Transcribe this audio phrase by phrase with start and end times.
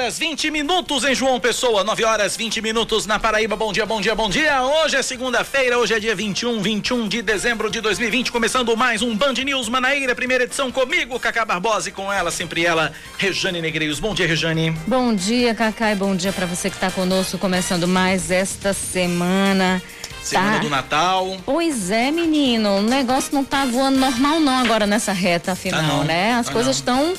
[0.00, 3.54] Horas 20 minutos em João Pessoa, 9 horas 20 minutos na Paraíba.
[3.54, 4.62] Bom dia, bom dia, bom dia.
[4.62, 9.14] Hoje é segunda-feira, hoje é dia 21, 21 de dezembro de 2020, começando mais um
[9.14, 14.00] Band News Manaíra, primeira edição comigo, Cacá Barbosa e com ela, sempre ela, Rejane Negreiros.
[14.00, 14.70] Bom dia, Rejane.
[14.86, 19.82] Bom dia, Cacá, e bom dia para você que está conosco, começando mais esta semana.
[20.22, 20.58] Semana tá.
[20.58, 21.36] do Natal.
[21.44, 22.78] Pois é, menino.
[22.78, 26.34] O negócio não tá voando normal, não, agora nessa reta final, tá né?
[26.34, 27.14] As tá coisas estão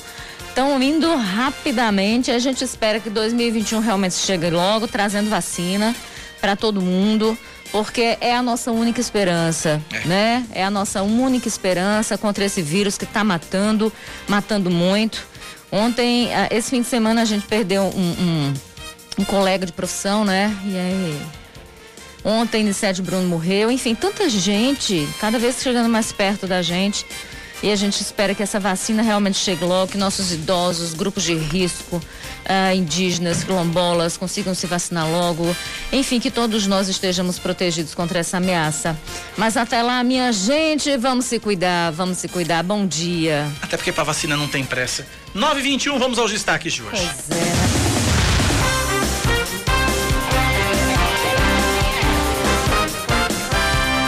[0.51, 2.29] estão indo rapidamente.
[2.29, 5.95] A gente espera que 2021 realmente chegue logo, trazendo vacina
[6.41, 7.37] para todo mundo,
[7.71, 10.07] porque é a nossa única esperança, é.
[10.07, 10.45] né?
[10.51, 13.91] É a nossa única esperança contra esse vírus que está matando,
[14.27, 15.25] matando muito.
[15.71, 18.53] Ontem, esse fim de semana, a gente perdeu um, um,
[19.19, 20.53] um colega de profissão, né?
[20.65, 21.21] E aí.
[22.25, 23.71] Ontem, Nicete Bruno morreu.
[23.71, 27.05] Enfim, tanta gente, cada vez chegando mais perto da gente.
[27.63, 31.35] E a gente espera que essa vacina realmente chegue logo, que nossos idosos, grupos de
[31.35, 35.55] risco, uh, indígenas, quilombolas consigam se vacinar logo.
[35.91, 38.97] Enfim, que todos nós estejamos protegidos contra essa ameaça.
[39.37, 42.63] Mas até lá, minha gente, vamos se cuidar, vamos se cuidar.
[42.63, 43.47] Bom dia.
[43.61, 45.05] Até porque para vacina não tem pressa.
[45.35, 47.09] 9h21, vamos aos destaques de hoje.
[47.27, 47.90] Pois é.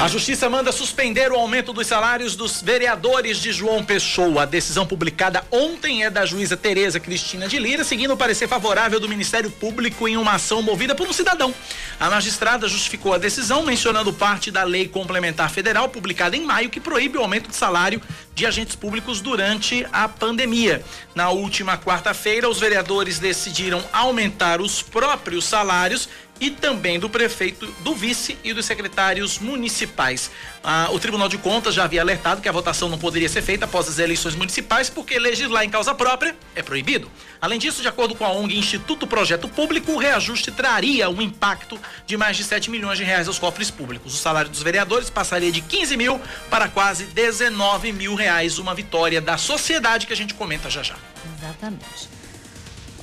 [0.03, 4.43] A Justiça manda suspender o aumento dos salários dos vereadores de João Pessoa.
[4.43, 8.99] A decisão publicada ontem é da juíza Tereza Cristina de Lira, seguindo o parecer favorável
[8.99, 11.55] do Ministério Público em uma ação movida por um cidadão.
[11.97, 16.81] A magistrada justificou a decisão mencionando parte da Lei Complementar Federal, publicada em maio, que
[16.81, 18.01] proíbe o aumento de salário
[18.35, 20.83] de agentes públicos durante a pandemia.
[21.15, 27.93] Na última quarta-feira, os vereadores decidiram aumentar os próprios salários e também do prefeito, do
[27.95, 30.31] vice e dos secretários municipais.
[30.63, 33.65] Ah, o Tribunal de Contas já havia alertado que a votação não poderia ser feita
[33.65, 37.09] após as eleições municipais, porque legislar em causa própria é proibido.
[37.39, 41.79] Além disso, de acordo com a ONG Instituto Projeto Público, o reajuste traria um impacto
[42.05, 44.13] de mais de 7 milhões de reais aos cofres públicos.
[44.13, 46.19] O salário dos vereadores passaria de 15 mil
[46.49, 50.95] para quase 19 mil reais, uma vitória da sociedade que a gente comenta já já.
[51.37, 52.22] Exatamente.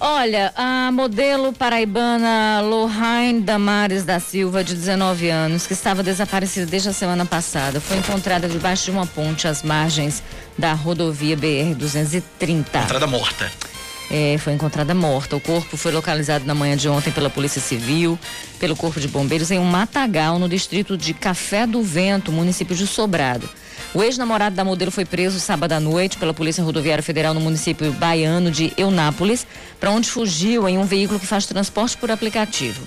[0.03, 6.89] Olha, a modelo paraibana Lohane Damares da Silva, de 19 anos, que estava desaparecida desde
[6.89, 10.23] a semana passada, foi encontrada debaixo de uma ponte às margens
[10.57, 12.23] da rodovia BR-230.
[12.49, 13.53] Encontrada morta.
[14.11, 15.37] É, foi encontrada morta.
[15.37, 18.19] O corpo foi localizado na manhã de ontem pela Polícia Civil,
[18.59, 22.87] pelo Corpo de Bombeiros, em um matagal no distrito de Café do Vento, município de
[22.87, 23.47] Sobrado.
[23.93, 27.91] O ex-namorado da modelo foi preso sábado à noite pela Polícia Rodoviária Federal no município
[27.93, 29.45] baiano de Eunápolis,
[29.81, 32.81] para onde fugiu em um veículo que faz transporte por aplicativo.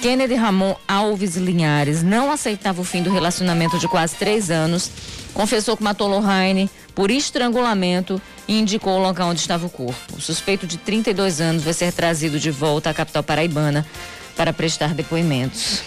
[0.00, 4.90] Kennedy Ramon Alves Linhares não aceitava o fim do relacionamento de quase três anos,
[5.34, 10.16] confessou que matou Lohane por estrangulamento e indicou o local onde estava o corpo.
[10.16, 13.86] O suspeito de 32 anos vai ser trazido de volta à capital paraibana
[14.34, 15.82] para prestar depoimentos.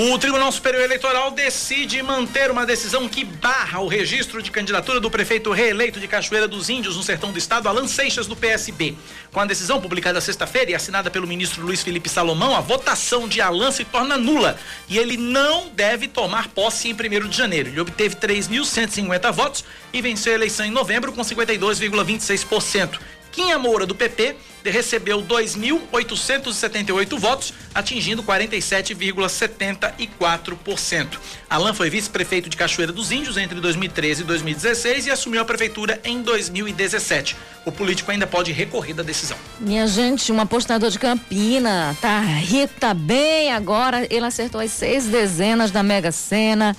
[0.00, 5.10] O Tribunal Superior Eleitoral decide manter uma decisão que barra o registro de candidatura do
[5.10, 8.94] prefeito reeleito de Cachoeira dos Índios, no sertão do estado, Alan Seixas, do PSB.
[9.32, 13.40] Com a decisão publicada sexta-feira e assinada pelo ministro Luiz Felipe Salomão, a votação de
[13.40, 14.56] Alan se torna nula
[14.88, 17.68] e ele não deve tomar posse em 1 de janeiro.
[17.68, 23.00] Ele obteve 3.150 votos e venceu a eleição em novembro com 52,26%.
[23.38, 24.34] Quinha Moura, do PP,
[24.64, 31.06] recebeu 2.878 votos, atingindo 47,74%.
[31.48, 36.00] Alain foi vice-prefeito de Cachoeira dos Índios entre 2013 e 2016 e assumiu a prefeitura
[36.02, 37.36] em 2017.
[37.64, 39.38] O político ainda pode recorrer da decisão.
[39.60, 44.04] Minha gente, um apostador de Campina, tá rico, tá bem agora.
[44.10, 46.76] Ele acertou as seis dezenas da Mega Sena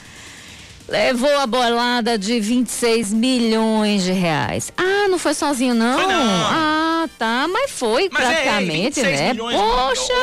[0.90, 4.72] levou a bolada de 26 milhões de reais.
[4.76, 5.98] Ah, não foi sozinho, não?
[5.98, 6.46] Foi não.
[6.52, 9.34] Ah, tá, mas foi mas é, praticamente, é, né?
[9.34, 10.14] Milhões, Poxa.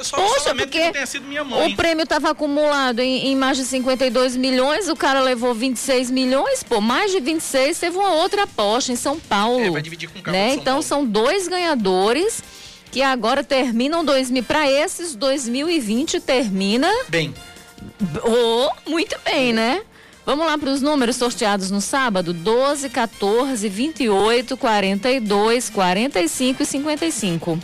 [0.00, 0.92] Só, Poxa, porque
[1.66, 6.62] o prêmio estava acumulado em, em, mais de 52 milhões, o cara levou 26 milhões,
[6.62, 9.60] pô, mais de 26, teve uma outra aposta em São Paulo.
[9.60, 10.50] É, vai dividir com o né?
[10.54, 10.82] Então Paulo.
[10.84, 12.44] são dois ganhadores
[12.92, 17.34] que agora terminam 2000 para esses 2020 termina bem.
[18.24, 19.82] Oh, muito bem, né?
[20.24, 27.58] Vamos lá para os números sorteados no sábado: 12, 14, 28, 42, 45 e 55.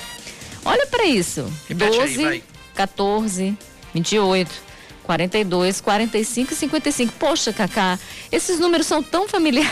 [0.64, 2.44] Olha para isso: Repete 12, aí,
[2.74, 3.58] 14,
[3.92, 4.50] 28,
[5.02, 7.12] 42, 45 e 55.
[7.18, 7.98] Poxa, Cacá,
[8.32, 9.70] esses números são tão familiares.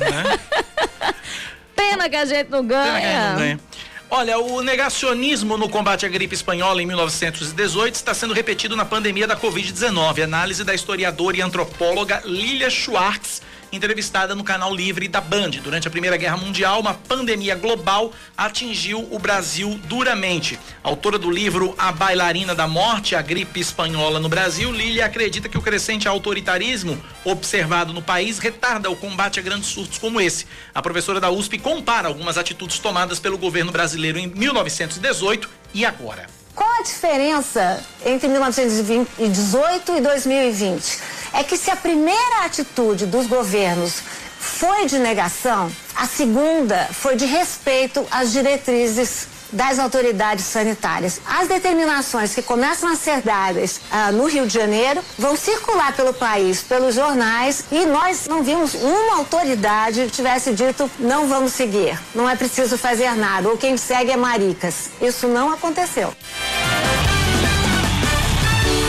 [0.00, 1.14] É?
[1.74, 2.86] Pena que a gente não ganha.
[2.86, 3.60] Pena que a gente não ganha.
[4.08, 9.26] Olha, o negacionismo no combate à gripe espanhola em 1918 está sendo repetido na pandemia
[9.26, 10.22] da Covid-19.
[10.22, 13.42] Análise da historiadora e antropóloga Lilia Schwartz
[13.72, 15.50] entrevistada no canal Livre da Band.
[15.62, 20.58] Durante a Primeira Guerra Mundial, uma pandemia global atingiu o Brasil duramente.
[20.82, 25.58] Autora do livro A Bailarina da Morte, a gripe espanhola no Brasil, Lilia acredita que
[25.58, 30.46] o crescente autoritarismo observado no país retarda o combate a grandes surtos como esse.
[30.74, 36.45] A professora da USP compara algumas atitudes tomadas pelo governo brasileiro em 1918 e agora.
[36.56, 40.98] Qual a diferença entre 1918 e 2020?
[41.34, 44.00] É que se a primeira atitude dos governos
[44.40, 51.20] foi de negação, a segunda foi de respeito às diretrizes das autoridades sanitárias.
[51.26, 56.12] As determinações que começam a ser dadas ah, no Rio de Janeiro vão circular pelo
[56.12, 61.98] país, pelos jornais, e nós não vimos uma autoridade que tivesse dito não vamos seguir,
[62.14, 64.90] não é preciso fazer nada, ou quem segue é maricas.
[65.00, 66.12] Isso não aconteceu.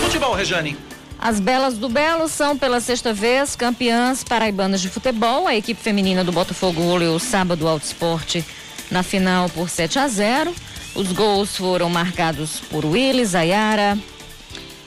[0.03, 0.77] Futebol, Rejane.
[1.19, 5.47] As Belas do Belo são, pela sexta vez, campeãs paraibanas de futebol.
[5.47, 8.45] A equipe feminina do Botafogo goleou sábado Alto Esporte
[8.89, 10.53] na final por 7 a 0.
[10.95, 13.97] Os gols foram marcados por Willis, Ayara,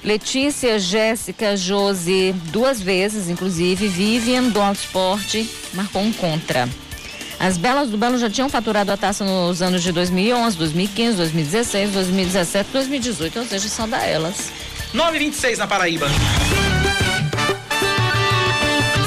[0.02, 6.68] Letícia, Jéssica, Josi, duas vezes, inclusive, Vivian do Alto Esporte marcou um contra.
[7.38, 11.90] As Belas do Belo já tinham faturado a taça nos anos de 2011, 2015, 2016,
[11.92, 14.50] 2017, 2018, ou seja, só da elas.
[14.92, 16.08] 926 na Paraíba.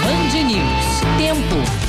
[0.02, 0.94] Band News.
[1.18, 1.83] Tempo.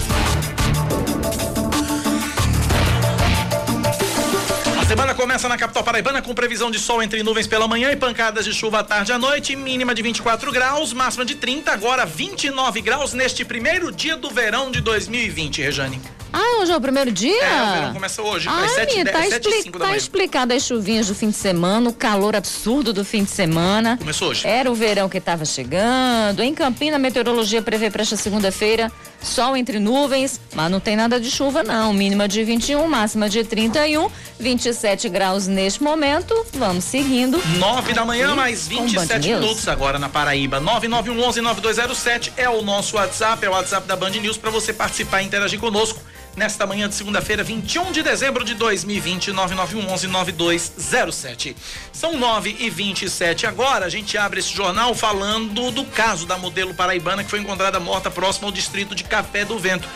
[4.85, 7.97] A semana começa na capital paraibana com previsão de sol entre nuvens pela manhã e
[7.97, 12.05] pancadas de chuva à tarde à noite, mínima de 24 graus, máxima de 30, agora
[12.05, 16.03] 29 graus neste primeiro dia do verão de 2020, Rejane.
[16.37, 17.45] Ah, hoje é o primeiro dia?
[17.45, 21.07] É, o verão começa hoje, Ai, 7, tá, 10, expli 7 tá explicado as chuvinhas
[21.07, 23.97] do fim de semana, o calor absurdo do fim de semana.
[23.97, 24.45] Começou hoje.
[24.45, 26.43] Era o verão que estava chegando.
[26.43, 28.91] Em Campina, a meteorologia prevê para esta segunda-feira
[29.23, 31.93] sol entre nuvens, mas não tem nada de chuva não.
[31.93, 34.11] Mínima de 21, máxima de 31,
[34.41, 36.35] 27 graus neste momento.
[36.55, 37.41] Vamos seguindo.
[37.59, 40.61] 9 da manhã, mais 27 minutos agora na Paraíba.
[40.61, 45.27] 9911-9207 é o nosso WhatsApp, é o WhatsApp da Band News para você participar e
[45.27, 46.01] interagir conosco
[46.37, 51.55] nesta manhã de segunda-feira, 21 de dezembro de 2020, 9911-9207.
[51.93, 53.87] São 9 e 27 agora.
[53.87, 58.11] A gente abre esse jornal falando do caso da modelo paraibana que foi encontrada morta
[58.11, 59.87] próximo ao distrito de Café do Vento.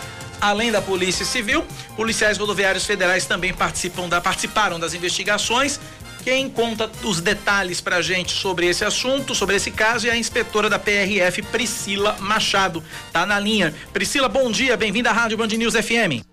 [0.41, 5.81] Além da Polícia Civil, policiais rodoviários federais também participam da, participaram das investigações.
[6.23, 10.69] Quem conta os detalhes pra gente sobre esse assunto, sobre esse caso, é a inspetora
[10.69, 12.83] da PRF, Priscila Machado.
[13.13, 13.75] Tá na linha.
[13.93, 16.25] Priscila, bom dia, bem-vinda à Rádio Band News FM.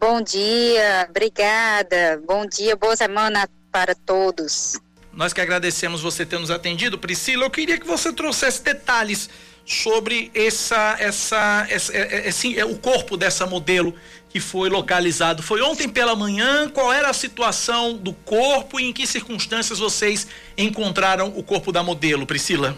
[0.00, 2.22] Bom dia, obrigada.
[2.26, 4.80] Bom dia, boa semana para todos.
[5.12, 7.44] Nós que agradecemos você ter nos atendido, Priscila.
[7.44, 9.28] Eu queria que você trouxesse detalhes
[9.70, 13.94] sobre essa, essa, essa esse, é, o corpo dessa modelo
[14.28, 15.42] que foi localizado.
[15.44, 16.68] Foi ontem pela manhã.
[16.68, 20.26] Qual era a situação do corpo e em que circunstâncias vocês
[20.58, 22.76] encontraram o corpo da modelo, Priscila?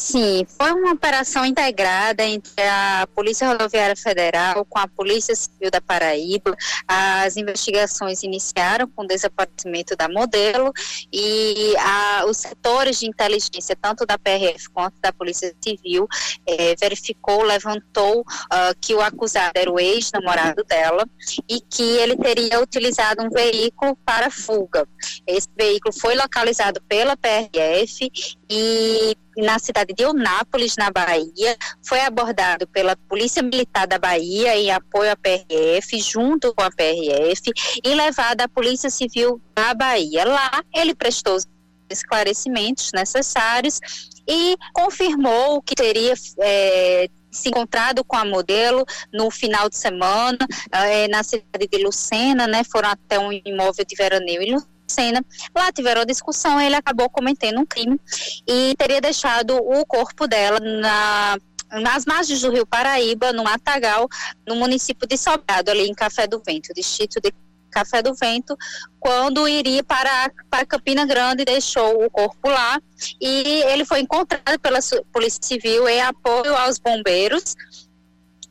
[0.00, 5.78] Sim, foi uma operação integrada entre a Polícia Rodoviária Federal com a Polícia Civil da
[5.78, 6.56] Paraíba.
[6.88, 10.72] As investigações iniciaram com o desaparecimento da modelo
[11.12, 16.08] e a, os setores de inteligência, tanto da PRF quanto da Polícia Civil,
[16.46, 21.06] eh, verificou, levantou uh, que o acusado era o ex-namorado dela
[21.46, 24.88] e que ele teria utilizado um veículo para fuga.
[25.26, 28.10] Esse veículo foi localizado pela PRF
[28.50, 34.72] e na cidade de Eunápolis, na Bahia, foi abordado pela Polícia Militar da Bahia em
[34.72, 37.52] apoio à PRF, junto com a PRF,
[37.84, 40.24] e levado à Polícia Civil da Bahia.
[40.24, 41.46] Lá, ele prestou os
[41.88, 43.80] esclarecimentos necessários
[44.26, 50.38] e confirmou que teria é, se encontrado com a modelo no final de semana
[50.72, 52.64] é, na cidade de Lucena, né?
[52.64, 55.24] Foram até um imóvel de veraneio em Lucena cena.
[55.54, 57.98] Lá tiveram discussão, ele acabou cometendo um crime
[58.46, 61.38] e teria deixado o corpo dela na
[61.72, 64.08] nas margens do Rio Paraíba, no Matagal,
[64.44, 67.32] no município de Sobrado, ali em Café do Vento, distrito de
[67.70, 68.56] Café do Vento,
[68.98, 72.80] quando iria para, para Campina Grande, deixou o corpo lá
[73.20, 74.80] e ele foi encontrado pela
[75.12, 77.54] Polícia Civil em apoio aos bombeiros.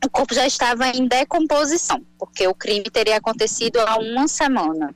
[0.02, 4.94] O corpo já estava em decomposição, porque o crime teria acontecido há uma semana.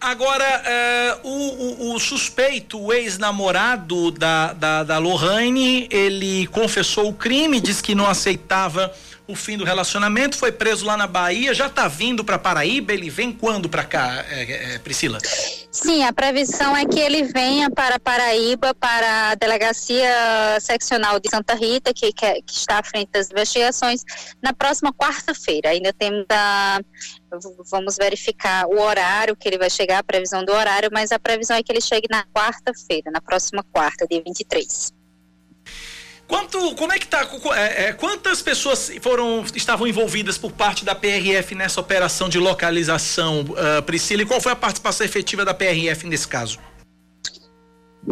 [0.00, 7.12] Agora, é, o, o, o, suspeito, o ex-namorado da, da, da Lohane, ele confessou o
[7.12, 8.90] crime, disse que não aceitava
[9.30, 13.08] o fim do relacionamento, foi preso lá na Bahia, já está vindo para Paraíba, ele
[13.08, 15.18] vem quando para cá, é, é, Priscila?
[15.70, 20.08] Sim, a previsão é que ele venha para Paraíba, para a Delegacia
[20.60, 24.02] Seccional de Santa Rita, que, que, que está à frente das investigações,
[24.42, 25.70] na próxima quarta-feira.
[25.70, 26.80] Ainda temos a,
[27.70, 31.56] vamos verificar o horário que ele vai chegar, a previsão do horário, mas a previsão
[31.56, 34.99] é que ele chegue na quarta-feira, na próxima quarta, dia 23.
[36.30, 37.28] Quanto, como é que tá?
[37.56, 43.40] É, é, quantas pessoas foram, estavam envolvidas por parte da PRF nessa operação de localização,
[43.40, 44.22] uh, Priscila?
[44.22, 46.60] E qual foi a participação efetiva da PRF nesse caso?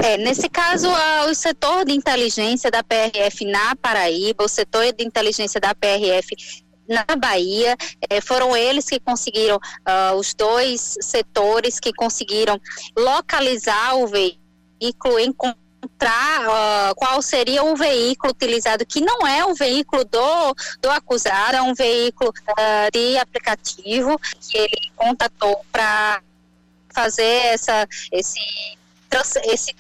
[0.03, 5.05] É, nesse caso, uh, o setor de inteligência da PRF na Paraíba, o setor de
[5.05, 6.35] inteligência da PRF
[6.89, 7.77] na Bahia,
[8.11, 12.61] eh, foram eles que conseguiram, uh, os dois setores que conseguiram
[12.97, 15.33] localizar o veículo em
[15.83, 21.57] encontrar uh, qual seria o veículo utilizado, que não é o veículo do, do acusado,
[21.57, 26.21] é um veículo uh, de aplicativo que ele contatou para
[26.93, 28.41] fazer essa, esse,
[29.45, 29.75] esse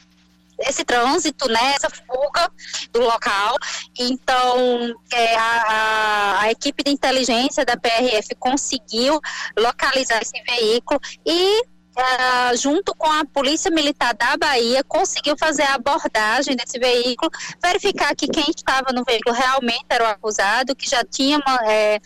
[0.60, 2.50] esse trânsito, né, essa fuga
[2.92, 3.56] do local.
[3.96, 9.20] Então, é, a, a, equipe de inteligência da PRF conseguiu
[9.56, 11.62] localizar esse veículo e
[11.98, 17.30] uh, junto com a Polícia Militar da Bahia, conseguiu fazer a abordagem desse veículo,
[17.62, 22.00] verificar que quem estava no veículo realmente era o acusado, que já tinha é,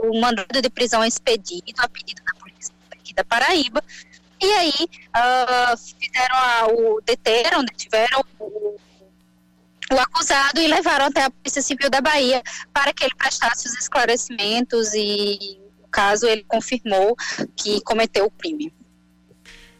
[0.00, 3.82] o mandado de prisão expedido, a pedido da Polícia aqui da Paraíba.
[4.40, 8.76] E aí uh, fizeram a, o deteram, detiveram o,
[9.92, 12.42] o acusado e levaram até a Polícia Civil da Bahia
[12.72, 17.16] para que ele prestasse os esclarecimentos e, no caso, ele confirmou
[17.56, 18.72] que cometeu o crime.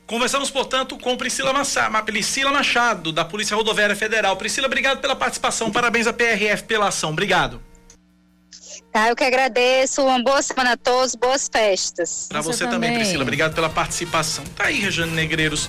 [0.08, 4.38] Conversamos, portanto, com Priscila, Massa, Priscila Machado, da Polícia Rodoviária Federal.
[4.38, 5.70] Priscila, obrigado pela participação.
[5.70, 7.10] Parabéns à PRF pela ação.
[7.10, 7.60] Obrigado.
[8.90, 10.02] Tá, eu que agradeço.
[10.02, 12.24] Uma boa semana a todos, boas festas.
[12.26, 13.22] Para você, você também, Priscila.
[13.22, 14.44] Obrigado pela participação.
[14.56, 15.68] Tá aí, Regiane Negreiros.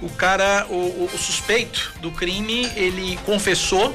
[0.00, 3.94] O cara, o, o, o suspeito do crime, ele confessou.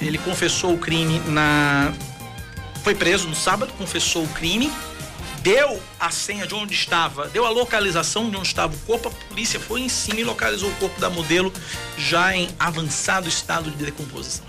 [0.00, 1.92] Ele confessou o crime na.
[2.82, 4.72] Foi preso no sábado, confessou o crime
[5.44, 9.28] deu a senha de onde estava, deu a localização de onde estava o corpo, a
[9.28, 11.52] polícia foi em cima e localizou o corpo da modelo
[11.98, 14.42] já em avançado estado de decomposição.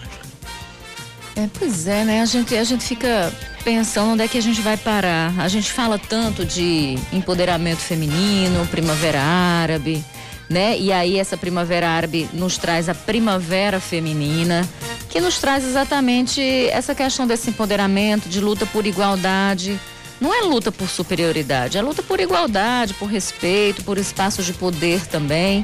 [1.36, 2.22] É, pois é, né?
[2.22, 3.30] A gente, a gente fica
[3.62, 5.38] pensando onde é que a gente vai parar.
[5.38, 10.02] A gente fala tanto de empoderamento feminino, primavera árabe,
[10.50, 10.80] né?
[10.80, 14.66] E aí essa primavera árabe nos traz a primavera feminina,
[15.10, 19.78] que nos traz exatamente essa questão desse empoderamento, de luta por igualdade
[20.26, 25.06] não é luta por superioridade, é luta por igualdade, por respeito, por espaços de poder
[25.06, 25.64] também.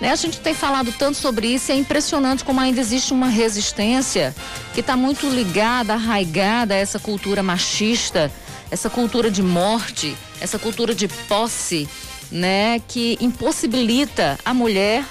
[0.00, 0.10] Né?
[0.10, 4.34] A gente tem falado tanto sobre isso e é impressionante como ainda existe uma resistência
[4.74, 8.32] que está muito ligada, arraigada a essa cultura machista,
[8.68, 11.88] essa cultura de morte, essa cultura de posse,
[12.32, 12.80] né?
[12.88, 15.04] Que impossibilita a mulher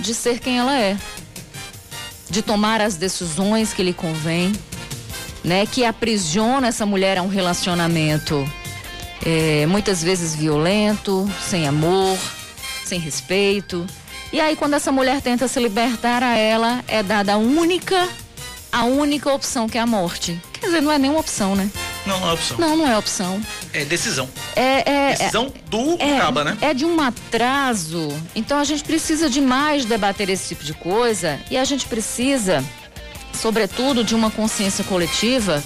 [0.00, 0.96] de ser quem ela é,
[2.30, 4.54] de tomar as decisões que lhe convém
[5.46, 8.44] né, que aprisiona essa mulher a um relacionamento
[9.24, 12.18] é, muitas vezes violento, sem amor,
[12.84, 13.86] sem respeito.
[14.32, 18.08] E aí quando essa mulher tenta se libertar a ela, é dada a única,
[18.72, 20.38] a única opção que é a morte.
[20.52, 21.70] Quer dizer, não é nenhuma opção, né?
[22.04, 22.58] Não, não é opção.
[22.58, 23.40] Não, não é opção.
[23.72, 24.28] É decisão.
[24.56, 26.58] É, é decisão é, do é, Caba, né?
[26.60, 28.08] É de um atraso.
[28.34, 32.64] Então a gente precisa demais debater esse tipo de coisa e a gente precisa
[33.36, 35.62] sobretudo de uma consciência coletiva,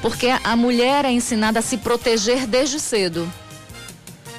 [0.00, 3.30] porque a mulher é ensinada a se proteger desde cedo.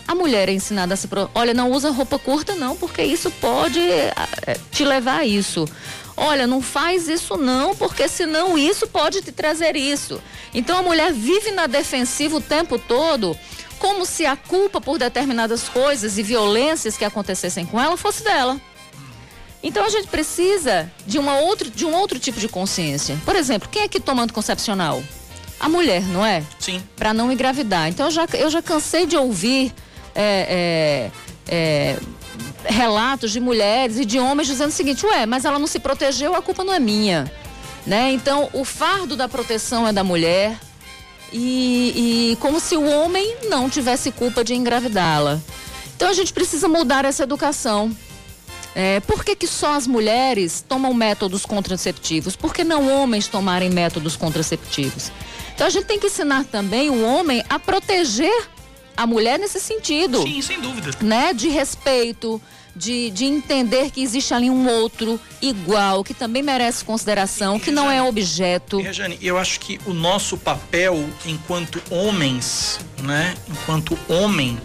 [0.08, 1.30] A mulher é ensinada a se pro...
[1.36, 4.14] olha, não usa roupa curta não, porque isso pode é,
[4.72, 5.68] te levar a isso.
[6.18, 10.20] Olha, não faz isso não, porque senão isso pode te trazer isso.
[10.54, 13.38] Então a mulher vive na defensiva o tempo todo,
[13.78, 18.60] como se a culpa por determinadas coisas e violências que acontecessem com ela fosse dela.
[19.62, 23.18] Então a gente precisa de, uma outro, de um outro tipo de consciência.
[23.26, 25.04] Por exemplo, quem é que toma anticoncepcional?
[25.60, 26.44] A mulher, não é?
[26.58, 26.82] Sim.
[26.96, 27.90] Para não engravidar.
[27.90, 29.74] Então eu já, eu já cansei de ouvir
[30.16, 31.12] é,
[31.50, 32.00] é, é,
[32.66, 36.34] relatos de mulheres e de homens dizendo o seguinte: ué, mas ela não se protegeu,
[36.34, 37.30] a culpa não é minha.
[37.86, 38.12] Né?
[38.12, 40.58] Então o fardo da proteção é da mulher.
[41.32, 45.40] E, e como se o homem não tivesse culpa de engravidá-la.
[45.96, 47.96] Então a gente precisa mudar essa educação.
[48.76, 52.36] É, por que, que só as mulheres tomam métodos contraceptivos?
[52.36, 55.12] Por que não homens tomarem métodos contraceptivos?
[55.54, 58.48] Então a gente tem que ensinar também o homem a proteger
[58.96, 60.22] a mulher nesse sentido.
[60.22, 60.92] Sim, sem dúvida.
[61.02, 61.34] Né?
[61.34, 62.42] De respeito,
[62.76, 67.72] de, de entender que existe ali um outro igual, que também merece consideração, e, que
[67.72, 68.80] não é objeto.
[68.80, 73.36] Rejane, eu acho que o nosso papel enquanto homens, né?
[73.50, 74.58] Enquanto homem,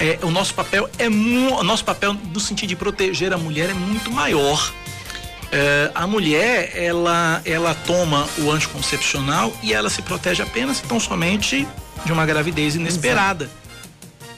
[0.00, 3.74] é, o nosso papel é o nosso papel no sentido de proteger a mulher é
[3.74, 4.72] muito maior.
[5.50, 11.66] É, a mulher ela ela toma o anticoncepcional e ela se protege apenas tão somente
[12.04, 13.44] de uma gravidez inesperada.
[13.44, 13.68] Exato.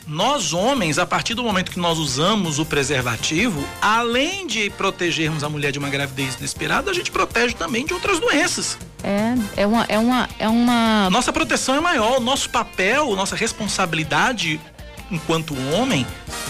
[0.07, 5.49] Nós homens, a partir do momento que nós usamos o preservativo, além de protegermos a
[5.49, 8.77] mulher de uma gravidez inesperada, a gente protege também de outras doenças.
[9.05, 11.09] É, é uma, é uma, é uma.
[11.11, 14.61] Nossa proteção é maior, o nosso papel, nossa responsabilidade
[15.11, 16.07] enquanto homem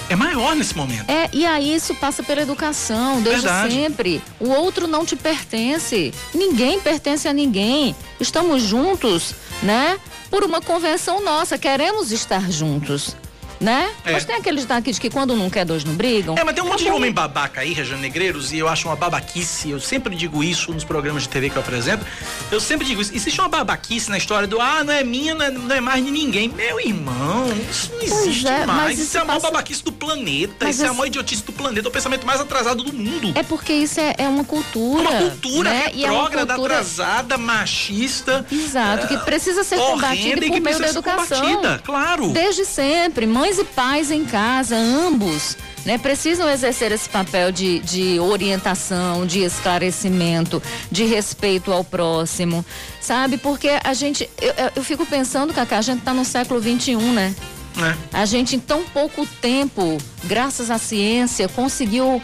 [0.09, 1.09] é maior nesse momento.
[1.09, 3.75] É, e aí isso passa pela educação, desde Verdade.
[3.75, 4.23] sempre.
[4.39, 6.13] O outro não te pertence.
[6.35, 7.95] Ninguém pertence a ninguém.
[8.19, 9.99] Estamos juntos, né?
[10.31, 13.17] Por uma convenção nossa, queremos estar juntos
[13.61, 13.93] né?
[14.05, 14.13] É.
[14.13, 16.37] Mas tem aqueles daqui de que quando não quer, dois não brigam.
[16.37, 18.97] É, mas tem um monte de homem babaca aí, Regiane Negreiros, e eu acho uma
[18.97, 19.71] babaquice.
[19.71, 22.05] Eu sempre digo isso nos programas de TV que eu apresento.
[22.51, 23.15] Eu sempre digo isso.
[23.15, 26.05] Existe uma babaquice na história do ah, não é minha, não é, não é mais
[26.05, 26.49] de ninguém.
[26.49, 28.95] Meu irmão, isso não existe é, mais.
[28.95, 30.65] Isso, isso é a maior babaquice do planeta.
[30.65, 31.87] Mas isso é a maior idiotice do planeta.
[31.87, 33.33] É o pensamento mais atrasado do mundo.
[33.35, 35.03] É porque isso é, é uma cultura.
[35.03, 35.85] É uma cultura né?
[35.95, 36.75] retrógrada, é cultura...
[36.75, 38.47] atrasada, machista.
[38.51, 41.41] Exato, que precisa ser combatida por meio da educação.
[41.41, 42.31] Combatida, claro.
[42.31, 43.27] Desde sempre.
[43.27, 49.27] Mãe mães e pais em casa, ambos, né, precisam exercer esse papel de, de orientação,
[49.27, 52.65] de esclarecimento, de respeito ao próximo,
[53.01, 53.39] sabe?
[53.39, 57.35] Porque a gente, eu, eu fico pensando, Cacá, a gente está no século 21, né?
[57.77, 58.19] É.
[58.21, 62.21] A gente, em tão pouco tempo, graças à ciência, conseguiu uh,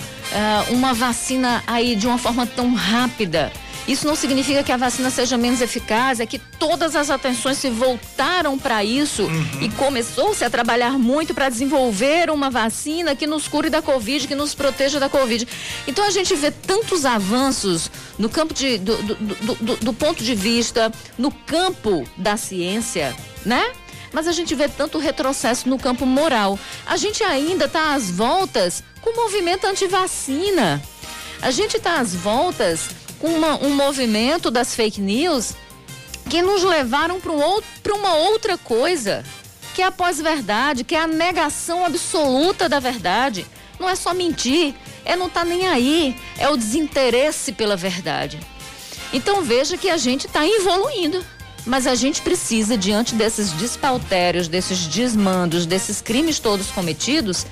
[0.72, 3.50] uma vacina aí de uma forma tão rápida.
[3.86, 7.70] Isso não significa que a vacina seja menos eficaz, é que todas as atenções se
[7.70, 9.62] voltaram para isso uhum.
[9.62, 14.34] e começou-se a trabalhar muito para desenvolver uma vacina que nos cure da Covid, que
[14.34, 15.46] nos proteja da Covid.
[15.86, 19.14] Então a gente vê tantos avanços no campo de, do, do,
[19.54, 23.72] do, do ponto de vista, no campo da ciência, né?
[24.12, 26.58] mas a gente vê tanto retrocesso no campo moral.
[26.86, 30.82] A gente ainda está às voltas com o movimento anti-vacina.
[31.42, 32.88] A gente está às voltas
[33.20, 35.54] uma, um movimento das fake news
[36.28, 37.62] que nos levaram para um
[37.94, 39.24] uma outra coisa,
[39.74, 43.46] que é a pós-verdade, que é a negação absoluta da verdade.
[43.78, 44.74] Não é só mentir,
[45.04, 48.38] é não estar tá nem aí, é o desinteresse pela verdade.
[49.12, 51.24] Então veja que a gente está evoluindo,
[51.64, 57.46] mas a gente precisa, diante desses despautérios, desses desmandos, desses crimes todos cometidos,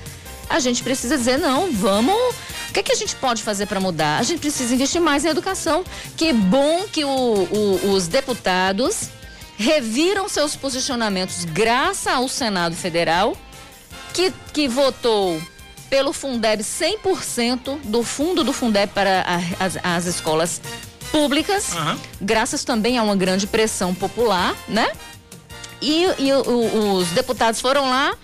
[0.49, 2.35] a gente precisa dizer: não, vamos
[2.75, 4.19] que, que a gente pode fazer para mudar?
[4.19, 5.83] A gente precisa investir mais em educação.
[6.17, 9.09] Que bom que o, o, os deputados
[9.57, 13.37] reviram seus posicionamentos graças ao Senado Federal,
[14.13, 15.41] que, que votou
[15.89, 20.59] pelo Fundeb 100% do fundo do Fundeb para a, as, as escolas
[21.11, 21.97] públicas, uhum.
[22.19, 24.91] graças também a uma grande pressão popular, né?
[25.81, 28.17] E, e o, os deputados foram lá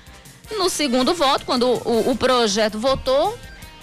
[0.57, 3.37] no segundo voto, quando o, o projeto votou,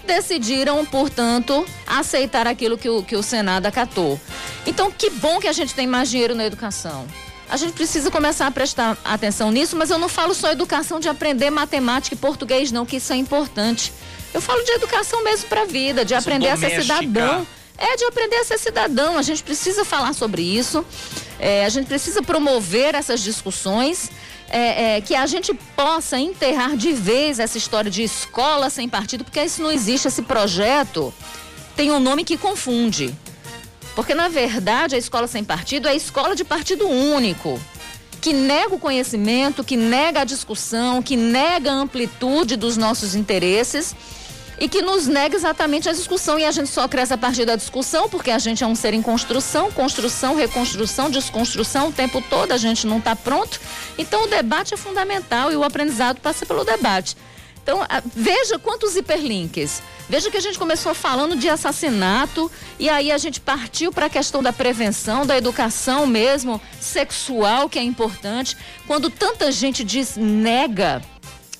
[0.05, 4.19] decidiram, portanto, aceitar aquilo que o, que o Senado acatou.
[4.65, 7.05] Então, que bom que a gente tem mais dinheiro na educação.
[7.49, 11.09] A gente precisa começar a prestar atenção nisso, mas eu não falo só educação de
[11.09, 13.91] aprender matemática e português, não, que isso é importante.
[14.33, 17.47] Eu falo de educação mesmo para a vida, de aprender a ser cidadão.
[17.75, 19.17] É de aprender a ser cidadão.
[19.17, 20.85] A gente precisa falar sobre isso.
[21.39, 24.11] É, a gente precisa promover essas discussões
[24.49, 29.23] é, é, que a gente possa enterrar de vez essa história de escola sem partido,
[29.23, 31.13] porque isso não existe, esse projeto
[31.75, 33.15] tem um nome que confunde.
[33.95, 37.59] Porque, na verdade, a escola sem partido é a escola de partido único,
[38.21, 43.95] que nega o conhecimento, que nega a discussão, que nega a amplitude dos nossos interesses
[44.59, 46.37] e que nos nega exatamente a discussão.
[46.37, 48.93] E a gente só cresce a partir da discussão, porque a gente é um ser
[48.93, 53.59] em construção, construção, reconstrução, desconstrução, o tempo todo a gente não está pronto.
[53.97, 57.15] Então o debate é fundamental e o aprendizado passa pelo debate.
[57.61, 59.83] Então, veja quantos hiperlinks.
[60.09, 64.09] Veja que a gente começou falando de assassinato e aí a gente partiu para a
[64.09, 68.57] questão da prevenção, da educação mesmo, sexual, que é importante.
[68.87, 70.99] Quando tanta gente diz nega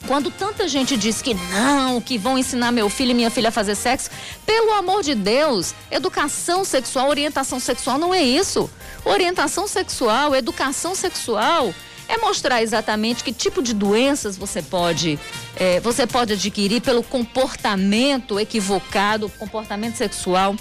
[0.08, 3.52] quando tanta gente diz que não, que vão ensinar meu filho e minha filha a
[3.52, 4.10] fazer sexo,
[4.46, 8.70] pelo amor de Deus, educação sexual, orientação sexual não é isso.
[9.06, 11.74] Orientação sexual, educação sexual
[12.08, 15.20] é mostrar exatamente que tipo de doenças você pode
[15.56, 20.56] é, você pode adquirir pelo comportamento equivocado, comportamento sexual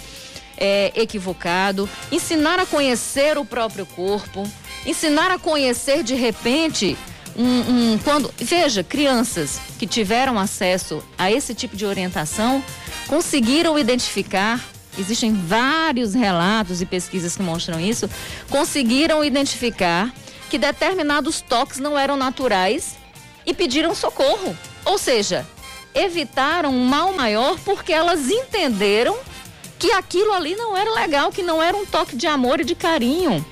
[0.58, 4.44] é, equivocado, ensinar a conhecer o próprio corpo,
[4.84, 6.98] ensinar a conhecer de repente
[7.38, 12.62] um, um, quando veja crianças que tiveram acesso a esse tipo de orientação
[13.06, 14.62] conseguiram identificar
[14.98, 18.10] existem vários relatos e pesquisas que mostram isso
[18.50, 20.12] conseguiram identificar
[20.50, 22.96] que determinados toques não eram naturais
[23.46, 24.56] e pediram socorro.
[24.84, 25.46] Ou seja
[25.94, 29.16] evitaram um mal maior porque elas entenderam
[29.78, 32.74] que aquilo ali não era legal que não era um toque de amor e de
[32.74, 33.44] carinho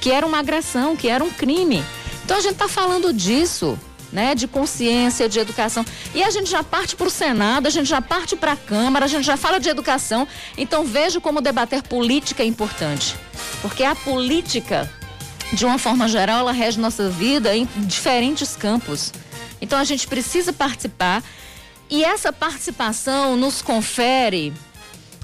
[0.00, 1.84] que era uma agressão que era um crime
[2.32, 3.78] então a gente está falando disso,
[4.10, 4.34] né?
[4.34, 5.84] De consciência, de educação.
[6.14, 9.04] E a gente já parte para o Senado, a gente já parte para a Câmara,
[9.04, 10.26] a gente já fala de educação.
[10.56, 13.18] Então vejo como debater política é importante.
[13.60, 14.90] Porque a política,
[15.52, 19.12] de uma forma geral, ela rege nossa vida em diferentes campos.
[19.60, 21.22] Então a gente precisa participar.
[21.90, 24.54] E essa participação nos confere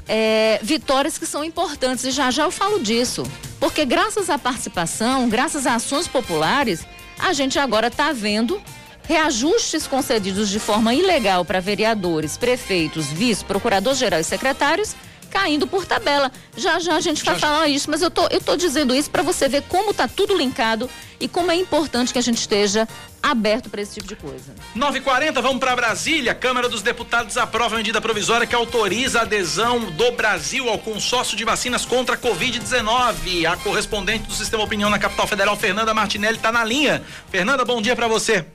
[0.07, 2.05] é, vitórias que são importantes.
[2.05, 3.23] E já já eu falo disso.
[3.59, 6.87] Porque graças à participação, graças a ações populares,
[7.19, 8.61] a gente agora está vendo
[9.05, 14.95] reajustes concedidos de forma ilegal para vereadores, prefeitos, vice, procurador-geral e secretários
[15.29, 16.31] caindo por tabela.
[16.57, 19.11] Já já a gente vai já, falar isso, mas eu tô, eu tô dizendo isso
[19.11, 20.89] para você ver como tá tudo linkado
[21.21, 22.89] e como é importante que a gente esteja
[23.23, 24.55] aberto para esse tipo de coisa.
[24.77, 26.35] 9:40, vamos para Brasília.
[26.35, 31.37] Câmara dos Deputados aprova a medida provisória que autoriza a adesão do Brasil ao consórcio
[31.37, 33.47] de vacinas contra a Covid-19.
[33.47, 37.03] A correspondente do Sistema Opinião na capital federal, Fernanda Martinelli, está na linha.
[37.31, 38.47] Fernanda, bom dia para você.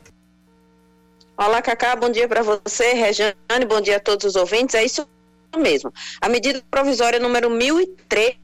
[1.35, 4.75] Olá, Cacá, bom dia para você, Regiane, bom dia a todos os ouvintes.
[4.75, 5.07] É isso
[5.59, 5.93] mesmo.
[6.21, 8.43] A medida provisória número 1003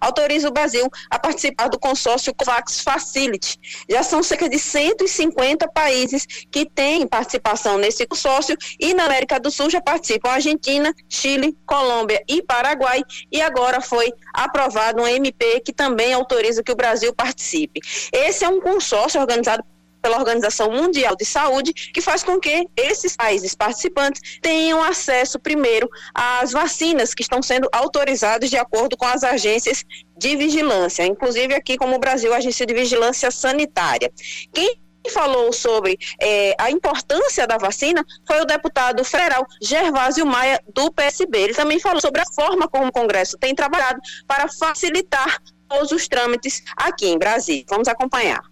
[0.00, 3.58] autoriza o Brasil a participar do consórcio COVAX Facility.
[3.88, 9.50] Já são cerca de 150 países que têm participação nesse consórcio e na América do
[9.50, 15.72] Sul já participam Argentina, Chile, Colômbia e Paraguai e agora foi aprovado um MP que
[15.72, 17.80] também autoriza que o Brasil participe.
[18.12, 19.64] Esse é um consórcio organizado
[20.02, 25.88] pela Organização Mundial de Saúde, que faz com que esses países participantes tenham acesso primeiro
[26.12, 29.84] às vacinas que estão sendo autorizadas de acordo com as agências
[30.18, 34.12] de vigilância, inclusive aqui como o Brasil, a Agência de Vigilância Sanitária.
[34.52, 40.92] Quem falou sobre eh, a importância da vacina foi o deputado federal Gervásio Maia, do
[40.92, 41.38] PSB.
[41.38, 45.38] Ele também falou sobre a forma como o Congresso tem trabalhado para facilitar
[45.68, 47.64] todos os trâmites aqui em Brasília.
[47.68, 48.51] Vamos acompanhar.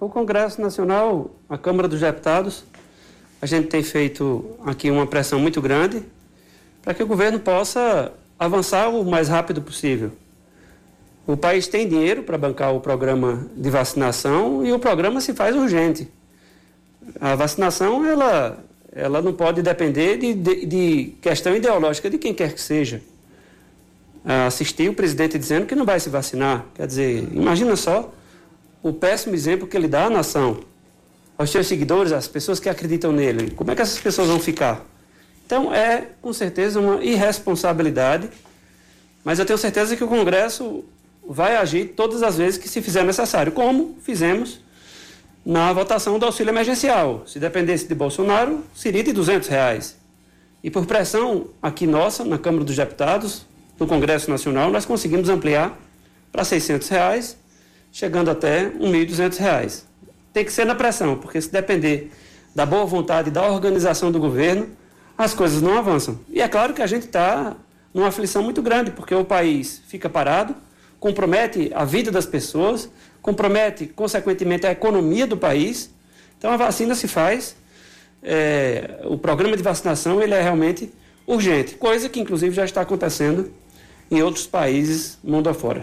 [0.00, 2.64] O Congresso Nacional, a Câmara dos Deputados,
[3.42, 6.02] a gente tem feito aqui uma pressão muito grande
[6.80, 10.10] para que o governo possa avançar o mais rápido possível.
[11.26, 15.54] O país tem dinheiro para bancar o programa de vacinação e o programa se faz
[15.54, 16.08] urgente.
[17.20, 18.58] A vacinação, ela,
[18.90, 23.02] ela não pode depender de, de, de questão ideológica de quem quer que seja.
[24.46, 26.64] Assisti o presidente dizendo que não vai se vacinar.
[26.74, 28.10] Quer dizer, imagina só
[28.82, 30.60] o péssimo exemplo que ele dá à nação,
[31.36, 33.50] aos seus seguidores, às pessoas que acreditam nele.
[33.52, 34.84] Como é que essas pessoas vão ficar?
[35.46, 38.30] Então, é com certeza uma irresponsabilidade,
[39.24, 40.84] mas eu tenho certeza que o Congresso
[41.28, 44.60] vai agir todas as vezes que se fizer necessário, como fizemos
[45.44, 47.24] na votação do auxílio emergencial.
[47.26, 49.96] Se dependesse de Bolsonaro, seria de 200 reais.
[50.62, 53.46] E por pressão aqui nossa, na Câmara dos Deputados,
[53.78, 55.78] no Congresso Nacional, nós conseguimos ampliar
[56.30, 57.36] para 600 reais
[57.92, 59.84] chegando até R$ 1.200.
[60.32, 62.10] Tem que ser na pressão, porque se depender
[62.54, 64.68] da boa vontade da organização do governo,
[65.16, 66.18] as coisas não avançam.
[66.28, 67.56] E é claro que a gente está
[67.92, 70.54] numa aflição muito grande, porque o país fica parado,
[70.98, 72.88] compromete a vida das pessoas,
[73.20, 75.90] compromete, consequentemente, a economia do país.
[76.38, 77.56] Então a vacina se faz,
[78.22, 80.92] é, o programa de vacinação ele é realmente
[81.26, 83.52] urgente, coisa que inclusive já está acontecendo
[84.10, 85.82] em outros países mundo afora.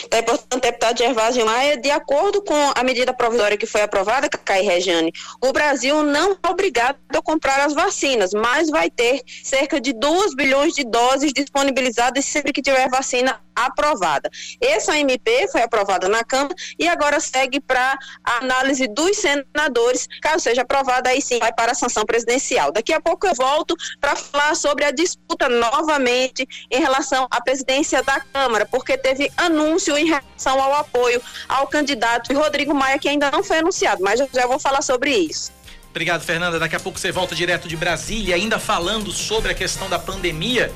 [0.13, 4.61] Então, portanto, deputado Gervásio Maia, de acordo com a medida provisória que foi aprovada, Cacai
[4.61, 9.93] Regiane, o Brasil não é obrigado a comprar as vacinas, mas vai ter cerca de
[9.93, 14.29] 2 bilhões de doses disponibilizadas sempre que tiver vacina aprovada.
[14.59, 20.07] Essa MP foi aprovada na Câmara e agora segue para a análise dos senadores.
[20.21, 22.71] Caso seja aprovada, aí sim vai para a sanção presidencial.
[22.71, 28.01] Daqui a pouco eu volto para falar sobre a disputa novamente em relação à presidência
[28.03, 33.31] da Câmara, porque teve anúncio em relação ao apoio ao candidato Rodrigo Maia, que ainda
[33.31, 35.51] não foi anunciado, mas já vou falar sobre isso.
[35.89, 36.57] Obrigado, Fernanda.
[36.57, 40.71] Daqui a pouco você volta direto de Brasília, ainda falando sobre a questão da pandemia.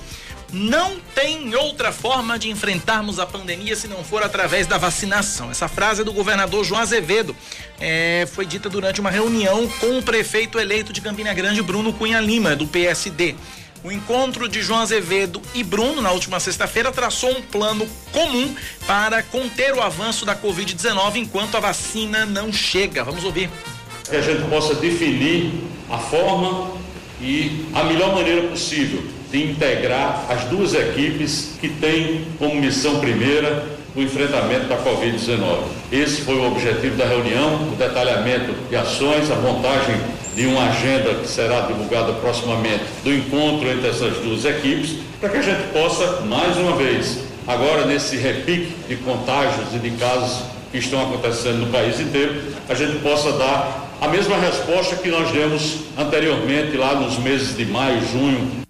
[0.52, 5.50] Não tem outra forma de enfrentarmos a pandemia se não for através da vacinação.
[5.50, 7.36] Essa frase é do governador João Azevedo.
[7.80, 12.20] É, foi dita durante uma reunião com o prefeito eleito de Campina Grande, Bruno Cunha
[12.20, 13.36] Lima, do PSD.
[13.86, 18.56] O encontro de João Azevedo e Bruno na última sexta-feira traçou um plano comum
[18.88, 23.04] para conter o avanço da Covid-19 enquanto a vacina não chega.
[23.04, 23.48] Vamos ouvir.
[24.10, 25.52] Que a gente possa definir
[25.88, 26.72] a forma
[27.22, 33.75] e a melhor maneira possível de integrar as duas equipes que têm como missão primeira
[33.96, 35.64] o enfrentamento da Covid-19.
[35.92, 39.96] Esse foi o objetivo da reunião, o detalhamento de ações, a montagem
[40.36, 45.38] de uma agenda que será divulgada proximamente do encontro entre essas duas equipes, para que
[45.38, 50.80] a gente possa, mais uma vez, agora nesse repique de contágios e de casos que
[50.80, 55.78] estão acontecendo no país inteiro, a gente possa dar a mesma resposta que nós demos
[55.98, 58.65] anteriormente, lá nos meses de maio, junho,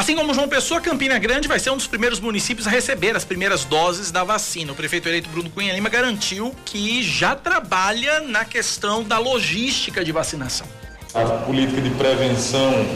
[0.00, 3.22] Assim como João Pessoa, Campina Grande vai ser um dos primeiros municípios a receber as
[3.22, 4.72] primeiras doses da vacina.
[4.72, 10.10] O prefeito eleito Bruno Cunha Lima garantiu que já trabalha na questão da logística de
[10.10, 10.66] vacinação.
[11.12, 12.86] A política de prevenção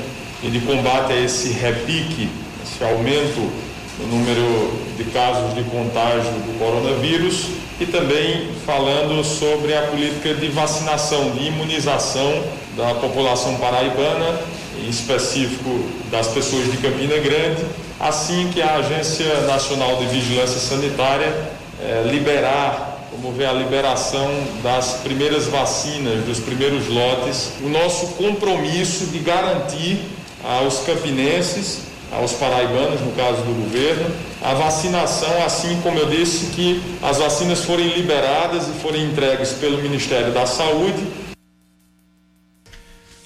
[0.43, 2.31] e de combate a esse repique,
[2.65, 3.53] esse aumento
[3.99, 10.49] no número de casos de contágio do coronavírus e também falando sobre a política de
[10.49, 12.33] vacinação, de imunização
[12.79, 14.41] da população paraibana
[14.85, 17.65] em específico das pessoas de Campina Grande,
[17.99, 21.33] assim que a Agência Nacional de Vigilância Sanitária
[21.81, 24.29] eh, liberar, promover a liberação
[24.63, 30.01] das primeiras vacinas, dos primeiros lotes, o nosso compromisso de garantir
[30.45, 31.79] aos campinenses,
[32.13, 37.65] aos paraibanos, no caso do governo, a vacinação, assim como eu disse que as vacinas
[37.65, 41.03] forem liberadas e forem entregues pelo Ministério da Saúde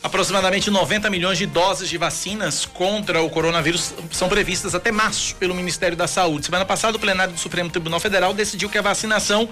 [0.01, 5.55] Aproximadamente 90 milhões de doses de vacinas contra o coronavírus são previstas até março pelo
[5.55, 6.47] Ministério da Saúde.
[6.47, 9.49] Semana passada, o plenário do Supremo Tribunal Federal decidiu que a vacinação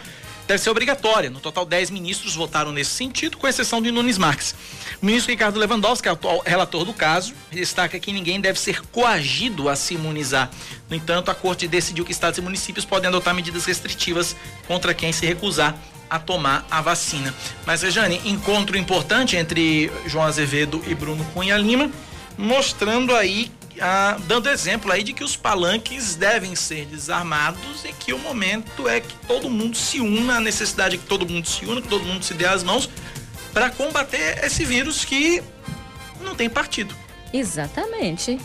[0.47, 1.31] deve ser obrigatória.
[1.31, 4.55] No total, 10 ministros votaram nesse sentido, com exceção de Nunes Marques.
[5.03, 9.77] O ministro Ricardo Lewandowski, atual relator do caso, destaca que ninguém deve ser coagido a
[9.77, 10.51] se imunizar.
[10.89, 15.13] No entanto, a corte decidiu que estados e municípios podem adotar medidas restritivas contra quem
[15.13, 15.77] se recusar
[16.09, 17.35] a tomar a vacina.
[17.67, 21.91] Mas, Rejane, encontro importante entre João Azevedo e Bruno Cunha Lima,
[22.39, 28.13] mostrando aí, ah, dando exemplo aí de que os palanques devem ser desarmados e que
[28.13, 31.65] o momento é que todo mundo se una, a necessidade é que todo mundo se
[31.65, 32.89] una, que todo mundo se dê as mãos
[33.53, 35.43] para combater esse vírus que
[36.21, 36.95] não tem partido.
[37.33, 38.39] Exatamente.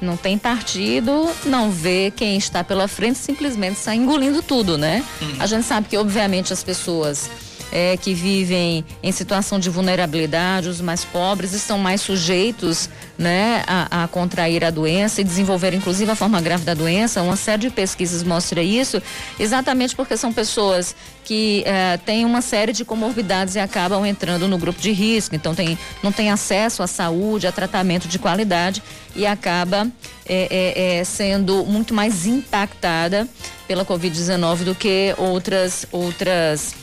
[0.00, 5.04] Não tem partido, não vê quem está pela frente, simplesmente sai engolindo tudo, né?
[5.20, 5.36] Uhum.
[5.38, 7.30] A gente sabe que, obviamente, as pessoas
[7.72, 14.04] é, que vivem em situação de vulnerabilidade, os mais pobres, estão mais sujeitos né, a,
[14.04, 17.22] a, contrair a doença e desenvolver, inclusive, a forma grave da doença.
[17.22, 19.00] Uma série de pesquisas mostra isso,
[19.38, 24.58] exatamente porque são pessoas que é, têm uma série de comorbidades e acabam entrando no
[24.58, 25.34] grupo de risco.
[25.34, 28.82] Então, tem, não tem acesso à saúde, a tratamento de qualidade
[29.16, 29.86] e acaba
[30.26, 33.28] é, é, é sendo muito mais impactada
[33.66, 36.74] pela Covid-19 do que outras outras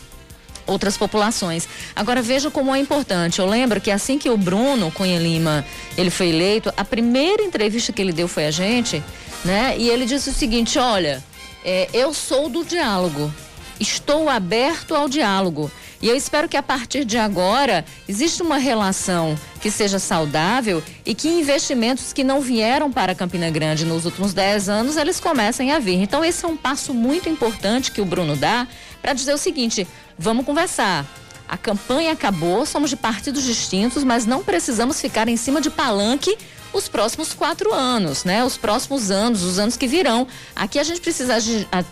[0.72, 1.68] outras populações.
[1.96, 3.40] Agora veja como é importante.
[3.40, 5.66] Eu lembro que assim que o Bruno Cunha Lima
[5.98, 9.04] ele foi eleito, a primeira entrevista que ele deu foi a gente,
[9.44, 9.76] né?
[9.78, 11.24] E ele disse o seguinte: olha,
[11.64, 13.32] é, eu sou do diálogo,
[13.80, 15.72] estou aberto ao diálogo.
[16.02, 21.14] E eu espero que a partir de agora exista uma relação que seja saudável e
[21.14, 25.78] que investimentos que não vieram para Campina Grande nos últimos 10 anos, eles comecem a
[25.78, 26.02] vir.
[26.02, 28.68] Então esse é um passo muito importante que o Bruno dá
[29.00, 29.88] para dizer o seguinte:
[30.22, 31.06] vamos conversar.
[31.48, 36.38] A campanha acabou, somos de partidos distintos, mas não precisamos ficar em cima de palanque
[36.74, 38.44] os próximos quatro anos, né?
[38.46, 40.26] Os próximos anos, os anos que virão.
[40.56, 41.36] Aqui a gente precisa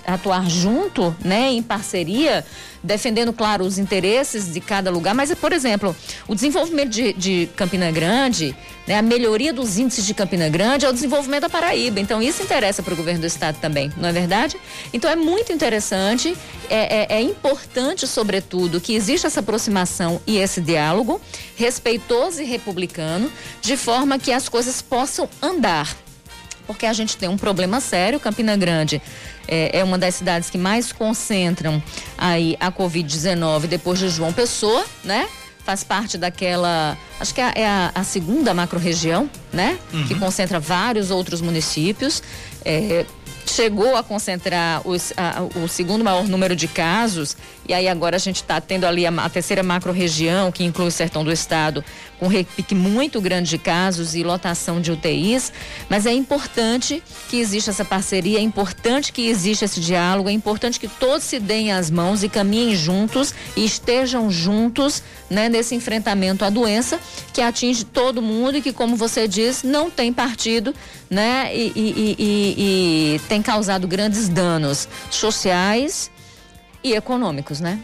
[0.07, 1.51] atuar junto, né?
[1.51, 2.45] Em parceria
[2.83, 5.95] defendendo, claro, os interesses de cada lugar, mas, por exemplo,
[6.27, 8.55] o desenvolvimento de, de Campina Grande,
[8.87, 11.99] né, a melhoria dos índices de Campina Grande é o desenvolvimento da Paraíba.
[11.99, 14.57] Então, isso interessa para o governo do estado também, não é verdade?
[14.93, 16.35] Então, é muito interessante,
[16.69, 21.21] é, é, é importante, sobretudo, que exista essa aproximação e esse diálogo
[21.55, 25.95] respeitoso e republicano, de forma que as coisas possam andar
[26.69, 28.19] porque a gente tem um problema sério.
[28.19, 29.01] Campina Grande
[29.47, 31.81] é, é uma das cidades que mais concentram
[32.15, 35.27] aí a Covid-19 depois de João Pessoa, né?
[35.65, 39.79] Faz parte daquela, acho que é, é a, a segunda macro-região, né?
[39.91, 40.07] Uhum.
[40.07, 42.21] Que concentra vários outros municípios.
[42.63, 43.03] É,
[43.47, 47.35] chegou a concentrar os, a, o segundo maior número de casos,
[47.67, 50.91] e aí agora a gente está tendo ali a, a terceira macro-região, que inclui o
[50.91, 51.83] sertão do estado,
[52.19, 55.53] com repique muito grande de casos e lotação de UTIs,
[55.89, 60.79] mas é importante que exista essa parceria, é importante que exista esse diálogo, é importante
[60.79, 66.43] que todos se deem as mãos e caminhem juntos e estejam juntos né, nesse enfrentamento
[66.43, 66.99] à doença
[67.33, 70.73] que atinge todo mundo e que, como você diz, não tem partido
[71.09, 76.11] né, e, e, e, e tem causado grandes danos sociais
[76.83, 77.79] e econômicos, né?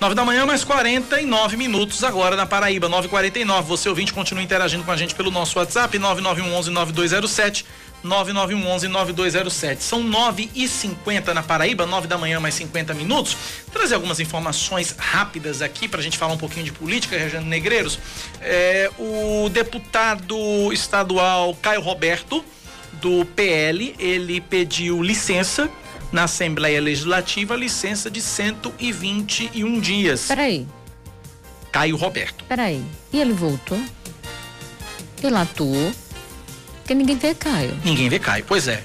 [0.00, 3.62] 9 da manhã, mais 49 minutos agora na Paraíba, 9h49.
[3.64, 7.66] Você ouvinte continua interagindo com a gente pelo nosso WhatsApp, 9911-9207.
[8.02, 9.80] 9911-9207.
[9.80, 13.36] São 9 e 50 na Paraíba, 9 da manhã, mais 50 minutos.
[13.70, 17.98] Trazer algumas informações rápidas aqui para a gente falar um pouquinho de política, Regiane Negreiros.
[18.40, 22.42] É, o deputado estadual Caio Roberto,
[22.94, 25.70] do PL, ele pediu licença
[26.12, 30.26] na Assembleia Legislativa licença de 121 dias.
[30.26, 30.66] Peraí.
[31.70, 32.44] Caio Roberto.
[32.44, 32.82] Peraí.
[33.12, 33.80] E ele voltou?
[35.22, 35.92] Ele atuou?
[36.78, 37.78] Porque ninguém vê Caio.
[37.84, 38.82] Ninguém vê Caio, pois é.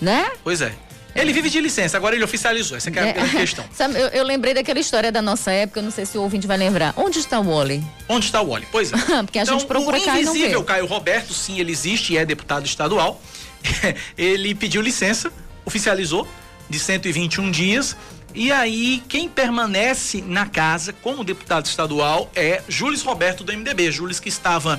[0.00, 0.30] Né?
[0.44, 0.72] Pois é.
[1.14, 2.76] Ele vive de licença, agora ele oficializou.
[2.76, 3.64] Essa é, é a questão.
[3.72, 6.46] Sabe, eu, eu, lembrei daquela história da nossa época, eu não sei se o ouvinte
[6.46, 6.94] vai lembrar.
[6.96, 7.82] Onde está o Wally?
[8.08, 8.68] Onde está o Wally?
[8.70, 8.96] Pois é.
[9.24, 10.28] Porque a então, gente procura Caio.
[10.28, 13.20] O invisível Caio Roberto, sim, ele existe e é deputado estadual.
[14.16, 15.32] ele pediu licença,
[15.64, 16.28] oficializou,
[16.68, 17.96] de 121 dias.
[18.34, 23.90] E aí, quem permanece na casa como deputado estadual é Júlio Roberto do MDB.
[23.90, 24.78] Júlio que estava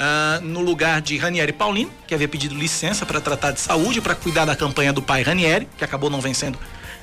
[0.00, 4.14] uh, no lugar de Ranieri Paulino, que havia pedido licença para tratar de saúde, para
[4.14, 6.58] cuidar da campanha do pai Ranieri, que acabou não vencendo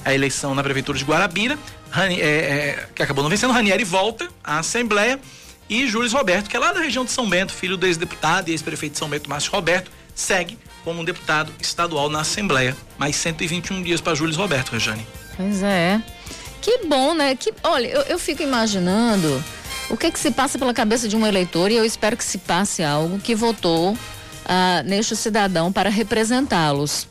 [0.06, 1.58] a eleição na prefeitura de Guarabira,
[1.90, 3.52] Rani, é, é, que acabou não vencendo.
[3.52, 5.20] Ranieri volta à Assembleia
[5.70, 8.52] e Júlio Roberto, que é lá da região de São Bento, filho do ex-deputado e
[8.52, 12.74] ex-prefeito de São Bento, Márcio Roberto, segue como deputado estadual na Assembleia.
[12.98, 15.06] Mais 121 dias para Júlio Roberto, Rejane.
[15.36, 16.02] Pois é.
[16.62, 17.36] Que bom, né?
[17.36, 19.44] Que, olha, eu, eu fico imaginando
[19.90, 22.38] o que, que se passa pela cabeça de um eleitor e eu espero que se
[22.38, 23.98] passe algo que votou
[24.46, 27.06] ah, neste cidadão para representá-los.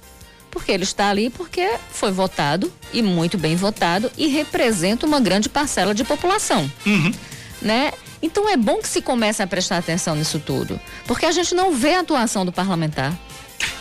[0.50, 5.50] Porque ele está ali porque foi votado e muito bem votado e representa uma grande
[5.50, 6.70] parcela de população.
[6.86, 7.12] Uhum.
[7.60, 7.92] Né?
[8.22, 11.74] Então é bom que se comece a prestar atenção nisso tudo, porque a gente não
[11.74, 13.12] vê a atuação do parlamentar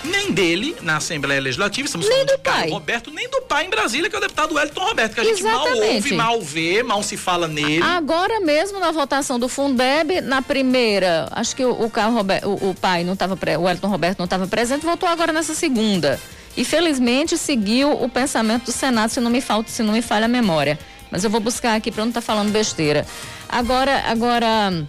[0.03, 2.69] nem dele na Assembleia Legislativa, estamos nem falando do de pai.
[2.69, 5.39] Roberto, nem do pai em Brasília, que é o deputado Wellington Roberto, que a gente
[5.39, 5.75] Exatamente.
[5.75, 7.83] mal ouve, mal vê, mal se fala nele.
[7.83, 12.75] Agora mesmo na votação do Fundeb, na primeira, acho que o, o, Roberto, o, o
[12.75, 16.19] pai não estava, o Wellington Roberto não estava presente, votou agora nessa segunda.
[16.57, 20.25] E felizmente seguiu o pensamento do Senado, se não me falta, se não me falha
[20.25, 20.79] a memória.
[21.11, 23.05] Mas eu vou buscar aqui para não estar tá falando besteira.
[23.47, 24.85] Agora, agora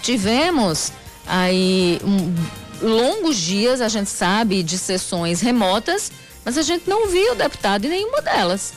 [0.00, 0.92] tivemos
[1.26, 2.34] aí um,
[2.82, 6.10] longos dias, a gente sabe, de sessões remotas,
[6.44, 8.74] mas a gente não viu o deputado em nenhuma delas.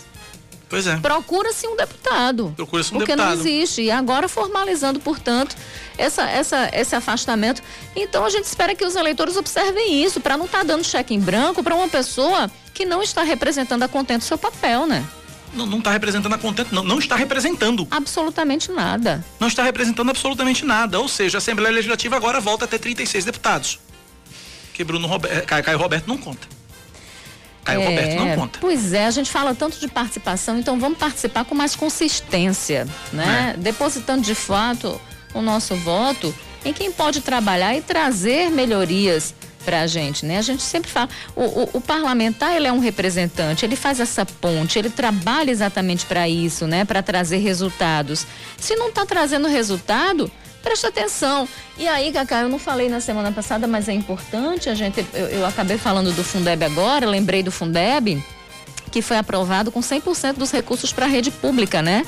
[0.70, 0.98] Pois é.
[0.98, 2.54] Procura-se um deputado.
[2.56, 3.38] Procura-se um porque deputado.
[3.38, 3.84] Porque não existe.
[3.84, 5.56] E agora formalizando, portanto,
[5.98, 7.62] essa, essa, esse afastamento.
[7.96, 11.14] Então a gente espera que os eleitores observem isso, para não estar tá dando cheque
[11.14, 15.06] em branco para uma pessoa que não está representando a contento o seu papel, né?
[15.54, 17.88] não está representando a contento, não, não está representando.
[17.90, 19.24] Absolutamente nada.
[19.40, 21.00] Não está representando absolutamente nada.
[21.00, 23.80] Ou seja, a Assembleia Legislativa agora volta a ter 36 deputados
[24.76, 26.48] que Bruno Roberto, eh, Caio, Caio Roberto não conta.
[27.64, 28.60] Caio é, Roberto não conta.
[28.60, 33.54] Pois é, a gente fala tanto de participação, então vamos participar com mais consistência, né?
[33.56, 33.58] É.
[33.58, 35.00] Depositando de fato
[35.34, 36.36] o nosso voto
[36.66, 39.34] em quem pode trabalhar e trazer melhorias
[39.64, 40.38] para a gente, né?
[40.38, 44.26] A gente sempre fala, o, o, o, parlamentar ele é um representante, ele faz essa
[44.26, 46.86] ponte, ele trabalha exatamente para isso, né?
[46.86, 48.28] Para trazer resultados.
[48.58, 50.30] Se não está trazendo resultado,
[50.66, 51.48] presta atenção.
[51.78, 55.28] E aí, Cacá, eu não falei na semana passada, mas é importante, a gente, eu,
[55.28, 58.22] eu acabei falando do Fundeb agora, lembrei do Fundeb,
[58.92, 62.04] que foi aprovado com 100% dos recursos para a rede pública, né?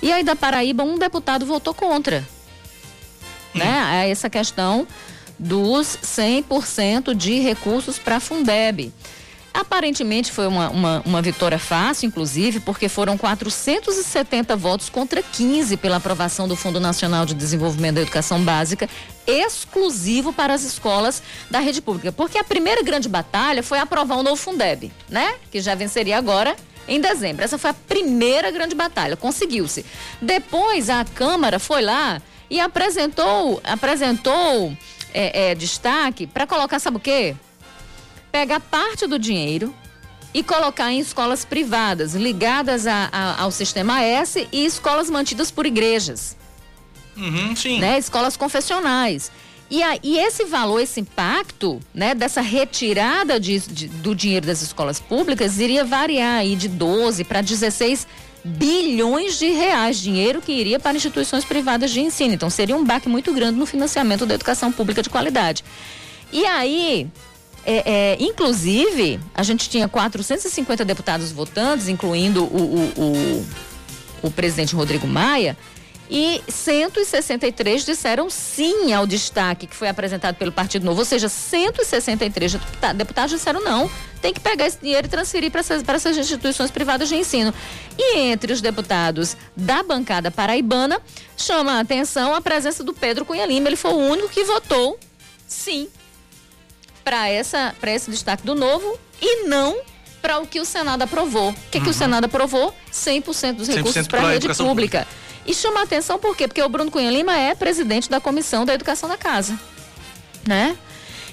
[0.00, 2.26] E aí da Paraíba, um deputado votou contra.
[3.54, 3.58] Hum.
[3.58, 4.08] Né?
[4.08, 4.86] Essa questão
[5.38, 8.90] dos 100% de recursos para a Fundeb.
[9.52, 15.96] Aparentemente foi uma, uma, uma, vitória fácil, inclusive, porque foram 470 votos contra 15 pela
[15.96, 18.88] aprovação do Fundo Nacional de Desenvolvimento da Educação Básica,
[19.26, 22.12] exclusivo para as escolas da rede pública.
[22.12, 25.34] Porque a primeira grande batalha foi aprovar o novo Fundeb, né?
[25.50, 26.54] Que já venceria agora
[26.86, 27.44] em dezembro.
[27.44, 29.84] Essa foi a primeira grande batalha, conseguiu-se.
[30.20, 34.72] Depois a Câmara foi lá e apresentou, apresentou
[35.12, 37.36] é, é, destaque para colocar, sabe o quê?
[38.30, 39.74] Pegar parte do dinheiro
[40.32, 45.66] e colocar em escolas privadas ligadas a, a, ao sistema S e escolas mantidas por
[45.66, 46.36] igrejas.
[47.16, 47.80] Uhum, sim.
[47.80, 47.98] Né?
[47.98, 49.32] Escolas confessionais.
[49.70, 54.62] E, a, e esse valor, esse impacto, né, dessa retirada de, de, do dinheiro das
[54.62, 58.06] escolas públicas iria variar aí de 12 para 16
[58.42, 62.32] bilhões de reais, dinheiro que iria para instituições privadas de ensino.
[62.32, 65.62] Então seria um baque muito grande no financiamento da educação pública de qualidade.
[66.32, 67.06] E aí,
[67.70, 73.46] é, é, inclusive, a gente tinha 450 deputados votantes, incluindo o, o, o,
[74.22, 75.54] o presidente Rodrigo Maia,
[76.10, 82.56] e 163 disseram sim ao destaque que foi apresentado pelo Partido Novo, ou seja, 163
[82.96, 83.90] deputados disseram não,
[84.22, 87.52] tem que pegar esse dinheiro e transferir para essas, essas instituições privadas de ensino.
[87.98, 90.98] E entre os deputados da bancada paraibana,
[91.36, 94.98] chama a atenção a presença do Pedro Cunha Lima, ele foi o único que votou
[95.46, 95.88] sim
[97.08, 99.80] para essa para esse destaque do Novo e não
[100.20, 101.52] para o que o Senado aprovou.
[101.52, 101.84] O que, uhum.
[101.84, 101.98] que o uhum.
[101.98, 102.74] Senado aprovou?
[102.92, 105.08] 100% dos recursos para a rede pública.
[105.46, 106.46] E chama a atenção por quê?
[106.46, 109.58] Porque o Bruno Cunha Lima é presidente da Comissão da Educação da Casa,
[110.46, 110.76] né?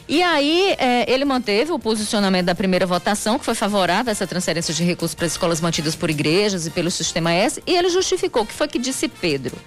[0.08, 4.26] E aí, é, ele manteve o posicionamento da primeira votação, que foi favorável a essa
[4.26, 8.44] transferência de recursos para escolas mantidas por igrejas e pelo Sistema S, e ele justificou
[8.44, 9.58] o que foi que disse Pedro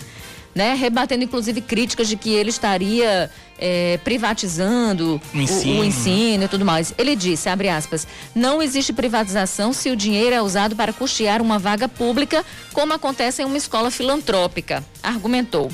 [0.54, 0.74] né?
[0.74, 5.76] Rebatendo inclusive críticas de que ele estaria é, privatizando o ensino.
[5.76, 6.94] O, o ensino e tudo mais.
[6.96, 11.58] Ele disse, abre aspas, não existe privatização se o dinheiro é usado para custear uma
[11.58, 15.70] vaga pública, como acontece em uma escola filantrópica, argumentou.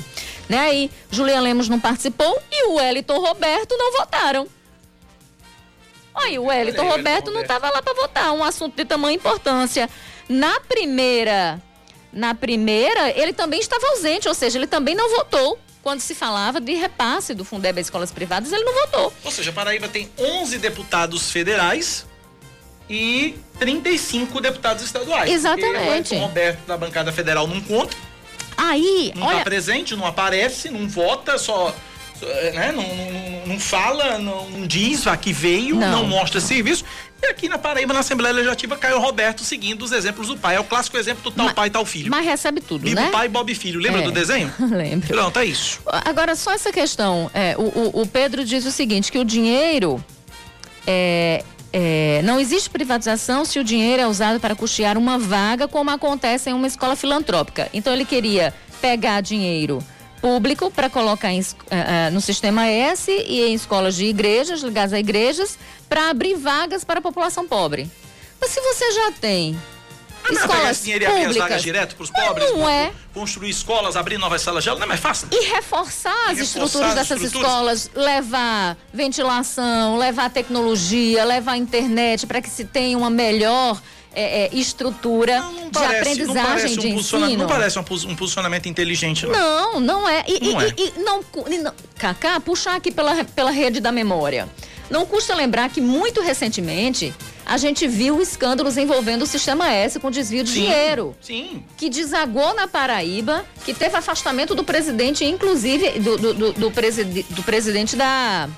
[0.49, 0.59] Né?
[0.59, 4.47] Aí, Julian Lemos não participou e o Wellington Roberto não votaram.
[6.13, 9.89] Aí, o Wellington Roberto não estava lá para votar, um assunto de tamanha importância.
[10.29, 11.61] Na primeira
[12.15, 15.59] na primeira, ele também estava ausente, ou seja, ele também não votou.
[15.83, 19.13] Quando se falava de repasse do Fundeb às escolas privadas, ele não votou.
[19.23, 22.07] Ou seja, a Paraíba tem 11 deputados federais
[22.89, 25.29] e 35 deputados estaduais.
[25.29, 26.15] Exatamente.
[26.15, 27.95] O Roberto da bancada federal não conta.
[28.57, 29.39] Aí, não olha...
[29.39, 31.75] tá presente, não aparece, não vota, só
[32.53, 32.71] né?
[32.71, 36.03] não, não, não, fala, não diz a que veio, não.
[36.03, 36.07] não.
[36.07, 36.83] mostra serviço.
[37.21, 40.55] E aqui na Paraíba, na Assembleia Legislativa, Caio Roberto seguindo os exemplos do pai.
[40.55, 42.11] É o clássico exemplo do tal mas, pai, tal filho.
[42.11, 43.09] Mas recebe tudo, né?
[43.09, 43.79] pai, Bob filho.
[43.79, 44.03] Lembra é.
[44.03, 44.53] do desenho?
[44.59, 45.07] Lembro.
[45.07, 45.79] Pronto, é isso.
[45.85, 47.31] Agora, só essa questão.
[47.33, 50.03] É, o, o, o Pedro diz o seguinte, que o dinheiro
[50.85, 55.89] é, é, não existe privatização se o dinheiro é usado para custear uma vaga, como
[55.91, 57.69] acontece em uma escola filantrópica.
[57.73, 59.83] Então ele queria pegar dinheiro
[60.25, 64.91] público para colocar em, uh, uh, no sistema S e em escolas de igrejas, ligadas
[64.91, 65.55] a igrejas,
[65.87, 67.87] para abrir vagas para a população pobre.
[68.41, 69.55] Mas se você já tem
[70.23, 72.51] ah, não, escolas dinheiro e abrir as vagas direto para os pobres?
[72.51, 72.91] Não é.
[73.13, 75.27] Construir escolas, abrir novas salas de aula, não é mais fácil?
[75.31, 77.83] E reforçar e as reforçar estruturas as dessas estruturas.
[77.83, 83.79] escolas, levar ventilação, levar tecnologia, levar internet para que se tenha uma melhor
[84.15, 87.37] é, é, estrutura não, não de parece, aprendizagem de ensino.
[87.37, 89.33] Não parece um, um posicionamento inteligente, não.
[89.33, 90.23] Não, não é.
[90.27, 90.73] E não, e, é.
[90.77, 91.23] E, e, não,
[91.63, 94.47] não Cacá, puxar aqui pela, pela rede da memória.
[94.89, 97.13] Não custa lembrar que muito recentemente
[97.45, 101.15] a gente viu escândalos envolvendo o Sistema S com desvio de sim, dinheiro.
[101.21, 101.63] Sim.
[101.77, 107.23] Que desagou na Paraíba, que teve afastamento do presidente, inclusive do, do, do, do, presidi,
[107.29, 108.49] do presidente da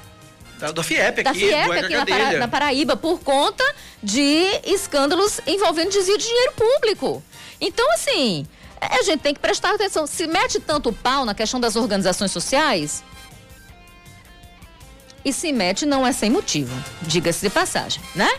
[0.60, 3.64] da, da FIEP aqui, da FIEP aqui na, Para, na Paraíba, por conta
[4.02, 7.24] de escândalos envolvendo desvio de dinheiro público.
[7.60, 8.46] Então, assim,
[8.82, 10.06] a gente tem que prestar atenção.
[10.06, 13.04] Se mete tanto pau na questão das organizações sociais,
[15.24, 18.30] e se mete não é sem motivo, diga-se de passagem, né?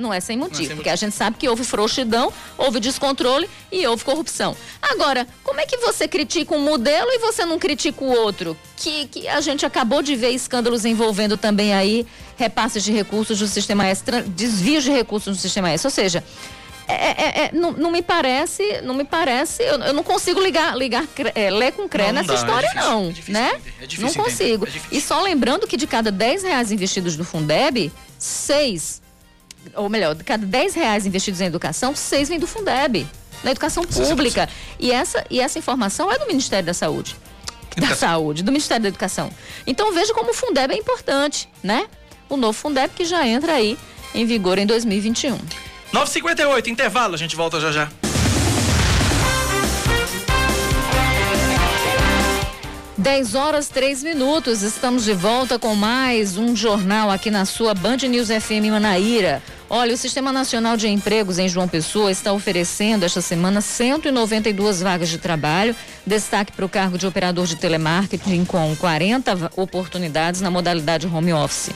[0.00, 0.92] Não é sem motivo, é sem porque motivo.
[0.92, 4.56] a gente sabe que houve frouxidão, houve descontrole e houve corrupção.
[4.80, 8.56] Agora, como é que você critica um modelo e você não critica o outro?
[8.76, 13.46] Que, que a gente acabou de ver escândalos envolvendo também aí repasses de recursos do
[13.46, 15.86] sistema S, desvios de recursos do sistema S.
[15.86, 16.24] Ou seja,
[16.90, 20.76] é, é, é, não, não, me parece, não me parece, eu, eu não consigo ligar,
[20.76, 23.60] ligar é, ler com cré nessa dá, é história, é difícil, não, difícil, né?
[23.98, 24.68] não consigo.
[24.90, 29.00] E só lembrando que de cada 10 reais investidos no Fundeb, seis
[29.74, 33.06] ou melhor, de cada 10 reais investidos em educação, seis vem do Fundeb,
[33.42, 34.48] na educação pública.
[34.78, 37.16] E essa, e essa informação é do Ministério da Saúde.
[37.76, 39.30] Da Saúde, do Ministério da Educação.
[39.66, 41.86] Então veja como o Fundeb é importante, né?
[42.28, 43.78] O novo Fundeb que já entra aí
[44.14, 45.38] em vigor em 2021.
[45.92, 48.09] 9h58, intervalo, a gente volta já já.
[53.00, 57.96] 10 horas 3 minutos, estamos de volta com mais um jornal aqui na sua Band
[57.96, 59.42] News FM Manaíra.
[59.70, 65.08] Olha, o Sistema Nacional de Empregos em João Pessoa está oferecendo esta semana 192 vagas
[65.08, 65.74] de trabalho.
[66.04, 71.70] Destaque para o cargo de operador de telemarketing com 40 oportunidades na modalidade home office.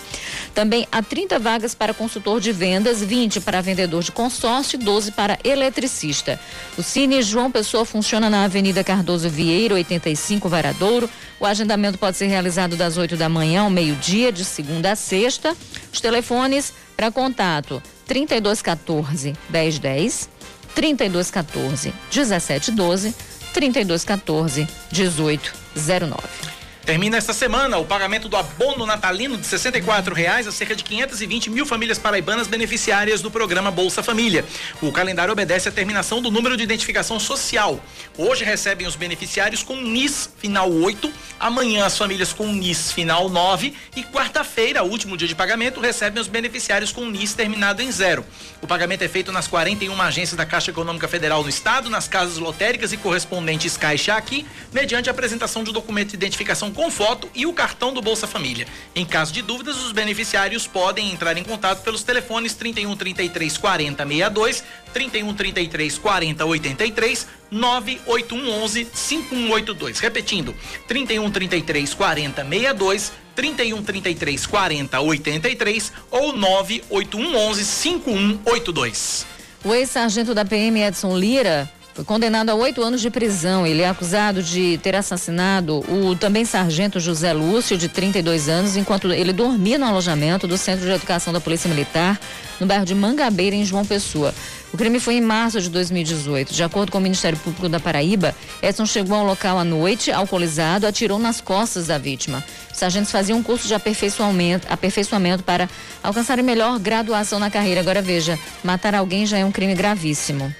[0.55, 5.11] Também há 30 vagas para consultor de vendas, 20 para vendedor de consórcio e 12
[5.11, 6.39] para eletricista.
[6.79, 11.11] O Cine João Pessoa funciona na Avenida Cardoso Vieira, 85 Varadouro.
[11.41, 15.57] O agendamento pode ser realizado das 8 da manhã ao meio-dia, de segunda a sexta.
[15.93, 20.29] Os telefones para contato 3214 1010,
[20.73, 23.15] 3214 1712,
[23.53, 26.64] 3214 1809.
[26.85, 31.49] Termina esta semana o pagamento do abono natalino de 64 reais a cerca de 520
[31.49, 34.45] mil famílias paraibanas beneficiárias do programa Bolsa Família.
[34.83, 37.83] O calendário obedece à terminação do número de identificação social.
[38.19, 41.11] Hoje recebem os beneficiários com NIS final 8,
[41.41, 46.29] amanhã as famílias com NIS final 9 e quarta-feira, último dia de pagamento, recebem os
[46.29, 48.27] beneficiários com NIS terminado em zero.
[48.61, 52.37] O pagamento é feito nas 41 agências da Caixa Econômica Federal no estado, nas casas
[52.37, 57.47] lotéricas e correspondentes Caixa aqui, mediante a apresentação de documento de identificação com foto e
[57.47, 58.67] o cartão do Bolsa Família.
[58.95, 64.07] Em caso de dúvidas, os beneficiários podem entrar em contato pelos telefones 31 33 40
[64.07, 69.99] 62, 31 33 40 83, 98111 5182.
[70.01, 70.55] Repetindo,
[70.87, 79.27] 31 33 40 62, 31 33 40 83 ou 98111 5182.
[79.65, 83.65] O ex-sargento da PM Edson Lira foi condenado a oito anos de prisão.
[83.65, 89.13] Ele é acusado de ter assassinado o também sargento José Lúcio, de 32 anos, enquanto
[89.13, 92.21] ele dormia no alojamento do Centro de Educação da Polícia Militar,
[92.59, 94.35] no bairro de Mangabeira, em João Pessoa.
[94.73, 96.53] O crime foi em março de 2018.
[96.53, 100.89] De acordo com o Ministério Público da Paraíba, Edson chegou ao local à noite, alcoolizado,
[100.89, 102.43] atirou nas costas da vítima.
[102.73, 105.71] Os sargentos faziam um curso de aperfeiçoamento, aperfeiçoamento para
[106.03, 107.81] alcançar melhor graduação na carreira.
[107.81, 110.53] Agora veja, matar alguém já é um crime gravíssimo.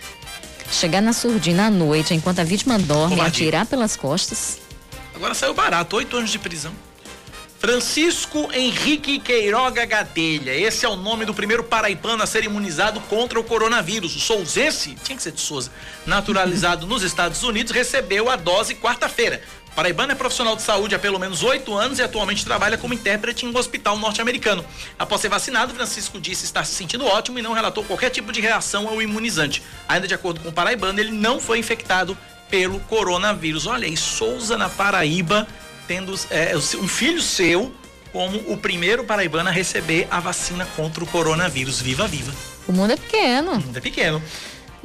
[0.71, 3.45] Chegar na surdina à noite, enquanto a vítima dorme, Covardia.
[3.45, 4.59] atirar pelas costas.
[5.15, 6.73] Agora saiu barato, oito anos de prisão.
[7.59, 10.55] Francisco Henrique Queiroga Gadelha.
[10.55, 14.15] Esse é o nome do primeiro paraibano a ser imunizado contra o coronavírus.
[14.17, 15.71] O souzense, tinha que ser de Souza,
[16.05, 19.41] naturalizado nos Estados Unidos, recebeu a dose quarta-feira.
[19.75, 23.45] Paraibano é profissional de saúde há pelo menos oito anos e atualmente trabalha como intérprete
[23.45, 24.65] em um hospital norte-americano.
[24.99, 28.41] Após ser vacinado, Francisco disse estar se sentindo ótimo e não relatou qualquer tipo de
[28.41, 29.63] reação ao imunizante.
[29.89, 32.17] Ainda de acordo com o Paraibano, ele não foi infectado
[32.49, 33.67] pelo coronavírus.
[33.67, 35.47] Olha aí, Souza na Paraíba,
[35.89, 37.75] tendo é, um filho seu
[38.13, 41.81] como o primeiro paraibano a receber a vacina contra o coronavírus.
[41.81, 42.33] Viva, viva!
[42.69, 43.55] O mundo é pequeno.
[43.55, 44.23] O mundo é pequeno.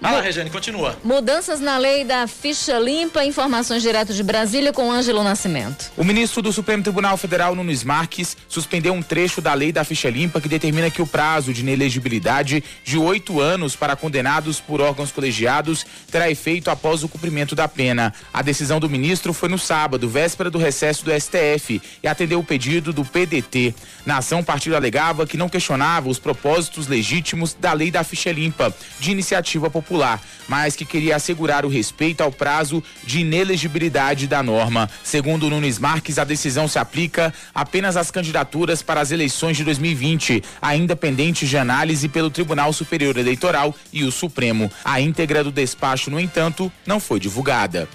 [0.01, 0.97] Fala, Regiane, continua.
[1.03, 5.91] Mudanças na lei da ficha limpa, informações direto de Brasília com Ângelo Nascimento.
[5.97, 10.09] O ministro do Supremo Tribunal Federal, Nunes Marques, suspendeu um trecho da lei da ficha
[10.09, 15.11] limpa que determina que o prazo de inelegibilidade de oito anos para condenados por órgãos
[15.11, 18.13] colegiados terá efeito após o cumprimento da pena.
[18.33, 22.43] A decisão do ministro foi no sábado, véspera do recesso do STF, e atendeu o
[22.43, 23.75] pedido do PDT.
[24.05, 28.31] Na ação, o partido alegava que não questionava os propósitos legítimos da lei da ficha
[28.31, 34.27] limpa, de iniciativa popular popular, mas que queria assegurar o respeito ao prazo de inelegibilidade
[34.27, 34.87] da norma.
[35.03, 40.43] Segundo Nunes Marques, a decisão se aplica apenas às candidaturas para as eleições de 2020,
[40.61, 44.71] ainda pendentes de análise pelo Tribunal Superior Eleitoral e o Supremo.
[44.85, 47.89] A íntegra do despacho, no entanto, não foi divulgada.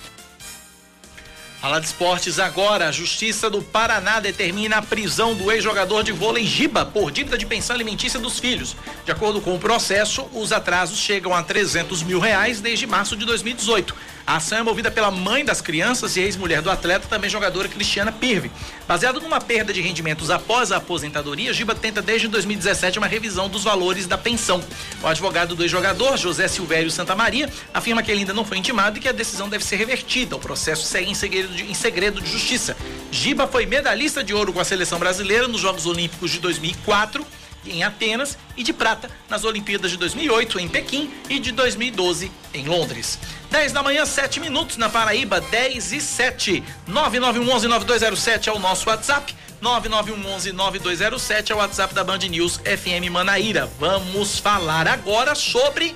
[1.65, 2.89] Fala de esportes agora.
[2.89, 7.47] A Justiça do Paraná determina a prisão do ex-jogador de vôlei Giba por dívida de
[7.47, 8.77] pensão alimentícia dos filhos.
[9.03, 13.25] De acordo com o processo, os atrasos chegam a 300 mil reais desde março de
[13.25, 13.97] 2018.
[14.27, 18.11] A ação é movida pela mãe das crianças e ex-mulher do atleta, também jogadora Cristiana
[18.11, 18.51] Pirve.
[18.89, 23.65] Baseado numa perda de rendimentos após a aposentadoria, Giba tenta desde 2017 uma revisão dos
[23.65, 24.65] valores da pensão.
[25.03, 28.97] O advogado do ex-jogador, José Silvério Santa Maria, afirma que ele ainda não foi intimado
[28.97, 30.37] e que a decisão deve ser revertida.
[30.37, 32.75] O processo segue em segredo de, em segredo de justiça.
[33.11, 37.27] Giba foi medalhista de ouro com a seleção brasileira nos Jogos Olímpicos de 2004
[37.67, 42.67] em Atenas e de prata nas Olimpíadas de 2008 em Pequim e de 2012 em
[42.67, 43.19] Londres.
[43.51, 46.65] 10 da manhã, 7 minutos na Paraíba, 10 e 7.
[46.89, 49.35] 9911-9207 é o nosso WhatsApp.
[49.63, 53.71] 9911-9207 é o WhatsApp da Band News FM Manaíra.
[53.79, 55.95] Vamos falar agora sobre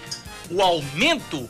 [0.51, 1.49] o aumento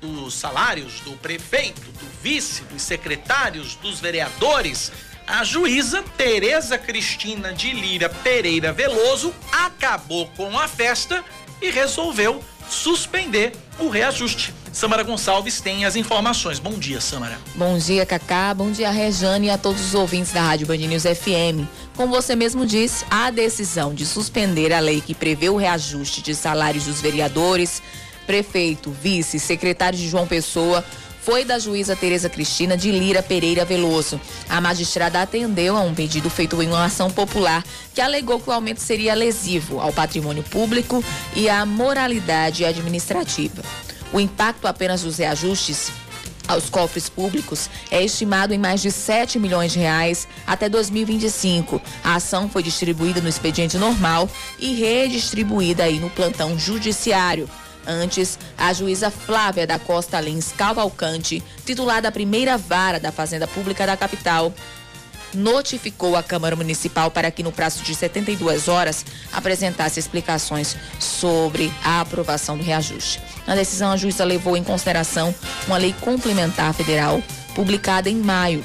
[0.00, 4.92] dos salários do prefeito, do vice, dos secretários, dos vereadores
[5.26, 11.24] a juíza Tereza Cristina de Lira Pereira Veloso acabou com a festa
[11.60, 14.54] e resolveu suspender o reajuste.
[14.72, 16.58] Samara Gonçalves tem as informações.
[16.58, 17.38] Bom dia, Samara.
[17.54, 18.52] Bom dia, Cacá.
[18.52, 21.66] Bom dia, Rejane e a todos os ouvintes da Rádio Band News FM.
[21.96, 26.34] Como você mesmo disse, a decisão de suspender a lei que prevê o reajuste de
[26.34, 27.82] salários dos vereadores,
[28.26, 30.84] prefeito, vice, secretário de João Pessoa
[31.26, 34.20] foi da juíza Tereza Cristina de Lira Pereira Veloso.
[34.48, 38.52] A magistrada atendeu a um pedido feito em uma ação popular que alegou que o
[38.52, 41.04] aumento seria lesivo ao patrimônio público
[41.34, 43.60] e à moralidade administrativa.
[44.12, 45.90] O impacto apenas dos reajustes
[46.46, 51.82] aos cofres públicos é estimado em mais de 7 milhões de reais até 2025.
[52.04, 57.50] A ação foi distribuída no expediente normal e redistribuída aí no plantão judiciário.
[57.86, 63.86] Antes, a juíza Flávia da Costa Lins Cavalcante, titular da primeira vara da Fazenda Pública
[63.86, 64.52] da capital,
[65.34, 72.00] notificou a Câmara Municipal para que, no prazo de 72 horas, apresentasse explicações sobre a
[72.00, 73.20] aprovação do reajuste.
[73.46, 75.34] Na decisão, a juíza levou em consideração
[75.66, 77.22] uma lei complementar federal
[77.54, 78.64] publicada em maio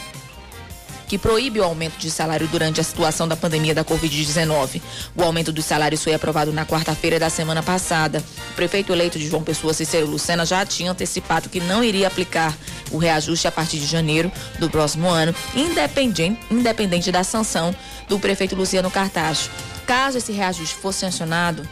[1.12, 4.82] que proíbe o aumento de salário durante a situação da pandemia da Covid-19.
[5.14, 8.24] O aumento dos salários foi aprovado na quarta-feira da semana passada.
[8.52, 12.58] O prefeito eleito de João Pessoa, Cicero Lucena, já tinha antecipado que não iria aplicar
[12.92, 17.76] o reajuste a partir de janeiro do próximo ano, independente, independente da sanção
[18.08, 19.50] do prefeito Luciano Cartacho.
[19.86, 21.68] Caso esse reajuste fosse sancionado,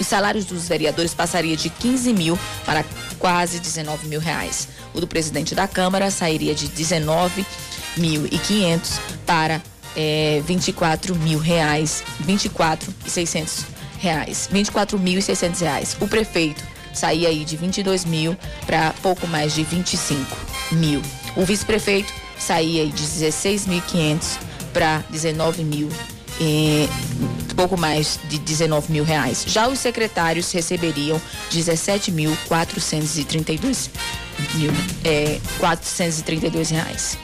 [0.00, 2.82] os salários dos vereadores passaria de 15 mil para
[3.18, 4.68] quase 19 mil reais.
[4.94, 7.44] O do presidente da Câmara sairia de 19
[7.96, 9.60] mil e quinhentos para
[9.96, 13.64] é, 24 mil reais, 24 e 600
[13.98, 15.96] reais, 24 mil e 600 reais.
[16.00, 18.36] O prefeito saía aí de 22 mil
[18.66, 20.36] para pouco mais de 25
[20.72, 21.00] mil.
[21.36, 24.38] O vice-prefeito saía aí de 16.500
[24.72, 25.88] para 19 mil
[26.40, 26.88] e
[27.54, 29.44] pouco mais de 19 mil reais.
[29.46, 31.20] Já os secretários receberiam
[31.50, 33.90] 17.432
[34.54, 34.72] mil,
[35.04, 37.18] é, 432 reais.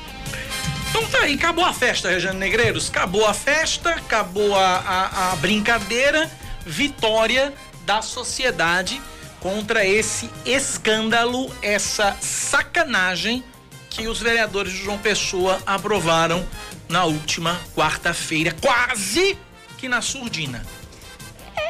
[0.91, 2.91] Então tá aí, acabou a festa, Regiane Negreiros.
[2.91, 6.28] Acabou a festa, acabou a, a, a brincadeira.
[6.66, 7.55] Vitória
[7.86, 9.01] da sociedade
[9.41, 13.43] contra esse escândalo, essa sacanagem
[13.88, 16.47] que os vereadores de João Pessoa aprovaram
[16.88, 19.38] na última quarta-feira, quase
[19.78, 20.62] que na surdina.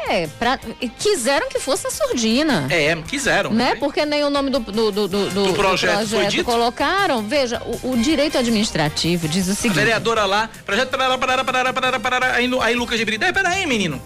[0.09, 0.59] É, pra,
[0.99, 2.67] quiseram que fosse a surdina.
[2.71, 3.51] É, quiseram.
[3.51, 3.75] Né?
[3.77, 7.23] Porque nem o nome do, do, do, do, do projeto, projeto colocaram.
[7.23, 9.79] Veja, o, o, direito administrativo diz o seguinte.
[9.79, 13.67] A vereadora lá, projeto parará, parará, parará, parará, parará, aí, aí Lucas de Brida, peraí,
[13.67, 14.01] menino.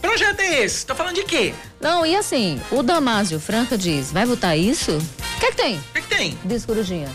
[0.00, 0.86] Projeto é esse?
[0.86, 1.54] Tá falando de quê?
[1.80, 4.92] Não, e assim, o Damásio Franca diz, vai votar isso?
[4.92, 5.76] O que é que tem?
[5.76, 6.38] O que é que tem?
[6.44, 7.08] Diz Corujinha.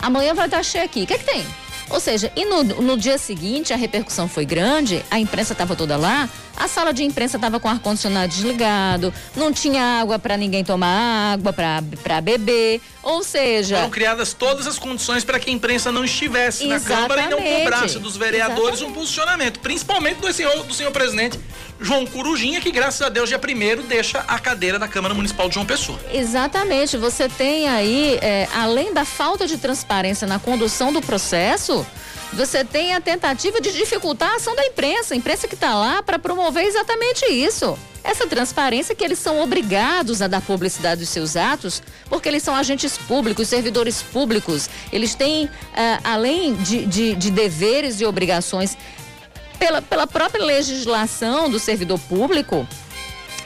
[0.00, 1.02] Amanhã vai estar cheio aqui.
[1.02, 1.44] O que é que tem?
[1.90, 5.96] Ou seja, e no, no dia seguinte a repercussão foi grande, a imprensa estava toda
[5.96, 10.64] lá, a sala de imprensa estava com o ar-condicionado desligado, não tinha água para ninguém
[10.64, 12.80] tomar água, para beber.
[13.08, 13.76] Ou seja.
[13.76, 17.40] Foram criadas todas as condições para que a imprensa não estivesse na Câmara e não
[17.40, 18.84] cobrasse dos vereadores Exatamente.
[18.84, 21.40] um posicionamento, principalmente do senhor, do senhor presidente
[21.80, 25.54] João Corujinha, que graças a Deus, dia primeiro, deixa a cadeira da Câmara Municipal de
[25.54, 25.98] João Pessoa.
[26.12, 26.98] Exatamente.
[26.98, 31.86] Você tem aí, é, além da falta de transparência na condução do processo,
[32.32, 35.14] você tem a tentativa de dificultar a ação da imprensa.
[35.14, 37.78] A imprensa que está lá para promover exatamente isso.
[38.04, 42.54] Essa transparência que eles são obrigados a dar publicidade dos seus atos, porque eles são
[42.54, 44.70] agentes públicos, servidores públicos.
[44.92, 45.50] Eles têm, uh,
[46.04, 48.76] além de, de, de deveres e obrigações
[49.58, 52.66] pela, pela própria legislação do servidor público,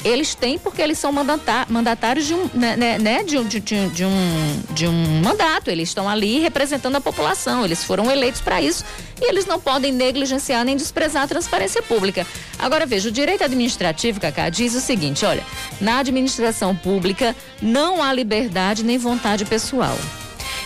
[0.04, 4.04] eles têm porque eles são mandatários de um, né, né, né, de, um, de, de,
[4.04, 5.70] um, de um mandato.
[5.70, 7.64] Eles estão ali representando a população.
[7.64, 8.84] Eles foram eleitos para isso
[9.20, 12.26] e eles não podem negligenciar nem desprezar a transparência pública.
[12.58, 15.44] Agora veja, o direito administrativo, Cacá, diz o seguinte: olha,
[15.80, 19.96] na administração pública não há liberdade nem vontade pessoal.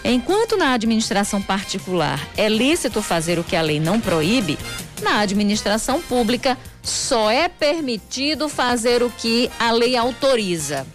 [0.04, 4.56] Enquanto na administração particular é lícito fazer o que a lei não proíbe,
[5.02, 10.86] na administração pública só é permitido fazer o que a lei autoriza.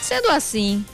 [0.00, 0.84] Sendo assim,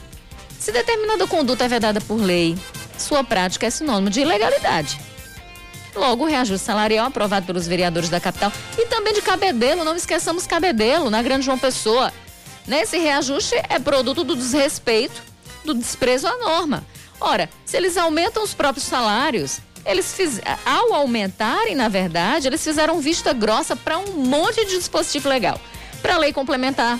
[0.59, 2.57] se determinada conduta é vedada por lei,
[2.97, 4.99] sua prática é sinônimo de ilegalidade.
[5.95, 10.45] Logo, o reajuste salarial aprovado pelos vereadores da capital e também de Cabedelo, não esqueçamos
[10.45, 12.11] Cabedelo, na Grande João Pessoa.
[12.67, 15.21] Nesse reajuste é produto do desrespeito,
[15.63, 16.85] do desprezo à norma.
[17.19, 22.99] Ora, se eles aumentam os próprios salários, eles fiz, ao aumentarem, na verdade, eles fizeram
[22.99, 25.59] vista grossa para um monte de dispositivo legal.
[26.01, 26.99] Para a lei complementar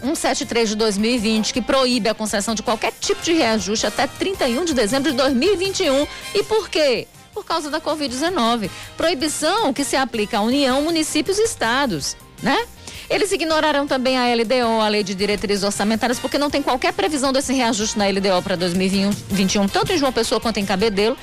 [0.00, 4.74] 173 de 2020, que proíbe a concessão de qualquer tipo de reajuste até 31 de
[4.74, 6.06] dezembro de 2021.
[6.34, 7.06] E por quê?
[7.32, 8.70] Por causa da Covid-19.
[8.96, 12.66] Proibição que se aplica à União, municípios e estados, né?
[13.10, 17.32] Eles ignoraram também a LDO, a Lei de Diretrizes Orçamentárias, porque não tem qualquer previsão
[17.32, 21.16] desse reajuste na LDO para 2021, tanto em João Pessoa quanto em Cabedelo.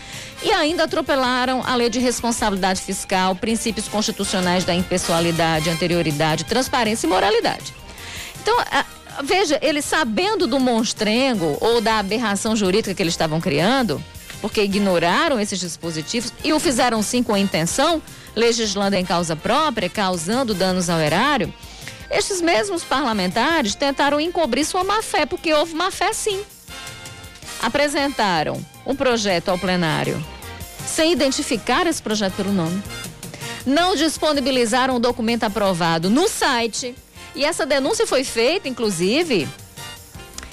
[0.44, 7.10] E ainda atropelaram a Lei de Responsabilidade Fiscal, princípios constitucionais da impessoalidade, anterioridade, transparência e
[7.10, 7.74] moralidade.
[8.42, 8.58] Então,
[9.24, 14.04] veja, eles sabendo do monstrengo ou da aberração jurídica que eles estavam criando,
[14.42, 18.02] porque ignoraram esses dispositivos e o fizeram sim com a intenção,
[18.36, 21.52] legislando em causa própria, causando danos ao erário,
[22.10, 26.42] estes mesmos parlamentares tentaram encobrir sua má-fé, porque houve má-fé sim.
[27.62, 30.24] Apresentaram um projeto ao plenário
[30.86, 32.82] sem identificar esse projeto pelo nome.
[33.66, 36.96] Não disponibilizaram o documento aprovado no site.
[37.36, 39.48] E essa denúncia foi feita, inclusive,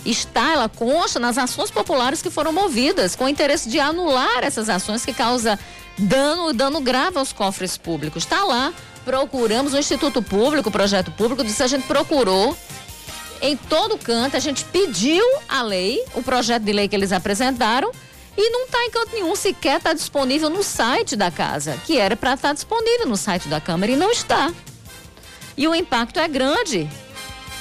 [0.04, 4.68] está, ela consta nas ações populares que foram movidas, com o interesse de anular essas
[4.68, 5.58] ações que causam
[5.96, 8.24] dano, dano grave aos cofres públicos.
[8.24, 8.72] Está lá,
[9.04, 12.56] procuramos o Instituto Público, o projeto público, disse a gente procurou
[13.40, 17.90] em todo canto, a gente pediu a lei, o projeto de lei que eles apresentaram,
[18.36, 22.16] e não está em canto nenhum, sequer está disponível no site da casa, que era
[22.16, 24.52] para estar tá disponível no site da Câmara e não está.
[25.56, 26.88] E o impacto é grande.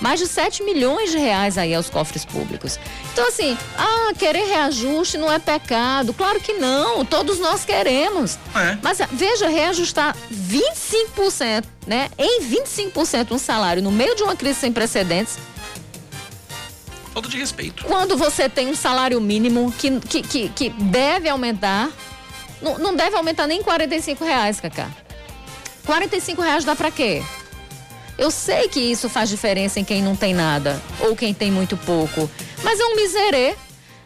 [0.03, 2.77] Mais de 7 milhões de reais aí aos cofres públicos.
[3.13, 6.13] Então, assim, ah, querer reajuste não é pecado.
[6.13, 8.37] Claro que não, todos nós queremos.
[8.53, 8.77] É.
[8.81, 12.09] Mas veja, reajustar 25%, né?
[12.17, 15.37] Em 25% um salário no meio de uma crise sem precedentes
[17.13, 17.85] falta de respeito.
[17.85, 21.89] Quando você tem um salário mínimo que, que, que, que deve aumentar,
[22.61, 24.89] não, não deve aumentar nem 45 reais, Cacá.
[25.85, 27.23] 45 reais dá pra quê?
[28.17, 31.75] Eu sei que isso faz diferença em quem não tem nada ou quem tem muito
[31.77, 32.29] pouco,
[32.63, 33.55] mas é um miserê.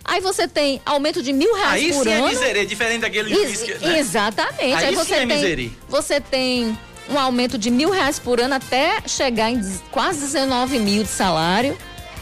[0.04, 2.28] Aí você tem aumento de mil reais Aí por sim é ano.
[2.28, 4.00] é miserê, diferente daquele Ex que, né?
[4.00, 4.62] Exatamente.
[4.62, 5.72] Aí, Aí você é tem, miserê.
[5.90, 6.78] Você tem
[7.10, 11.78] um aumento de mil reais por ano até chegar em quase 19 mil de salário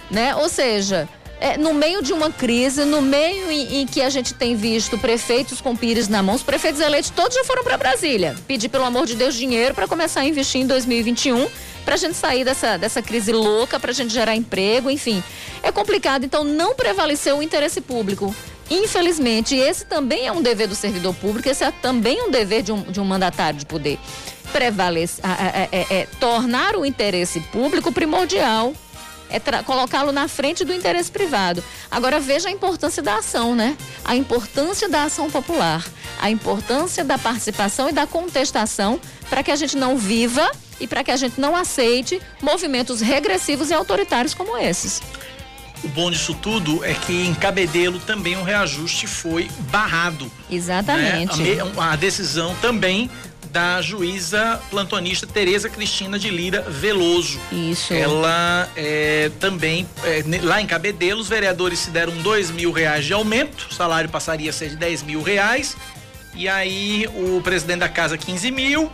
[0.10, 0.36] né?
[0.36, 1.08] Ou seja,
[1.46, 4.98] é, no meio de uma crise, no meio em, em, que a gente tem visto
[4.98, 8.84] prefeitos com pires na mão, os prefeitos eleitos todos já foram para Brasília pedir, pelo
[8.84, 11.48] amor de Deus, dinheiro para começar a investir em 2021,
[11.86, 15.24] para a gente sair dessa, dessa crise louca, para a gente gerar emprego, enfim.
[15.62, 18.36] É complicado, então não prevaleceu o interesse público.
[18.72, 22.72] Infelizmente, esse também é um dever do servidor público, esse é também um dever de
[22.72, 24.00] um, de um mandatário de poder.
[24.52, 28.74] Prevalece, é, é, é, tornar o interesse público primordial
[29.30, 31.64] é colocá-lo na frente do interesse privado.
[31.90, 33.78] Agora veja a importância da ação, né?
[34.04, 35.86] A importância da ação popular,
[36.20, 39.00] a importância da participação e da contestação
[39.30, 40.50] para que a gente não viva
[40.80, 45.02] e para que a gente não aceite movimentos regressivos e autoritários como esses.
[45.84, 50.32] O bom disso tudo é que em Cabedelo também um reajuste foi barrado.
[50.50, 51.42] Exatamente.
[51.42, 51.58] Né?
[51.78, 53.10] A, a decisão também
[53.56, 57.40] da juíza plantonista Tereza Cristina de Lira Veloso.
[57.54, 57.94] Isso.
[57.94, 63.14] Ela é, também, é, lá em Cabedelo, os vereadores se deram dois mil reais de
[63.14, 65.78] aumento, o salário passaria a ser de dez mil reais.
[66.34, 68.92] E aí o presidente da casa 15 mil,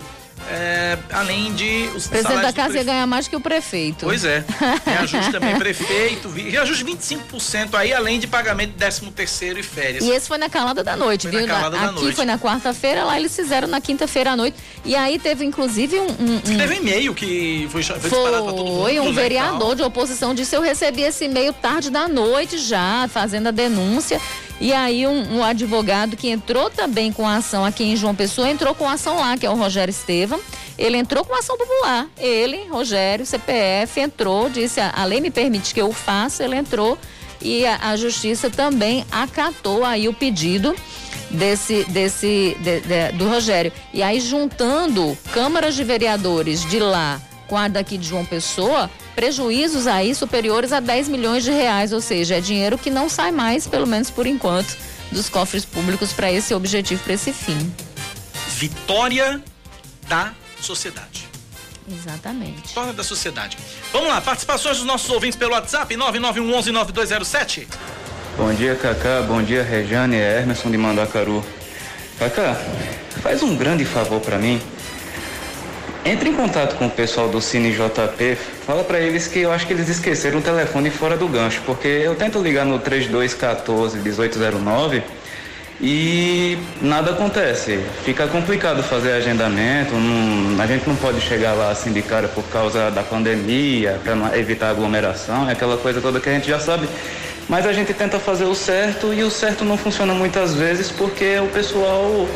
[0.49, 4.05] é, além de os O presidente da casa ia ganhar mais que o prefeito.
[4.05, 4.43] Pois é.
[4.85, 10.03] Reajuste também prefeito, reajuste 25% aí, além de pagamento de 13 terceiro e férias.
[10.03, 11.47] E esse foi na calada da noite, foi viu?
[11.47, 12.15] Na calada na, da aqui noite.
[12.15, 14.57] foi na quarta-feira, lá eles fizeram na quinta-feira à noite.
[14.83, 16.07] E aí teve inclusive um.
[16.07, 16.57] um, um...
[16.57, 18.81] Teve e-mail que foi, foi, foi disparado pra todo mundo.
[18.81, 23.47] Foi um vereador de oposição disse: Eu recebi esse e-mail tarde da noite já, fazendo
[23.47, 24.19] a denúncia.
[24.61, 28.47] E aí um, um, advogado que entrou também com a ação aqui em João Pessoa,
[28.47, 30.39] entrou com a ação lá, que é o Rogério Estevam.
[30.77, 32.07] Ele entrou com a ação popular.
[32.15, 36.95] Ele, Rogério, CPF, entrou, disse, a, lei me permite que eu faça, ele entrou
[37.41, 40.75] e a, a justiça também acatou aí o pedido
[41.31, 43.73] desse, desse de, de, do Rogério.
[43.91, 47.19] E aí juntando câmaras de vereadores de lá
[47.51, 51.99] com a daqui de João Pessoa, prejuízos aí superiores a 10 milhões de reais, ou
[51.99, 54.73] seja, é dinheiro que não sai mais, pelo menos por enquanto,
[55.11, 57.69] dos cofres públicos para esse objetivo, para esse fim.
[58.55, 59.43] Vitória
[60.07, 60.31] da
[60.61, 61.27] sociedade.
[61.91, 62.69] Exatamente.
[62.69, 63.57] Vitória da sociedade.
[63.91, 67.67] Vamos lá, participações dos nossos ouvintes pelo WhatsApp 99119207.
[68.37, 69.23] Bom dia, Cacá.
[69.23, 71.43] Bom dia, Rejane e Emerson de Mandacaru.
[72.17, 72.55] Cacá,
[73.21, 74.61] faz um grande favor para mim
[76.05, 78.35] entre em contato com o pessoal do Cine JP,
[78.65, 81.87] fala para eles que eu acho que eles esqueceram o telefone fora do gancho, porque
[81.87, 85.03] eu tento ligar no 3214 1809
[85.79, 87.79] e nada acontece.
[88.03, 92.43] Fica complicado fazer agendamento, não, a gente não pode chegar lá assim de cara por
[92.45, 96.87] causa da pandemia, para evitar aglomeração, é aquela coisa toda que a gente já sabe.
[97.49, 101.37] Mas a gente tenta fazer o certo e o certo não funciona muitas vezes porque
[101.39, 102.27] o pessoal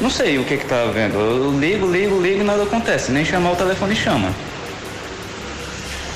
[0.00, 1.14] não sei o que que tá vendo.
[1.18, 3.10] Eu ligo, ligo, ligo e nada acontece.
[3.10, 4.34] Nem chamar o telefone chama.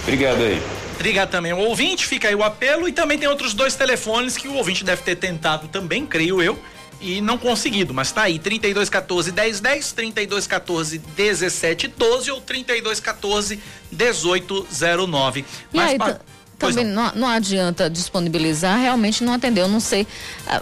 [0.03, 0.63] Obrigado aí.
[0.95, 4.47] Obrigado também o ouvinte, fica aí o apelo e também tem outros dois telefones que
[4.49, 6.59] o ouvinte deve ter tentado também, creio eu,
[7.01, 13.61] e não conseguido, mas tá aí, 3214 1010, 3214 1712 ou 3214
[13.91, 15.41] 1809.
[15.41, 16.21] E mas, aí, pa...
[16.59, 17.13] também não.
[17.15, 17.29] não.
[17.29, 19.67] adianta disponibilizar, realmente não atendeu.
[19.67, 20.07] Não sei.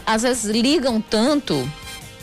[0.06, 1.68] Às vezes ligam tanto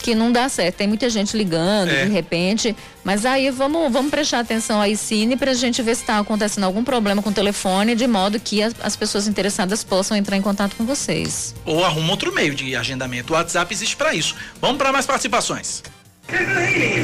[0.05, 0.75] que não dá certo.
[0.75, 2.05] Tem muita gente ligando é.
[2.05, 2.75] de repente.
[3.03, 6.63] Mas aí vamos, vamos prestar atenção aí, Cine, para a gente ver se está acontecendo
[6.63, 10.43] algum problema com o telefone, de modo que as, as, pessoas interessadas possam entrar em
[10.43, 11.55] contato com vocês.
[11.65, 13.33] Ou arruma outro meio de agendamento.
[13.33, 14.35] O WhatsApp existe para isso.
[14.61, 15.81] Vamos para mais participações.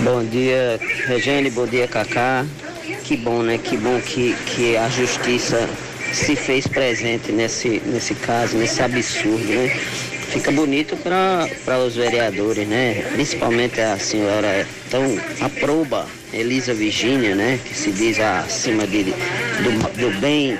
[0.03, 2.45] Bom dia, Regine, bom dia, Cacá.
[3.03, 3.57] Que bom, né?
[3.57, 5.67] Que bom que, que a justiça
[6.13, 9.71] se fez presente nesse, nesse caso, nesse absurdo, né?
[10.31, 13.01] Fica bonito para os vereadores, né?
[13.13, 15.03] Principalmente a senhora tão
[15.41, 17.59] aproba, Elisa Virgínia, né?
[17.63, 20.57] Que se diz acima de, do, do bem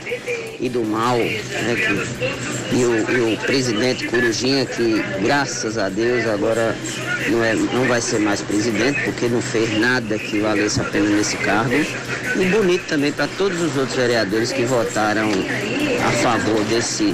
[0.60, 1.76] e do mal, né?
[1.76, 6.76] Que, e, o, e o presidente Corujinha, que graças a Deus agora
[7.30, 11.10] não, é, não vai ser mais presidente, porque não fez nada que valesse a pena
[11.10, 11.74] nesse cargo.
[11.74, 15.30] E bonito também para todos os outros vereadores que votaram
[16.06, 17.14] a favor desse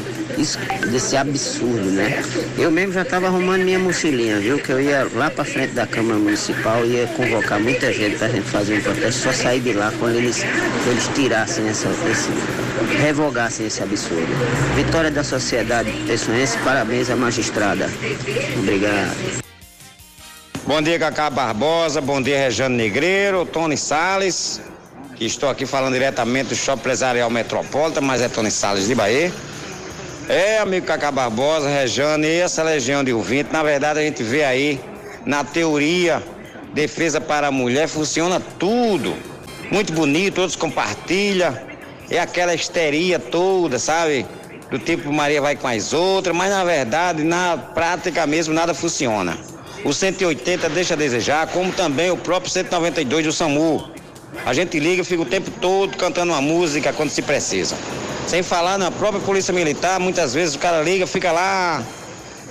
[0.91, 2.23] desse absurdo, né?
[2.57, 4.59] Eu mesmo já estava arrumando minha mochilinha, viu?
[4.59, 8.29] Que eu ia lá para frente da Câmara Municipal, ia convocar muita gente para a
[8.29, 10.43] gente fazer um protesto, só sair de lá quando eles,
[10.89, 12.29] eles tirassem essa, esse,
[13.01, 14.27] revogassem esse absurdo.
[14.75, 17.89] Vitória da sociedade pessoense, parabéns à magistrada.
[18.57, 19.43] Obrigado.
[20.65, 24.61] Bom dia, Cacá Barbosa, bom dia, Rejane Negreiro, Tony Sales,
[25.15, 29.31] que estou aqui falando diretamente do Shopping Empresarial Metropolita, mas é Tony Sales de Bahia.
[30.27, 34.43] É, amigo Cacá Barbosa, Rejane, e essa legião de ouvinte, na verdade a gente vê
[34.43, 34.77] aí,
[35.25, 36.21] na teoria,
[36.73, 39.15] defesa para a mulher funciona tudo.
[39.71, 41.55] Muito bonito, todos compartilham.
[42.09, 44.25] É aquela histeria toda, sabe?
[44.69, 49.37] Do tipo Maria vai com as outras, mas na verdade, na prática mesmo, nada funciona.
[49.83, 53.89] O 180 deixa a desejar, como também o próprio 192 do SAMU.
[54.45, 57.75] A gente liga e fica o tempo todo cantando uma música quando se precisa.
[58.27, 61.81] Sem falar na própria polícia militar, muitas vezes o cara liga, fica lá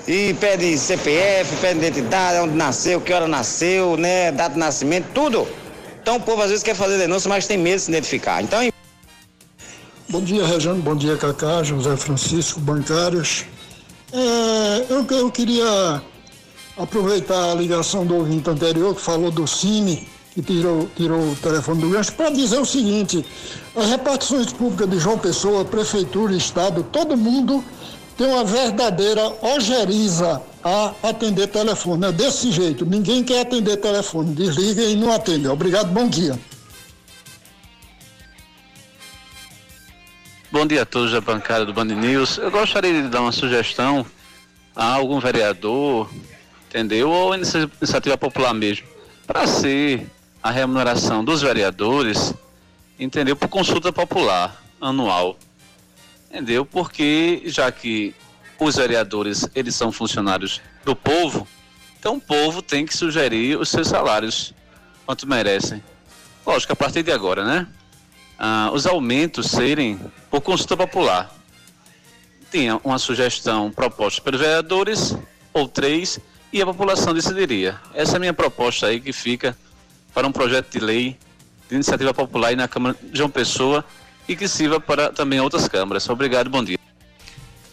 [0.07, 5.47] e pede CPF, pede identidade, onde nasceu, que hora nasceu, né, data de nascimento, tudo.
[6.01, 8.43] Então o povo às vezes quer fazer denúncia, mas tem medo de se identificar.
[8.43, 8.61] Então.
[10.09, 10.81] Bom dia, Rejane.
[10.81, 13.45] Bom dia, Cacá, José Francisco, bancários.
[14.13, 16.01] É, eu, eu queria
[16.77, 21.81] aproveitar a ligação do ouvinte anterior que falou do Cine que tirou, tirou o telefone
[21.81, 23.25] do gancho, para dizer o seguinte:
[23.75, 27.65] as repartições públicas de João Pessoa, Prefeitura, Estado, todo mundo
[28.17, 32.07] tem uma verdadeira ojeriza a atender telefone.
[32.07, 35.47] É desse jeito, ninguém quer atender telefone, desliga e não atende.
[35.49, 36.39] Obrigado, bom dia.
[40.51, 42.39] Bom dia a todos da bancada do Band News.
[42.39, 44.07] Eu gostaria de dar uma sugestão
[44.75, 46.09] a algum vereador,
[46.69, 47.11] entendeu?
[47.11, 48.87] Ou iniciativa popular mesmo,
[49.27, 50.07] para ser
[50.43, 52.33] a remuneração dos vereadores,
[52.99, 53.37] entendeu?
[53.37, 55.37] Por consulta popular anual.
[56.37, 56.67] Entendeu?
[56.67, 58.15] Porque já que
[58.59, 61.49] os vereadores, eles são funcionários do povo,
[61.99, 64.53] então o povo tem que sugerir os seus salários,
[65.07, 65.83] quanto merecem.
[66.47, 67.67] Lógico, a partir de agora, né?
[68.39, 69.99] Ah, os aumentos serem
[70.31, 71.35] por consulta popular.
[72.51, 75.17] Tinha uma sugestão proposta pelos vereadores,
[75.55, 76.21] ou três,
[76.53, 77.81] e a população decidiria.
[77.95, 79.57] Essa é a minha proposta aí que fica
[80.13, 81.19] para um projeto de lei
[81.67, 83.83] de iniciativa popular aí na Câmara de João Pessoa
[84.29, 86.09] e que sirva para também outras câmaras.
[86.09, 86.79] Obrigado, bom dia.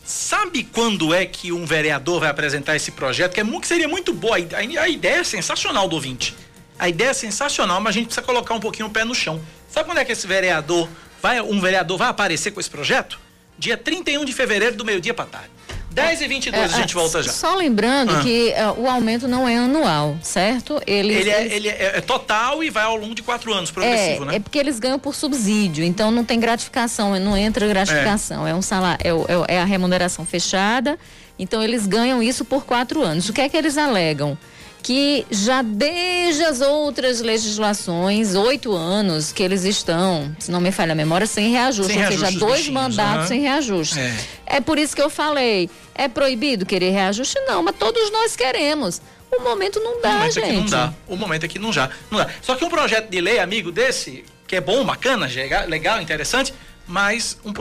[0.03, 3.33] Sabe quando é que um vereador vai apresentar esse projeto?
[3.33, 4.37] Que, é, que seria muito boa.
[4.37, 6.35] A, a ideia é sensacional do ouvinte.
[6.77, 9.41] A ideia é sensacional, mas a gente precisa colocar um pouquinho o pé no chão.
[9.69, 10.89] Sabe quando é que esse vereador
[11.21, 13.19] vai, um vereador vai aparecer com esse projeto?
[13.57, 15.49] Dia 31 de fevereiro, do meio-dia para tarde.
[15.93, 17.31] 10 e 22 é, a gente volta já.
[17.31, 18.21] Só lembrando ah.
[18.21, 20.81] que uh, o aumento não é anual, certo?
[20.87, 24.23] Eles, ele, é, ele é, é, total e vai ao longo de quatro anos, progressivo,
[24.23, 24.35] é, né?
[24.35, 28.47] É porque eles ganham por subsídio, então não tem gratificação, não entra gratificação.
[28.47, 30.97] É, é um salário, é, é, a remuneração fechada,
[31.37, 33.29] então eles ganham isso por quatro anos.
[33.29, 34.37] O que é que eles alegam?
[34.83, 40.91] Que já desde as outras legislações, oito anos que eles estão, se não me falha
[40.91, 43.27] a memória, sem reajuste, sem ou seja, dois mandatos uhum.
[43.29, 43.97] sem reajuste.
[43.97, 44.15] É.
[44.57, 47.39] é por isso que eu falei, é proibido querer reajuste?
[47.47, 49.01] Não, mas todos nós queremos.
[49.31, 50.45] O momento não dá, o momento gente.
[50.45, 50.93] É que não dá.
[51.07, 52.29] O momento é que não já, não dá.
[52.41, 55.29] Só que um projeto de lei, amigo, desse, que é bom, bacana,
[55.67, 56.53] legal, interessante,
[56.87, 57.51] mas um,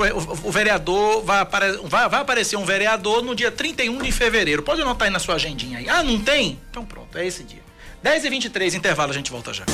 [0.45, 4.63] o, vereador vai, apare, vai, vai, aparecer um vereador no dia 31 de fevereiro.
[4.63, 5.89] Pode anotar aí na sua agendinha aí.
[5.89, 6.59] Ah, não tem?
[6.71, 7.63] Então pronto, é esse dia.
[8.03, 9.65] 10 e 23 intervalo, a gente volta já.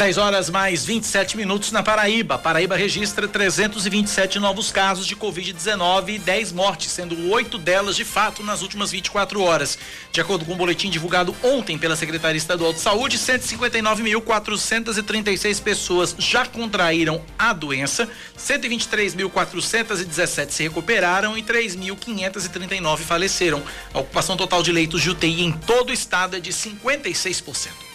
[0.00, 2.38] 10 horas mais 27 minutos na Paraíba.
[2.38, 8.42] Paraíba registra 327 novos casos de Covid-19 e 10 mortes, sendo oito delas de fato
[8.42, 9.76] nas últimas 24 horas.
[10.10, 16.16] De acordo com o um boletim divulgado ontem pela Secretaria Estadual de Saúde, 159.436 pessoas
[16.18, 23.62] já contraíram a doença, 123.417 se recuperaram e 3.539 faleceram.
[23.92, 27.89] A ocupação total de leitos de UTI em todo o estado é de 56%.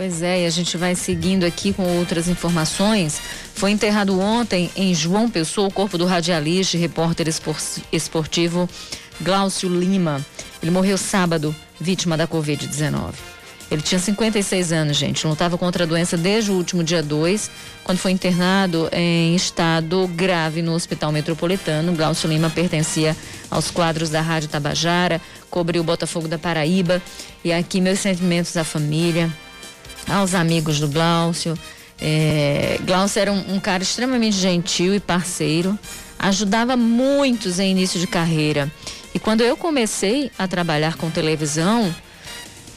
[0.00, 3.20] Pois é, e a gente vai seguindo aqui com outras informações.
[3.54, 7.28] Foi enterrado ontem em João Pessoa o corpo do radialista e repórter
[7.92, 8.66] esportivo
[9.20, 10.24] Glaucio Lima.
[10.62, 13.12] Ele morreu sábado, vítima da Covid-19.
[13.70, 15.26] Ele tinha 56 anos, gente.
[15.26, 17.50] Lutava contra a doença desde o último dia 2,
[17.84, 21.92] quando foi internado em estado grave no Hospital Metropolitano.
[21.92, 23.14] Glaucio Lima pertencia
[23.50, 25.20] aos quadros da Rádio Tabajara,
[25.50, 27.02] cobriu o Botafogo da Paraíba.
[27.44, 29.30] E aqui meus sentimentos à família,
[30.08, 31.58] aos amigos do Glaucio.
[32.00, 35.78] É, Glaucio era um, um cara extremamente gentil e parceiro,
[36.18, 38.70] ajudava muitos em início de carreira.
[39.14, 41.94] E quando eu comecei a trabalhar com televisão,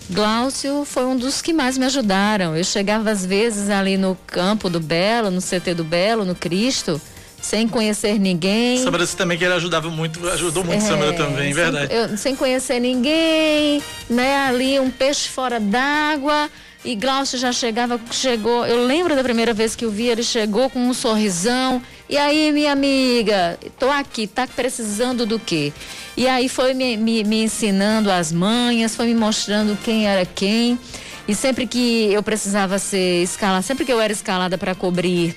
[0.10, 2.56] Glaucio foi um dos que mais me ajudaram.
[2.56, 7.00] Eu chegava às vezes ali no campo do Belo, no CT do Belo, no Cristo,
[7.42, 8.84] sem conhecer ninguém.
[8.84, 11.88] Samara também que ele ajudava muito, ajudou muito é, Samara também, verdade.
[11.88, 14.48] Sem, eu, sem conhecer ninguém, né?
[14.48, 16.50] Ali um peixe fora d'água.
[16.86, 18.66] E Glaucio já chegava, chegou.
[18.66, 21.82] Eu lembro da primeira vez que eu vi, ele chegou com um sorrisão.
[22.10, 25.72] E aí, minha amiga, tô aqui, tá precisando do quê?
[26.18, 30.78] E aí foi me, me, me ensinando as manhas, foi me mostrando quem era quem.
[31.26, 35.34] E sempre que eu precisava ser escalada, sempre que eu era escalada para cobrir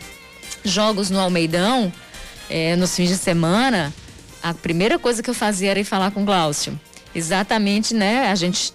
[0.65, 1.93] jogos no Almeidão,
[2.51, 3.95] é, nos fins de semana,
[4.43, 6.77] a primeira coisa que eu fazia era ir falar com Glaucio
[7.17, 8.31] exatamente, né?
[8.31, 8.73] A gente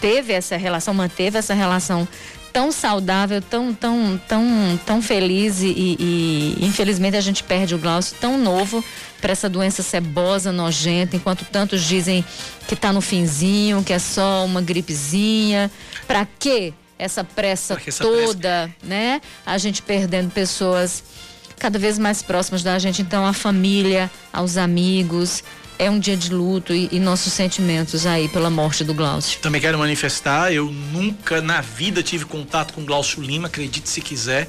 [0.00, 2.06] teve essa relação, manteve essa relação
[2.52, 7.78] tão saudável, tão, tão, tão, tão feliz e, e, e infelizmente a gente perde o
[7.78, 8.82] Glaucio tão novo
[9.20, 12.24] para essa doença cebosa, nojenta, enquanto tantos dizem
[12.68, 15.68] que está no finzinho, que é só uma gripezinha.
[16.06, 16.72] Para quê?
[16.96, 18.70] Essa pressa essa toda, pressa?
[18.84, 19.20] né?
[19.44, 21.02] A gente perdendo pessoas
[21.64, 25.42] cada vez mais próximas da gente, então a família, aos amigos,
[25.78, 29.40] é um dia de luto e, e, nossos sentimentos aí pela morte do Glaucio.
[29.40, 34.46] Também quero manifestar, eu nunca na vida tive contato com Glaucio Lima, acredite se quiser.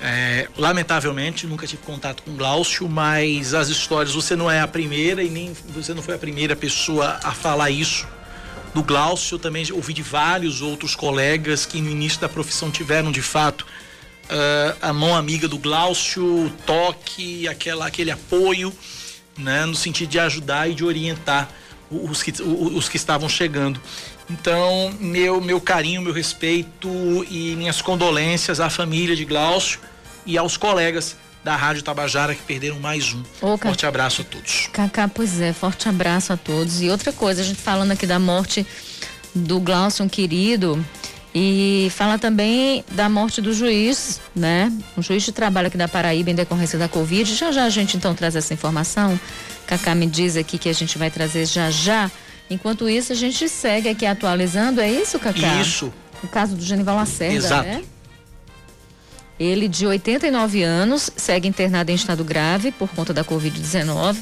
[0.00, 5.22] É, lamentavelmente, nunca tive contato com Glaucio, mas as histórias, você não é a primeira
[5.22, 8.08] e nem você não foi a primeira pessoa a falar isso
[8.74, 9.36] do Glaucio.
[9.36, 13.64] Eu também ouvi de vários outros colegas que no início da profissão tiveram de fato
[14.30, 18.72] uh, a mão amiga do Glaucio, o toque, aquela, aquele apoio
[19.36, 21.48] né, no sentido de ajudar e de orientar
[21.90, 23.80] os que, os que estavam chegando.
[24.28, 26.88] Então, meu, meu carinho, meu respeito
[27.28, 29.80] e minhas condolências à família de Glaucio
[30.24, 33.22] e aos colegas da Rádio Tabajara que perderam mais um.
[33.40, 34.68] Ô, forte abraço a todos.
[34.72, 36.80] Cacá, pois é, forte abraço a todos.
[36.80, 38.64] E outra coisa, a gente falando aqui da morte
[39.34, 40.84] do Glaucio, um querido,
[41.34, 44.72] e fala também da morte do juiz, né?
[44.96, 47.34] Um juiz de trabalho aqui da Paraíba em decorrência da Covid.
[47.34, 49.18] Já já a gente então traz essa informação.
[49.66, 52.10] Cacá me diz aqui que a gente vai trazer já já.
[52.50, 54.80] Enquanto isso, a gente segue aqui atualizando.
[54.80, 55.60] É isso, Cacá?
[55.60, 55.92] Isso.
[56.22, 57.68] O caso do Genival Lacerda, Exato.
[57.68, 57.82] né?
[59.38, 64.16] Ele, de 89 anos, segue internado em estado grave por conta da Covid-19.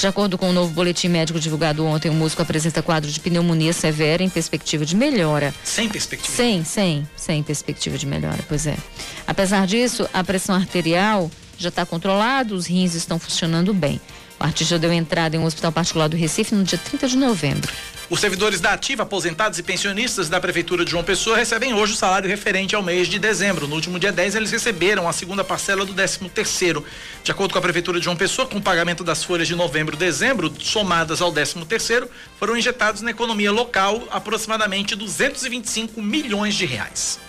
[0.00, 3.20] De acordo com o um novo boletim médico divulgado ontem, o músico apresenta quadro de
[3.20, 5.52] pneumonia severa em perspectiva de melhora.
[5.62, 6.34] Sem perspectiva?
[6.34, 8.78] Sem, sem, sem perspectiva de melhora, pois é.
[9.26, 14.00] Apesar disso, a pressão arterial já está controlada, os rins estão funcionando bem.
[14.40, 17.70] O artista deu entrada em um hospital particular do Recife no dia 30 de novembro.
[18.08, 21.96] Os servidores da Ativa, aposentados e pensionistas da Prefeitura de João Pessoa recebem hoje o
[21.96, 23.68] salário referente ao mês de dezembro.
[23.68, 26.82] No último dia 10, eles receberam a segunda parcela do 13 terceiro.
[27.22, 29.94] De acordo com a Prefeitura de João Pessoa, com o pagamento das folhas de novembro
[29.94, 36.64] e dezembro, somadas ao 13 terceiro, foram injetados na economia local aproximadamente 225 milhões de
[36.64, 37.20] reais.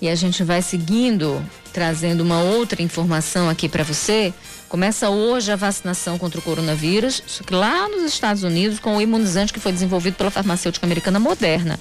[0.00, 4.32] E a gente vai seguindo, trazendo uma outra informação aqui para você.
[4.70, 9.00] Começa hoje a vacinação contra o coronavírus, só que lá nos Estados Unidos, com o
[9.00, 11.76] imunizante que foi desenvolvido pela farmacêutica americana Moderna.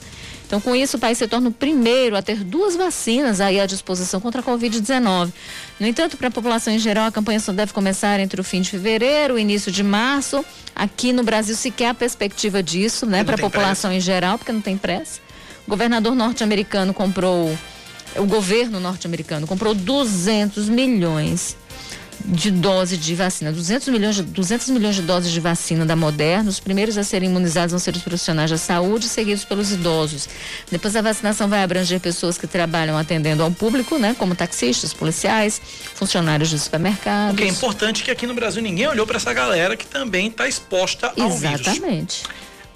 [0.47, 3.67] Então, com isso, o país se torna o primeiro a ter duas vacinas aí à
[3.67, 5.31] disposição contra a Covid-19.
[5.79, 8.59] No entanto, para a população em geral, a campanha só deve começar entre o fim
[8.59, 10.43] de fevereiro e início de março.
[10.75, 13.93] Aqui no Brasil sequer há perspectiva disso, né, para a população pressa.
[13.93, 15.19] em geral, porque não tem pressa.
[15.67, 17.55] O governador norte-americano comprou,
[18.15, 21.55] o governo norte-americano comprou 200 milhões
[22.25, 26.49] de dose de vacina, 200 milhões de, 200 milhões de doses de vacina da Moderna.
[26.49, 30.27] Os primeiros a serem imunizados vão ser os profissionais da saúde, seguidos pelos idosos.
[30.69, 35.61] Depois a vacinação vai abranger pessoas que trabalham atendendo ao público, né, como taxistas, policiais,
[35.95, 37.33] funcionários de supermercados.
[37.33, 39.85] O que é importante é que aqui no Brasil ninguém olhou para essa galera que
[39.85, 41.61] também está exposta ao vírus.
[41.61, 42.23] Exatamente.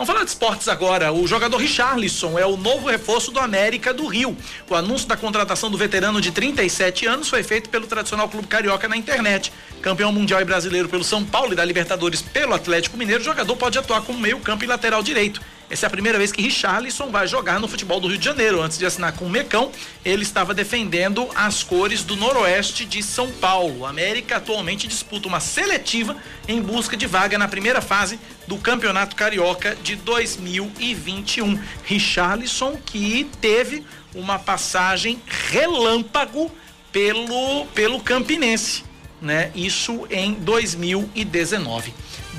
[0.04, 1.14] Vamos falar de esportes agora.
[1.14, 4.36] O jogador Richarlison é o novo reforço do América do Rio.
[4.70, 8.86] O anúncio da contratação do veterano de 37 anos foi feito pelo tradicional Clube Carioca
[8.89, 9.54] na internet.
[9.82, 13.56] Campeão mundial e brasileiro pelo São Paulo e da Libertadores pelo Atlético Mineiro, o jogador
[13.56, 15.39] pode atuar como meio-campo e lateral direito.
[15.70, 18.61] Essa é a primeira vez que Richarlison vai jogar no futebol do Rio de Janeiro.
[18.61, 19.72] Antes de assinar com o Mecão,
[20.03, 23.80] ele estava defendendo as cores do Noroeste de São Paulo.
[23.80, 26.16] O América atualmente disputa uma seletiva
[26.47, 31.59] em busca de vaga na primeira fase do Campeonato Carioca de 2021.
[31.86, 33.84] Richarlison que teve
[34.14, 36.51] uma passagem relâmpago
[36.91, 38.84] pelo pelo Campinense,
[39.20, 39.51] né?
[39.55, 41.93] Isso em 2019.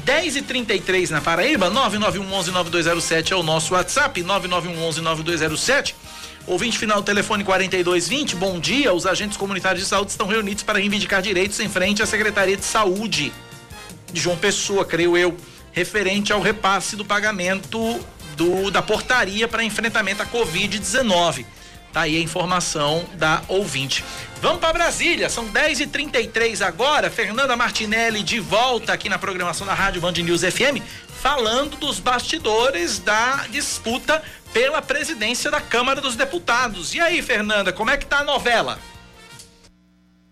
[0.05, 5.95] 10 e 33 na Paraíba, 991119207 é o nosso WhatsApp, 991119207.
[6.47, 8.93] Ouvinte final telefone 4220, bom dia.
[8.93, 12.67] Os agentes comunitários de saúde estão reunidos para reivindicar direitos em frente à Secretaria de
[12.67, 13.33] Saúde
[14.13, 15.35] de João Pessoa, creio eu,
[15.73, 17.99] referente ao repasse do pagamento
[18.37, 21.47] do, da portaria para enfrentamento à Covid-19.
[21.95, 24.05] Tá aí a informação da ouvinte.
[24.41, 27.09] Vamos para Brasília, são 10h33 agora.
[27.09, 30.83] Fernanda Martinelli de volta aqui na programação da Rádio Band News FM,
[31.23, 34.21] falando dos bastidores da disputa
[34.53, 36.95] pela presidência da Câmara dos Deputados.
[36.95, 38.77] E aí, Fernanda, como é que tá a novela?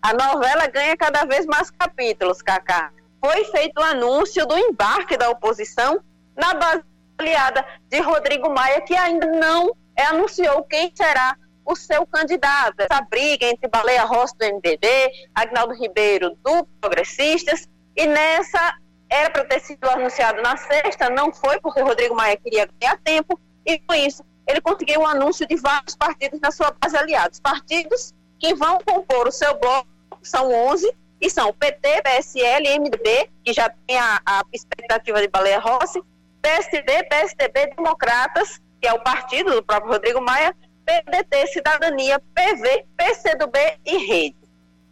[0.01, 2.91] A novela ganha cada vez mais capítulos, Cacá.
[3.23, 6.03] Foi feito o anúncio do embarque da oposição
[6.35, 6.83] na base
[7.17, 12.79] aliada de Rodrigo Maia, que ainda não anunciou quem será o seu candidato.
[12.79, 14.87] Essa briga entre Baleia Rossi do MDB,
[15.33, 18.77] Agnaldo Ribeiro do Progressistas, e nessa
[19.09, 23.39] era para ter sido anunciado na sexta, não foi porque Rodrigo Maia queria ganhar tempo,
[23.65, 27.39] e com isso ele conseguiu o um anúncio de vários partidos na sua base aliados.
[27.39, 29.87] Partidos que vão compor o seu bloco,
[30.21, 30.93] são 11,
[31.23, 36.03] e são PT, PSL, MDB, que já tem a, a expectativa de Baleia Rossi,
[36.41, 40.53] PSB, PSDB, Democratas, que é o partido do próprio Rodrigo Maia,
[40.85, 44.35] PDT, Cidadania, PV, PCdoB e Rede.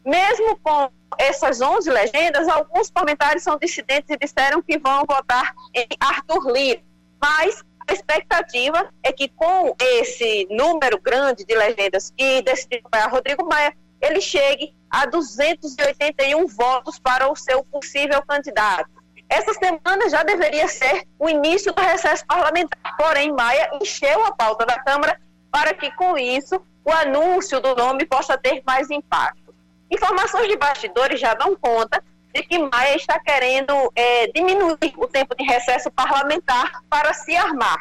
[0.06, 5.88] Mesmo com essas 11 legendas, alguns comentários são dissidentes e disseram que vão votar em
[6.00, 6.82] Arthur Lira.
[7.22, 13.46] Mas a expectativa é que com esse número grande de legendas que decidiram para Rodrigo
[13.46, 18.89] Maia, ele chegue a 281 votos para o seu possível candidato.
[19.30, 24.66] Essa semana já deveria ser o início do recesso parlamentar, porém Maia encheu a pauta
[24.66, 25.20] da Câmara
[25.52, 29.54] para que com isso o anúncio do nome possa ter mais impacto.
[29.89, 32.02] Informações de bastidores já dão conta
[32.34, 37.80] de que Maia está querendo é, diminuir o tempo de recesso parlamentar para se armar.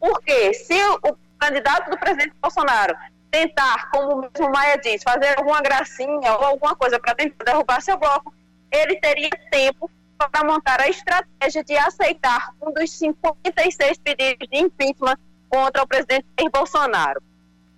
[0.00, 2.96] Porque se o, candidato do presidente Bolsonaro
[3.30, 7.98] tentar, como mesmo Maia diz, fazer alguma gracinha ou alguma coisa para tentar derrubar seu
[7.98, 8.32] bloco,
[8.70, 15.18] ele teria tempo para montar a estratégia de aceitar um dos 56 pedidos de impeachment
[15.54, 17.22] contra o presidente Bolsonaro.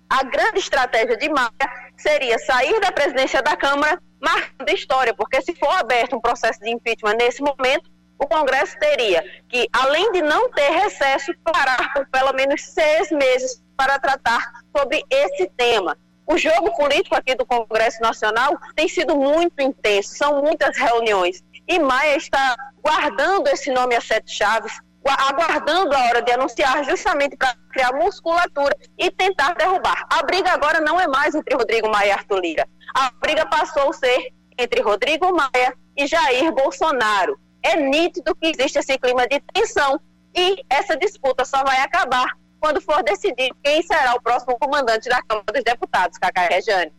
[0.09, 1.51] A grande estratégia de Maia
[1.95, 6.71] seria sair da presidência da Câmara marcando história, porque se for aberto um processo de
[6.71, 12.33] impeachment nesse momento, o Congresso teria que, além de não ter recesso, parar por pelo
[12.33, 14.41] menos seis meses para tratar
[14.75, 15.95] sobre esse tema.
[16.25, 21.43] O jogo político aqui do Congresso Nacional tem sido muito intenso, são muitas reuniões.
[21.67, 24.73] E Maia está guardando esse nome a sete chaves,
[25.13, 30.05] aguardando a hora de anunciar, justamente para criar musculatura e tentar derrubar.
[30.09, 32.67] A briga agora não é mais entre Rodrigo Maia e Arthur Lira.
[32.93, 37.39] A briga passou a ser entre Rodrigo Maia e Jair Bolsonaro.
[37.61, 39.99] É nítido que existe esse clima de tensão
[40.35, 42.27] e essa disputa só vai acabar
[42.59, 46.91] quando for decidido quem será o próximo comandante da Câmara dos Deputados, Cacá Rejane.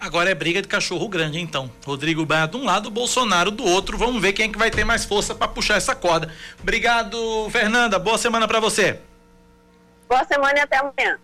[0.00, 1.70] Agora é briga de cachorro grande, então.
[1.84, 3.98] Rodrigo Baia de um lado, Bolsonaro do outro.
[3.98, 6.32] Vamos ver quem é que vai ter mais força para puxar essa corda.
[6.60, 7.98] Obrigado, Fernanda.
[7.98, 9.00] Boa semana para você.
[10.08, 11.18] Boa semana e até amanhã.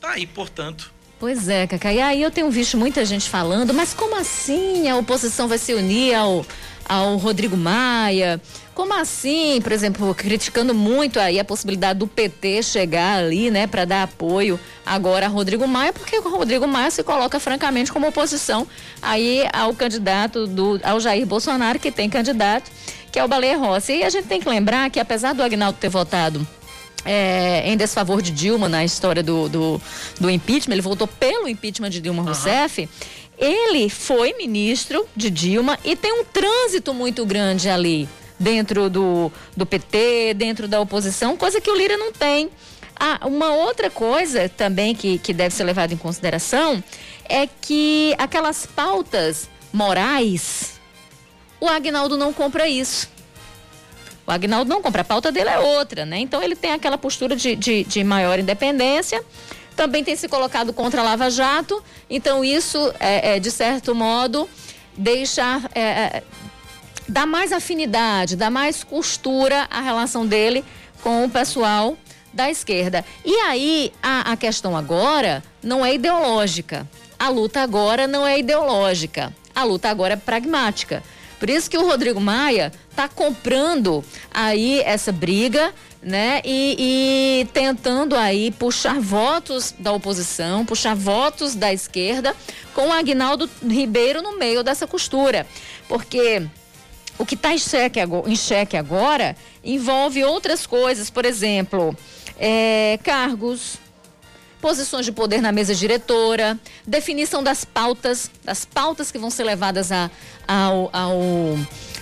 [0.00, 0.92] Tá aí, portanto.
[1.20, 1.92] Pois é, Cacá.
[1.92, 5.72] E aí eu tenho visto muita gente falando, mas como assim a oposição vai se
[5.72, 6.44] unir ao,
[6.88, 8.40] ao Rodrigo Maia?
[8.74, 13.84] Como assim, por exemplo, criticando muito aí a possibilidade do PT chegar ali, né, para
[13.84, 18.66] dar apoio agora a Rodrigo Maia, porque o Rodrigo Maia se coloca francamente como oposição
[19.00, 22.70] aí ao candidato do ao Jair Bolsonaro, que tem candidato,
[23.12, 23.92] que é o Baleia Rossi.
[23.92, 26.44] E a gente tem que lembrar que apesar do Agnaldo ter votado
[27.04, 29.80] é, em desfavor de Dilma na história do, do,
[30.18, 32.88] do, impeachment, ele votou pelo impeachment de Dilma Rousseff.
[33.38, 38.08] Ele foi ministro de Dilma e tem um trânsito muito grande ali
[38.38, 42.50] dentro do, do PT, dentro da oposição, coisa que o Lira não tem.
[42.98, 46.82] Ah, uma outra coisa também que, que deve ser levada em consideração
[47.28, 50.80] é que aquelas pautas morais,
[51.60, 53.12] o Agnaldo não compra isso.
[54.26, 56.18] O Agnaldo não compra, a pauta dele é outra, né?
[56.18, 59.22] Então ele tem aquela postura de, de, de maior independência
[59.76, 61.82] também tem se colocado contra a Lava Jato.
[62.08, 64.48] Então, isso, é, é de certo modo,
[64.96, 65.62] deixa.
[65.74, 66.22] É, é,
[67.08, 70.64] dá mais afinidade, dá mais costura a relação dele
[71.02, 71.96] com o pessoal
[72.32, 73.04] da esquerda.
[73.24, 76.88] E aí, a, a questão agora não é ideológica.
[77.18, 79.34] A luta agora não é ideológica.
[79.54, 81.02] A luta agora é pragmática.
[81.38, 85.72] Por isso que o Rodrigo Maia está comprando aí essa briga
[86.04, 86.42] né?
[86.44, 92.36] E, e, tentando aí puxar votos da oposição, puxar votos da esquerda,
[92.74, 95.46] com o Agnaldo Ribeiro no meio dessa costura.
[95.88, 96.46] Porque
[97.18, 99.34] o que está em xeque, em xeque agora
[99.64, 101.96] envolve outras coisas, por exemplo,
[102.38, 103.78] é, cargos,
[104.64, 109.92] posições de poder na mesa diretora, definição das pautas, das pautas que vão ser levadas
[109.92, 110.10] a,
[110.48, 111.20] ao, ao,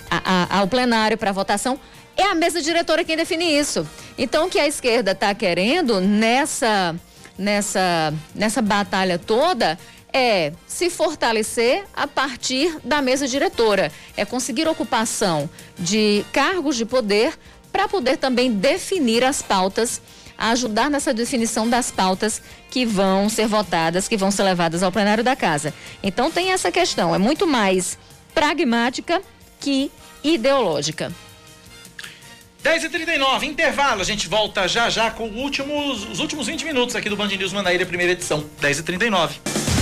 [0.09, 1.77] a, a, ao plenário para votação
[2.15, 3.85] é a mesa diretora quem define isso.
[4.17, 6.95] Então, o que a esquerda está querendo nessa,
[7.37, 9.77] nessa, nessa batalha toda
[10.13, 13.91] é se fortalecer a partir da mesa diretora.
[14.15, 17.37] É conseguir ocupação de cargos de poder
[17.73, 20.01] para poder também definir as pautas,
[20.51, 25.23] ajudar nessa definição das pautas que vão ser votadas, que vão ser levadas ao plenário
[25.23, 25.73] da casa.
[26.01, 27.97] Então tem essa questão, é muito mais
[28.33, 29.21] pragmática
[29.59, 29.91] que
[30.23, 31.11] ideológica.
[32.63, 34.01] 10h39, intervalo.
[34.01, 37.51] A gente volta já já com últimos, os últimos 20 minutos aqui do Band News
[37.51, 38.45] Manaíra, primeira edição.
[38.61, 39.72] 10h39.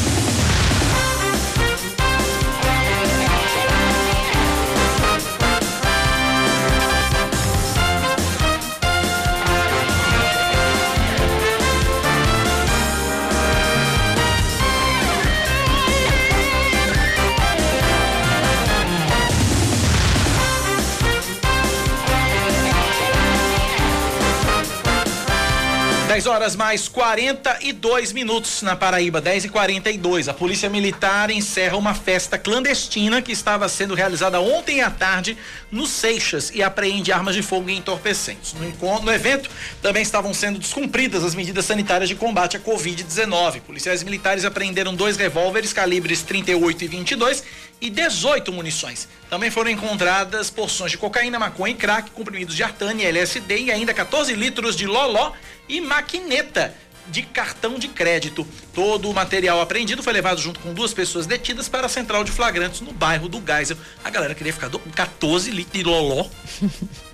[26.12, 31.94] 10 horas mais 42 minutos na Paraíba, 10 e 42 A Polícia Militar encerra uma
[31.94, 35.38] festa clandestina que estava sendo realizada ontem à tarde
[35.72, 38.52] no Seixas e apreende armas de fogo e entorpecentes.
[38.52, 39.50] No, encontro, no evento
[39.82, 43.62] também estavam sendo descumpridas as medidas sanitárias de combate à Covid-19.
[43.62, 47.44] Policiais militares apreenderam dois revólveres calibres 38 e 22
[47.82, 49.08] e 18 munições.
[49.30, 53.94] Também foram encontradas porções de cocaína, maconha e crack, comprimidos de artane, LSD e ainda
[53.94, 55.34] 14 litros de loló
[55.68, 56.74] e maquineta
[57.08, 58.48] de cartão de crédito.
[58.74, 62.32] Todo o material apreendido foi levado junto com duas pessoas detidas para a central de
[62.32, 63.78] flagrantes no bairro do Geisel.
[64.04, 66.28] A galera queria ficar com 14 litros de loló.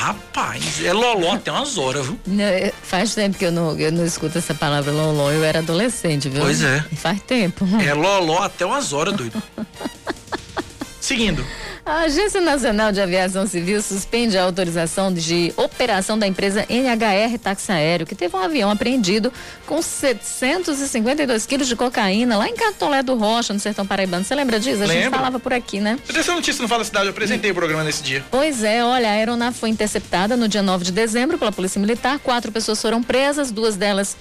[0.00, 2.18] Rapaz, é loló até umas horas, viu?
[2.26, 5.30] Não, é, faz tempo que eu não, eu não escuto essa palavra loló.
[5.30, 6.40] Eu era adolescente, viu?
[6.40, 6.82] Pois é.
[6.96, 7.66] Faz tempo.
[7.86, 9.42] É loló até umas horas, doido.
[11.10, 11.44] Seguindo.
[11.84, 17.72] A Agência Nacional de Aviação Civil suspende a autorização de operação da empresa NHR Táxi
[17.72, 19.32] Aéreo, que teve um avião apreendido
[19.66, 24.24] com 752 quilos de cocaína lá em Catolé do Rocha, no sertão paraibano.
[24.24, 24.84] Você lembra disso?
[24.84, 25.02] A Lembro.
[25.02, 25.98] gente falava por aqui, né?
[26.14, 28.24] Essa notícia não fala cidade, eu apresentei o programa nesse dia.
[28.30, 32.20] Pois é, olha, a aeronave foi interceptada no dia 9 de dezembro pela Polícia Militar.
[32.20, 34.16] Quatro pessoas foram presas, duas delas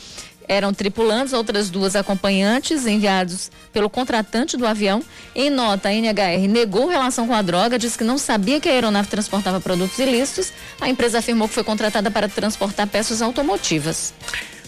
[0.50, 5.02] eram tripulantes, outras duas acompanhantes enviados pelo contratante do avião.
[5.36, 8.72] Em nota, a NHR negou relação com a droga, disse que não sabia que a
[8.72, 10.52] aeronave transportava produtos ilícitos.
[10.82, 14.12] A empresa afirmou que foi contratada para transportar peças automotivas.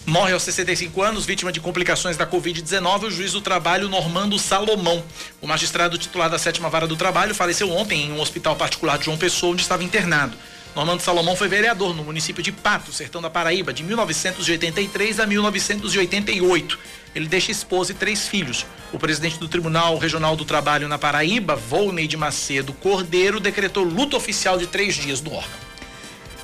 [0.06, 5.02] Morre aos 65 anos, vítima de complicações da Covid-19, o juiz do trabalho Normando Salomão.
[5.40, 9.04] O magistrado titular da sétima vara do trabalho faleceu ontem em um hospital particular de
[9.04, 10.36] João Pessoa, onde estava internado.
[10.74, 16.78] Normando Salomão foi vereador no município de Pato, sertão da Paraíba, de 1983 a 1988.
[17.14, 18.64] Ele deixa esposa e três filhos.
[18.90, 24.16] O presidente do Tribunal Regional do Trabalho na Paraíba, Volney de Macedo Cordeiro, decretou luto
[24.16, 25.71] oficial de três dias do órgão.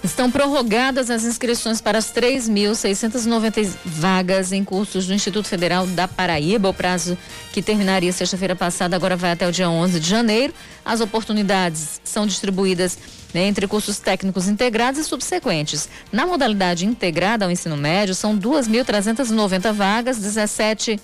[0.03, 6.69] Estão prorrogadas as inscrições para as 3.690 vagas em cursos do Instituto Federal da Paraíba.
[6.69, 7.19] O prazo
[7.53, 10.55] que terminaria sexta-feira passada agora vai até o dia 11 de janeiro.
[10.85, 12.97] As oportunidades são distribuídas
[13.35, 15.89] né, entre cursos técnicos integrados e subsequentes.
[16.13, 21.01] Na modalidade integrada ao ensino médio, são 2.390 vagas, 17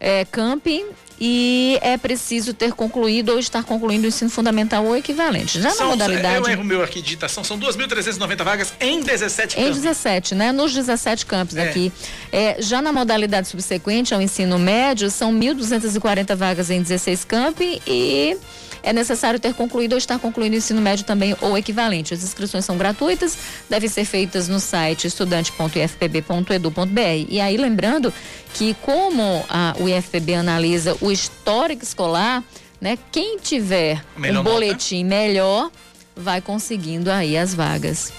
[0.00, 0.82] é, campi
[1.20, 5.60] e é preciso ter concluído ou estar concluindo o ensino fundamental ou equivalente.
[5.60, 6.46] Já São, na modalidade.
[6.46, 9.80] Um erro meu aqui de digitação, são 2.390 vagas em 17 Em campos.
[9.82, 10.52] 17, né?
[10.52, 11.68] Nos 17 campos É.
[11.68, 11.92] aqui.
[12.32, 18.36] É, já na modalidade subsequente ao ensino médio, são 1.240 vagas em 16 campi e
[18.82, 22.14] é necessário ter concluído ou estar concluindo o ensino médio também ou equivalente.
[22.14, 23.36] As inscrições são gratuitas,
[23.68, 27.26] devem ser feitas no site estudante.ifpb.edu.br.
[27.28, 28.10] E aí, lembrando
[28.54, 32.42] que como a, o IFPB analisa o histórico escolar,
[32.80, 32.98] né?
[33.10, 34.50] Quem tiver Melhor um nota.
[34.50, 35.70] boletim melhor
[36.16, 38.12] vai conseguindo aí as vagas.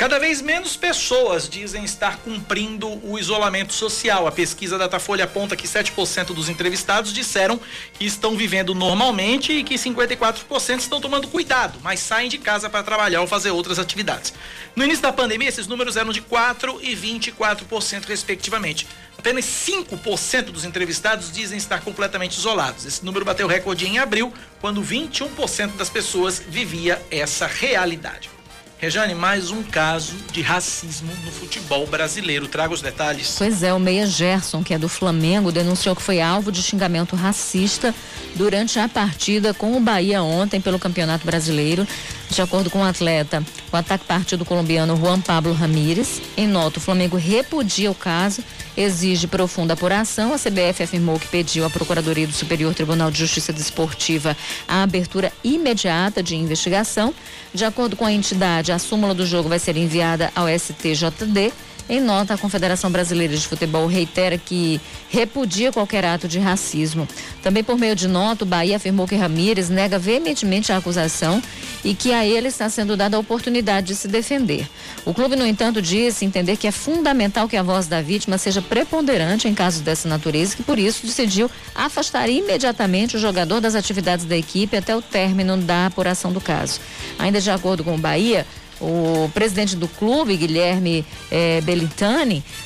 [0.00, 4.26] Cada vez menos pessoas dizem estar cumprindo o isolamento social.
[4.26, 7.60] A pesquisa da Datafolha aponta que 7% dos entrevistados disseram
[7.92, 12.82] que estão vivendo normalmente e que 54% estão tomando cuidado, mas saem de casa para
[12.82, 14.32] trabalhar ou fazer outras atividades.
[14.74, 18.86] No início da pandemia, esses números eram de 4% e 24%, respectivamente.
[19.18, 22.86] Apenas 5% dos entrevistados dizem estar completamente isolados.
[22.86, 24.32] Esse número bateu recorde em abril,
[24.62, 28.39] quando 21% das pessoas vivia essa realidade.
[28.80, 32.48] Rejane, mais um caso de racismo no futebol brasileiro.
[32.48, 33.34] Traga os detalhes.
[33.36, 37.14] Pois é, o Meia Gerson, que é do Flamengo, denunciou que foi alvo de xingamento
[37.14, 37.94] racista
[38.36, 41.86] durante a partida com o Bahia ontem pelo Campeonato Brasileiro.
[42.30, 46.22] De acordo com o atleta, o ataque partiu do colombiano Juan Pablo Ramírez.
[46.34, 48.42] Em nota, o Flamengo repudia o caso,
[48.76, 50.32] exige profunda apuração.
[50.32, 54.36] A CBF afirmou que pediu à Procuradoria do Superior Tribunal de Justiça Desportiva
[54.66, 57.14] a abertura imediata de investigação.
[57.52, 61.52] De acordo com a entidade, a súmula do jogo vai ser enviada ao STJD.
[61.90, 67.08] Em nota, a Confederação Brasileira de Futebol reitera que repudia qualquer ato de racismo.
[67.42, 71.42] Também por meio de nota, o Bahia afirmou que Ramírez nega veementemente a acusação
[71.82, 74.68] e que a ele está sendo dada a oportunidade de se defender.
[75.04, 78.62] O clube, no entanto, disse entender que é fundamental que a voz da vítima seja
[78.62, 83.74] preponderante em casos dessa natureza e que, por isso, decidiu afastar imediatamente o jogador das
[83.74, 86.78] atividades da equipe até o término da apuração do caso.
[87.18, 88.46] Ainda de acordo com o Bahia,
[88.80, 91.60] o presidente do clube, Guilherme eh,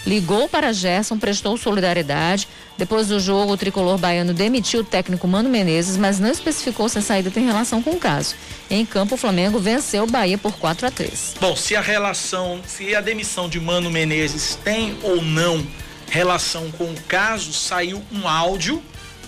[0.07, 2.47] ligou para Gerson, prestou solidariedade.
[2.79, 6.99] Depois do jogo, o tricolor baiano demitiu o técnico Mano Menezes, mas não especificou se
[6.99, 8.35] a saída tem relação com o caso.
[8.71, 11.37] Em campo, o Flamengo venceu o Bahia por 4 a 3.
[11.41, 15.65] Bom, se a relação, se a demissão de Mano Menezes tem ou não
[16.11, 18.83] relação com o caso, saiu um áudio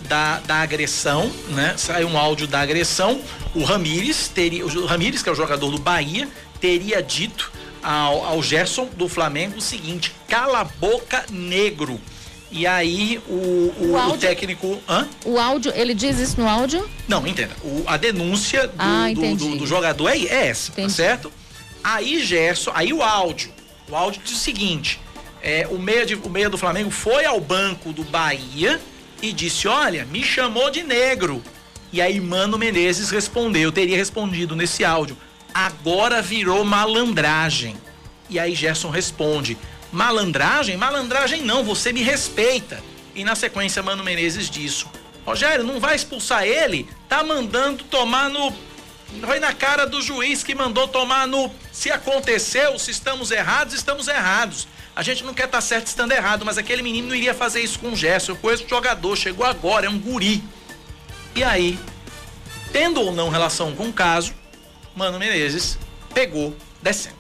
[0.09, 1.75] da, da agressão, né?
[1.77, 3.21] Saiu um áudio da agressão.
[3.55, 6.29] O Ramires teria, o Ramires, que é o jogador do Bahia,
[6.67, 7.53] teria dito
[7.83, 12.01] ao, ao Gerson do Flamengo o seguinte: cala a boca, negro.
[12.51, 14.81] E aí o, o, O o técnico.
[14.89, 15.09] Hã?
[15.25, 16.89] O áudio, ele diz isso no áudio?
[17.09, 17.55] Não, entenda.
[17.63, 19.49] O- a denúncia do, Ah, do- entendi.
[19.51, 21.33] do- do jogador é, é essa, tá certo?
[21.83, 23.51] Aí Gerson, aí o áudio.
[23.89, 25.01] O áudio diz o seguinte:
[25.43, 28.81] é, o, meia de- o meia do Flamengo foi ao banco do Bahia
[29.23, 31.43] e disse: Olha, me chamou de negro.
[31.93, 35.17] E aí Mano Menezes respondeu, teria respondido nesse áudio:
[35.57, 37.79] Agora virou malandragem.
[38.29, 39.57] E aí Gerson responde:
[39.91, 40.77] Malandragem?
[40.77, 42.85] Malandragem não, você me respeita.
[43.15, 44.87] E na sequência, Mano Menezes disso.
[45.25, 46.87] Rogério, não vai expulsar ele?
[47.09, 48.53] Tá mandando tomar no.
[49.25, 51.51] Foi na cara do juiz que mandou tomar no.
[51.73, 54.69] Se aconteceu, se estamos errados, estamos errados.
[54.95, 57.79] A gente não quer estar certo estando errado, mas aquele menino não iria fazer isso
[57.79, 58.33] com o Gerson.
[58.33, 60.45] Eu conheço o jogador, chegou agora, é um guri.
[61.35, 61.79] E aí,
[62.73, 64.35] tendo ou não relação com o caso,
[64.97, 65.79] Mano Menezes
[66.15, 67.17] pegou descendo.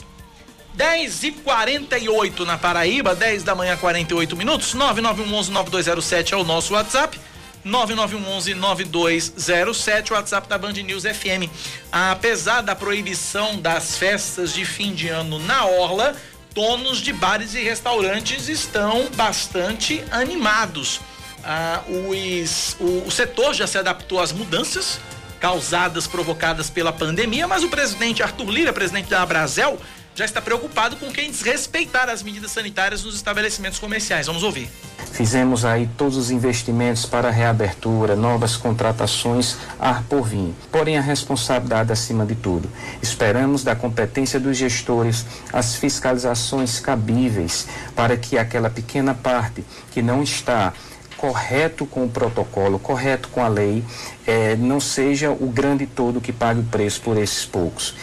[0.74, 4.74] 10 e 48 na Paraíba, 10 da manhã, 48 minutos.
[4.74, 7.18] 9911-9207 é o nosso WhatsApp.
[7.64, 11.48] 9911-9207, o WhatsApp da Band News FM.
[11.90, 16.14] Apesar da proibição das festas de fim de ano na Orla,
[16.54, 21.00] donos de bares e restaurantes estão bastante animados.
[21.44, 24.98] Ah, os- o, o setor já se adaptou às mudanças
[25.40, 29.78] causadas, provocadas pela pandemia, mas o presidente Arthur Lira, presidente da Abrazel,
[30.16, 34.26] já está preocupado com quem desrespeitar as medidas sanitárias nos estabelecimentos comerciais.
[34.26, 34.70] Vamos ouvir.
[35.12, 40.54] Fizemos aí todos os investimentos para reabertura, novas contratações, ar por vir.
[40.72, 42.68] Porém, a responsabilidade acima de tudo.
[43.02, 50.22] Esperamos da competência dos gestores as fiscalizações cabíveis para que aquela pequena parte que não
[50.22, 50.72] está
[51.16, 53.84] correto com o protocolo, correto com a lei,
[54.26, 57.94] eh, não seja o grande todo que pague o preço por esses poucos.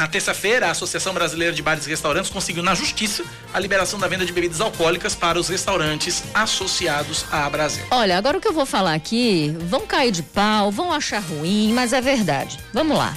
[0.00, 3.22] Na terça-feira, a Associação Brasileira de Bares e Restaurantes conseguiu na Justiça
[3.52, 7.84] a liberação da venda de bebidas alcoólicas para os restaurantes associados à Brasil.
[7.90, 11.74] Olha, agora o que eu vou falar aqui, vão cair de pau, vão achar ruim,
[11.74, 12.58] mas é verdade.
[12.72, 13.14] Vamos lá.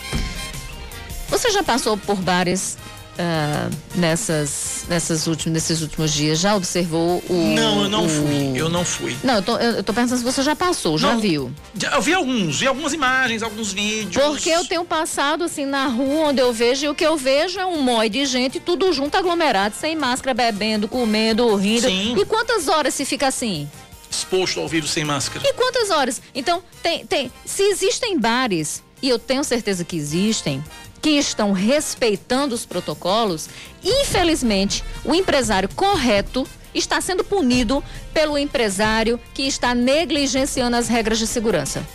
[1.29, 2.77] Você já passou por bares
[3.19, 7.33] ah, nessas, nessas últimos, nesses últimos dias, já observou o.
[7.55, 8.51] Não, eu não o- fui.
[8.55, 9.15] Eu não fui.
[9.23, 11.19] Não, eu tô, eu, eu tô pensando se você já passou, já Não.
[11.19, 11.51] viu.
[11.75, 14.23] Já- Eu vi alguns, vi algumas imagens, alguns vídeos.
[14.23, 17.59] Porque eu tenho passado assim na rua onde eu vejo e o que eu vejo
[17.59, 21.87] é um mói de gente, tudo junto aglomerado, sem máscara, bebendo, comendo, rindo.
[21.87, 22.15] Sim.
[22.17, 23.69] E quantas horas se fica assim?
[24.09, 25.47] Exposto ao vírus sem máscara.
[25.47, 26.21] E quantas horas?
[26.35, 30.63] Então, tem, tem, se existem bares, e eu tenho certeza que existem,
[31.03, 33.49] que estão respeitando os protocolos,
[33.83, 41.27] infelizmente, o empresário correto está sendo punido pelo empresário que está negligenciando as regras de
[41.27, 41.85] segurança.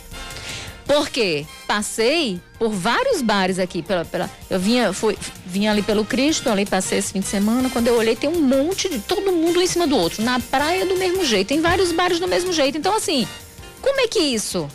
[0.85, 3.81] Porque passei por vários bares aqui.
[3.83, 7.69] Pela, pela- eu vinha, fui, vinha ali pelo Cristo, ali passei esse fim de semana.
[7.69, 10.23] Quando eu olhei, tem um monte de todo mundo em cima do outro.
[10.23, 11.47] Na praia do mesmo jeito.
[11.49, 12.77] Tem vários bares do mesmo jeito.
[12.77, 13.27] Então, assim,
[13.81, 14.67] como é que isso?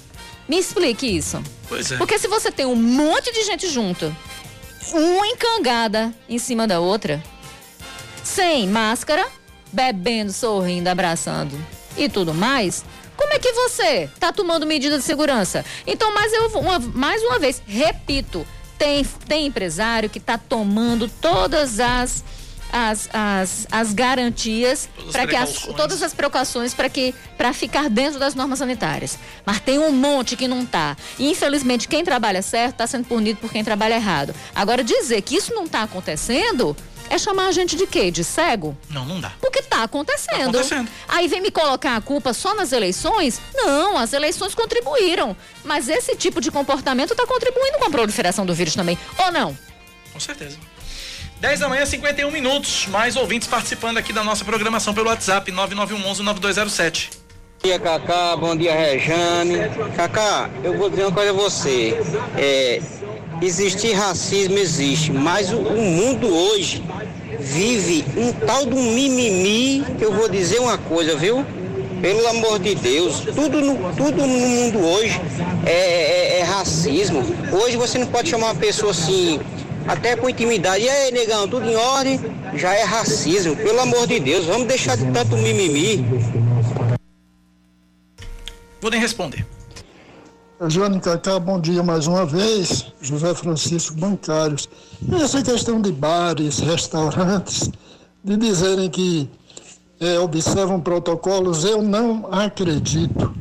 [0.49, 1.43] Me explique isso.
[1.69, 1.97] Pois é.
[1.97, 4.15] Porque se você tem um monte de gente junto,
[4.93, 7.23] uma encangada em cima da outra,
[8.23, 9.27] sem máscara,
[9.73, 11.59] bebendo, sorrindo, abraçando
[11.97, 12.85] e tudo mais,
[13.17, 15.65] como é que você tá tomando medida de segurança?
[15.87, 18.47] Então, mais, eu, uma, mais uma vez, repito,
[18.79, 22.25] tem, tem empresário que tá tomando todas as
[22.75, 28.19] as, as, as garantias para que as, todas as precauções para que para ficar dentro
[28.19, 29.17] das normas sanitárias.
[29.47, 30.97] Mas tem um monte que não tá.
[31.17, 34.35] E infelizmente quem trabalha certo está sendo punido por quem trabalha errado.
[34.53, 36.77] Agora dizer que isso não está acontecendo
[37.09, 38.11] é chamar a gente de quê?
[38.11, 38.77] De cego?
[38.91, 39.33] Não, não dá.
[39.41, 40.37] Porque tá acontecendo.
[40.37, 40.91] Tá acontecendo.
[41.07, 43.41] Aí vem me colocar a culpa só nas eleições?
[43.55, 45.37] Não, as eleições contribuíram.
[45.63, 48.99] Mas esse tipo de comportamento está contribuindo com a proliferação do vírus também.
[49.19, 49.57] Ou não?
[50.13, 50.57] Com certeza.
[51.41, 52.87] 10 da manhã, 51 minutos.
[52.89, 57.11] Mais ouvintes participando aqui da nossa programação pelo WhatsApp 9911-9207.
[57.63, 58.37] Bom dia, Cacá.
[58.37, 59.57] Bom dia, Rejane.
[59.97, 61.99] Cacá, eu vou dizer uma coisa a você.
[62.37, 62.81] É,
[63.43, 66.83] existir racismo existe, mas o, o mundo hoje
[67.41, 71.45] vive um tal de um mimimi que eu vou dizer uma coisa, viu?
[72.01, 75.19] Pelo amor de Deus, tudo no, tudo no mundo hoje
[75.65, 77.23] é, é- é racismo.
[77.51, 79.41] Hoje você não pode chamar uma pessoa assim,
[79.87, 80.85] até com intimidade.
[80.85, 82.21] E aí, negão, tudo em ordem?
[82.55, 83.57] Já é racismo.
[83.57, 86.05] Pelo amor de Deus, vamos deixar de tanto mimimi.
[88.81, 89.47] Vou nem responder.
[90.69, 92.87] Jane Cacá, bom dia mais uma vez.
[93.01, 94.69] José Francisco Bancários.
[95.21, 97.71] Essa questão de bares, restaurantes,
[98.23, 99.29] de dizerem que
[100.01, 103.35] eh, observam protocolos, eu não acredito.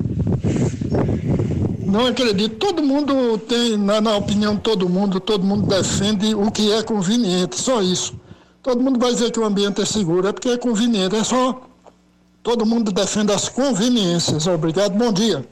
[1.94, 2.56] Não acredito.
[2.56, 6.82] Todo mundo tem, na, na opinião de todo mundo, todo mundo defende o que é
[6.82, 8.20] conveniente, só isso.
[8.64, 11.70] Todo mundo vai dizer que o ambiente é seguro, é porque é conveniente, é só.
[12.42, 14.48] Todo mundo defende as conveniências.
[14.48, 15.48] Obrigado, bom dia.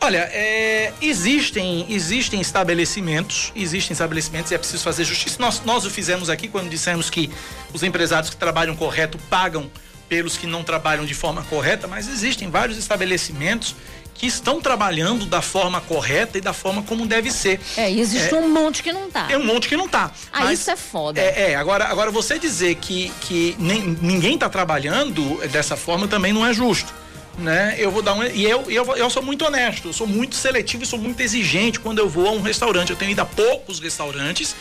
[0.00, 5.36] Olha, é, existem, existem estabelecimentos, existem estabelecimentos e é preciso fazer justiça.
[5.38, 7.28] Nós, nós o fizemos aqui quando dissemos que
[7.74, 9.70] os empresários que trabalham correto pagam
[10.08, 13.76] pelos que não trabalham de forma correta, mas existem vários estabelecimentos
[14.20, 17.58] que estão trabalhando da forma correta e da forma como deve ser.
[17.74, 19.24] É, e existe É, um monte que não tá.
[19.24, 20.12] Tem um monte que não tá.
[20.30, 21.18] Ah, Mas- isso é foda.
[21.18, 26.34] É, é, agora, agora você dizer que, que nem- ninguém está trabalhando dessa forma também
[26.34, 26.92] não é justo.
[27.38, 27.76] Né?
[27.78, 28.22] Eu vou dar um.
[28.22, 31.80] E eu, eu, eu sou muito honesto, eu sou muito seletivo e sou muito exigente
[31.80, 32.90] quando eu vou a um restaurante.
[32.90, 34.54] Eu tenho ido a poucos restaurantes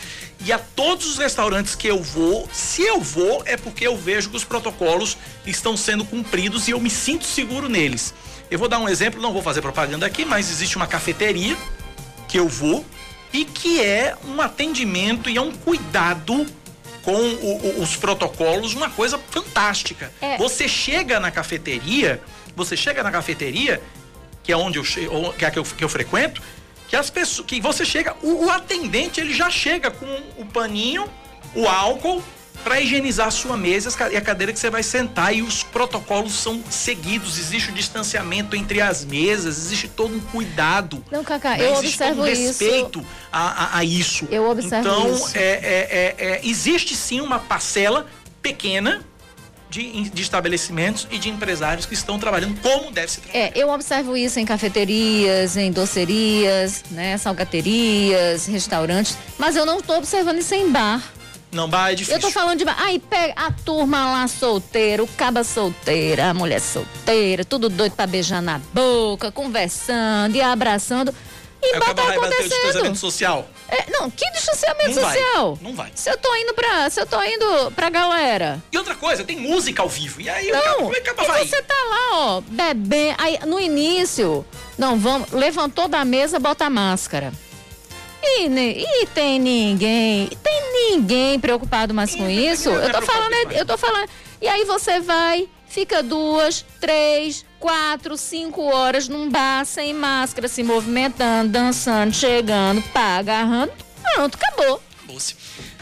[0.45, 4.29] e a todos os restaurantes que eu vou, se eu vou, é porque eu vejo
[4.29, 8.13] que os protocolos estão sendo cumpridos e eu me sinto seguro neles.
[8.49, 11.55] Eu vou dar um exemplo, não vou fazer propaganda aqui, mas existe uma cafeteria
[12.27, 12.83] que eu vou
[13.31, 16.45] e que é um atendimento e é um cuidado
[17.03, 20.11] com o- o- os protocolos, uma coisa fantástica.
[20.19, 20.37] É.
[20.37, 22.21] Você chega na cafeteria,
[22.55, 23.81] você chega na cafeteria,
[24.43, 24.83] que é onde eu
[25.37, 26.41] que é a que eu, que eu frequento,
[26.87, 30.07] que as pessoas, que você chega, o, o atendente ele já chega com
[30.37, 31.07] o paninho,
[31.53, 32.23] o álcool
[32.63, 36.33] para higienizar a sua mesa e a cadeira que você vai sentar e os protocolos
[36.33, 41.03] são seguidos, existe o distanciamento entre as mesas, existe todo um cuidado.
[41.11, 41.65] Não, Cacá, né?
[41.65, 42.41] eu existe todo observo um isso.
[42.63, 44.27] respeito a, a- a isso.
[44.29, 45.31] Eu observo então, isso.
[45.37, 48.07] é, é- é- é, existe sim uma parcela
[48.41, 49.01] pequena
[49.69, 53.21] de, de estabelecimentos e de empresários que estão trabalhando como deve ser.
[53.33, 59.95] É, eu observo isso em cafeterias, em docerias, né, salgaterias, restaurantes, mas eu não tô
[59.97, 61.03] observando isso em bar.
[61.51, 62.17] Não, bar é difícil.
[62.17, 62.75] Eu tô falando de bar.
[62.79, 68.05] Aí pega a turma lá solteira, o caba solteira, a mulher solteira, tudo doido pra
[68.05, 71.13] beijar na boca, conversando e abraçando.
[71.61, 72.95] E o bar tá vai acontecendo.
[72.95, 73.45] social.
[73.67, 75.57] É, não, que distanciamento Não vai, social?
[75.61, 75.91] não vai.
[75.93, 76.89] Se eu tô indo pra.
[76.89, 78.63] Se eu tô indo pra galera.
[78.71, 80.21] E outra coisa, tem música ao vivo.
[80.21, 81.47] E aí Não, como é que o cara e vai?
[81.47, 83.15] você tá lá, ó, bebendo.
[83.17, 84.45] Aí no início,
[84.77, 87.33] não, vamos, levantou da mesa, bota a máscara.
[88.23, 88.47] E,
[89.03, 92.69] e tem ninguém, tem ninguém preocupado mais com isso.
[92.69, 94.09] Eu tô falando, eu tô falando.
[94.41, 100.63] E aí você vai, fica duas, três, quatro, cinco horas num bar sem máscara, se
[100.63, 103.71] movimentando, dançando, chegando, pá, agarrando.
[104.15, 104.81] Pronto, acabou.
[104.99, 105.35] Acabou-se.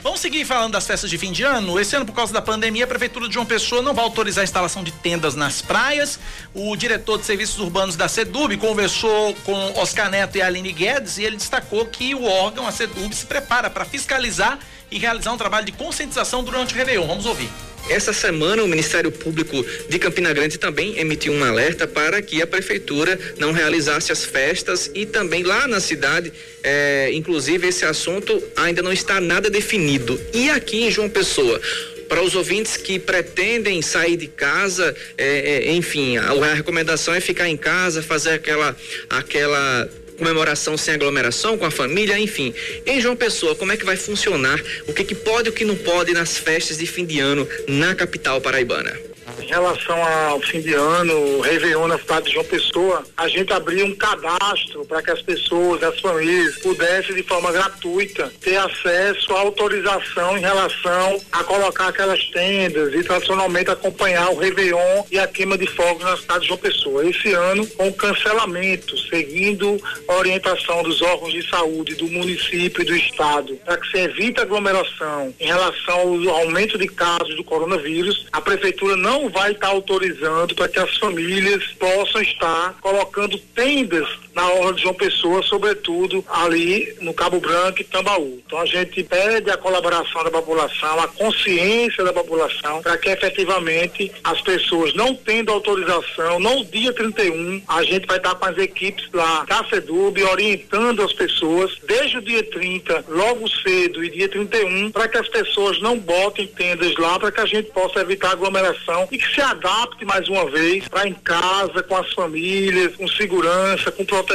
[0.08, 1.78] Vamos seguir falando das festas de fim de ano.
[1.78, 4.46] Esse ano, por causa da pandemia, a Prefeitura de João Pessoa não vai autorizar a
[4.46, 6.18] instalação de tendas nas praias.
[6.54, 11.26] O diretor de serviços urbanos da SEDUB conversou com Oscar Neto e Aline Guedes e
[11.26, 14.58] ele destacou que o órgão, a SEDUB, se prepara para fiscalizar
[14.90, 17.06] e realizar um trabalho de conscientização durante o Réveillon.
[17.06, 17.50] Vamos ouvir.
[17.90, 22.48] Essa semana, o Ministério Público de Campina Grande também emitiu um alerta para que a
[22.48, 26.32] prefeitura não realizasse as festas e também lá na cidade,
[26.62, 30.20] é, inclusive esse assunto ainda não está nada definido.
[30.34, 31.62] E aqui em João Pessoa,
[32.10, 37.22] para os ouvintes que pretendem sair de casa, é, é, enfim, a, a recomendação é
[37.22, 38.76] ficar em casa, fazer aquela,
[39.10, 42.54] aquela comemoração sem aglomeração com a família, enfim.
[42.86, 44.62] Em João Pessoa, como é que vai funcionar?
[44.88, 47.48] O que, que pode e o que não pode nas festas de fim de ano
[47.68, 49.17] na capital paraibana?
[49.40, 53.86] Em relação ao fim de ano, Réveillon na cidade de João Pessoa, a gente abriu
[53.86, 59.40] um cadastro para que as pessoas, as famílias, pudessem de forma gratuita ter acesso à
[59.42, 65.58] autorização em relação a colocar aquelas tendas e tradicionalmente acompanhar o Réveillon e a queima
[65.58, 67.08] de fogos na cidade de João Pessoa.
[67.08, 72.96] Esse ano, com cancelamento, seguindo a orientação dos órgãos de saúde do município e do
[72.96, 78.42] estado, para que se evite aglomeração em relação ao aumento de casos do coronavírus, a
[78.42, 84.74] prefeitura não vai estar autorizando para que as famílias possam estar colocando tendas na orla
[84.74, 88.40] de João Pessoa, sobretudo ali no Cabo Branco e Tambaú.
[88.46, 94.12] Então a gente pede a colaboração da população, a consciência da população, para que efetivamente
[94.24, 99.10] as pessoas não tendo autorização, no dia 31, a gente vai estar com as equipes
[99.12, 104.92] lá da CEDUB orientando as pessoas desde o dia 30, logo cedo e dia 31,
[104.92, 109.08] para que as pessoas não botem tendas lá, para que a gente possa evitar aglomeração
[109.12, 113.92] e que se adapte mais uma vez para em casa, com as famílias, com segurança,
[113.92, 114.27] com proteção,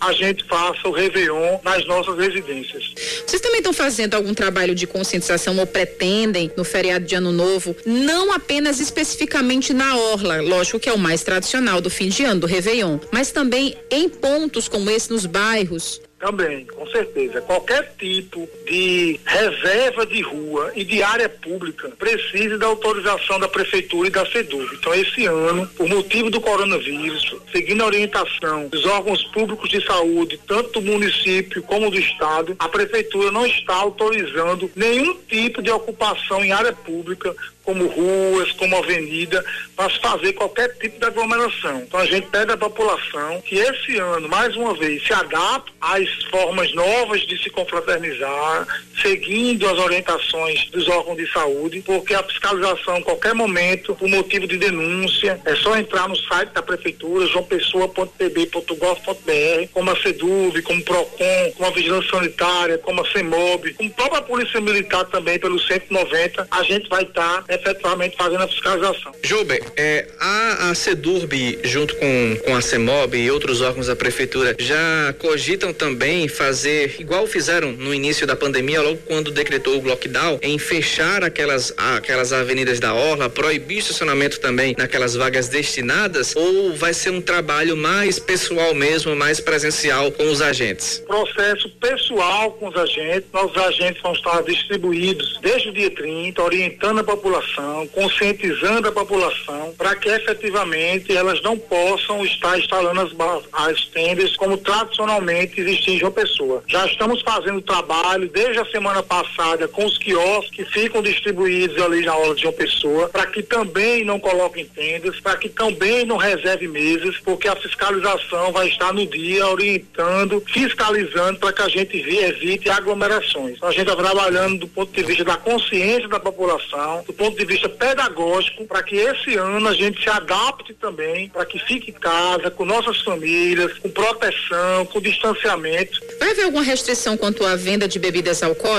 [0.00, 2.92] a gente faça o Réveillon nas nossas residências.
[3.26, 7.74] Vocês também estão fazendo algum trabalho de conscientização ou pretendem no feriado de Ano Novo,
[7.84, 12.40] não apenas especificamente na Orla, lógico que é o mais tradicional do fim de ano,
[12.40, 16.00] do Réveillon, mas também em pontos como esse nos bairros?
[16.22, 17.40] Também, com certeza.
[17.40, 24.06] Qualquer tipo de reserva de rua e de área pública precisa da autorização da Prefeitura
[24.06, 24.72] e da SEDUB.
[24.72, 30.38] Então, esse ano, por motivo do coronavírus, seguindo a orientação dos órgãos públicos de saúde,
[30.46, 36.44] tanto do município como do Estado, a Prefeitura não está autorizando nenhum tipo de ocupação
[36.44, 39.44] em área pública como ruas, como avenida,
[39.76, 41.80] para fazer qualquer tipo de aglomeração.
[41.80, 46.08] Então a gente pede à população que esse ano, mais uma vez, se adapte às
[46.30, 48.66] formas novas de se confraternizar,
[49.02, 54.46] seguindo as orientações dos órgãos de saúde, porque a fiscalização, em qualquer momento, por motivo
[54.46, 60.84] de denúncia, é só entrar no site da prefeitura, joaopessoa.pb.gov.br, como a SEDUV, como o
[60.84, 65.58] PROCON, como a Vigilância Sanitária, como a CEMOB, como a própria Polícia Militar também, pelo
[65.58, 69.12] 190, a gente vai estar tá efetivamente fazendo a fiscalização.
[69.22, 74.54] Jober, é, a, a SEDURB, junto com, com a CEMOB e outros órgãos da prefeitura,
[74.58, 80.38] já cogitam também fazer, igual fizeram no início da pandemia, logo quando decretou o lockdown,
[80.42, 86.94] em fechar aquelas, aquelas avenidas da Orla, proibir estacionamento também naquelas vagas destinadas, ou vai
[86.94, 91.02] ser um trabalho mais pessoal mesmo, mais presencial com os agentes?
[91.06, 97.00] Processo pessoal com os agentes, nossos agentes vão estar distribuídos desde o dia 30, orientando
[97.00, 103.86] a população conscientizando a população para que efetivamente elas não possam estar instalando as, as
[103.86, 106.62] tendas como tradicionalmente existia em João Pessoa.
[106.66, 112.04] Já estamos fazendo trabalho desde a semana passada com os quiosques que ficam distribuídos ali
[112.04, 116.16] na hora de João Pessoa para que também não coloquem tendas, para que também não
[116.16, 121.96] reserve mesas, porque a fiscalização vai estar no dia orientando, fiscalizando para que a gente
[121.96, 123.56] evite aglomerações.
[123.56, 127.32] Então, a gente está trabalhando do ponto de vista da consciência da população, do ponto
[127.32, 131.58] ponto de vista pedagógico, para que esse ano a gente se adapte também, para que
[131.58, 136.00] fique em casa, com nossas famílias, com proteção, com distanciamento.
[136.18, 138.71] Vai haver alguma restrição quanto à venda de bebidas alcoólicas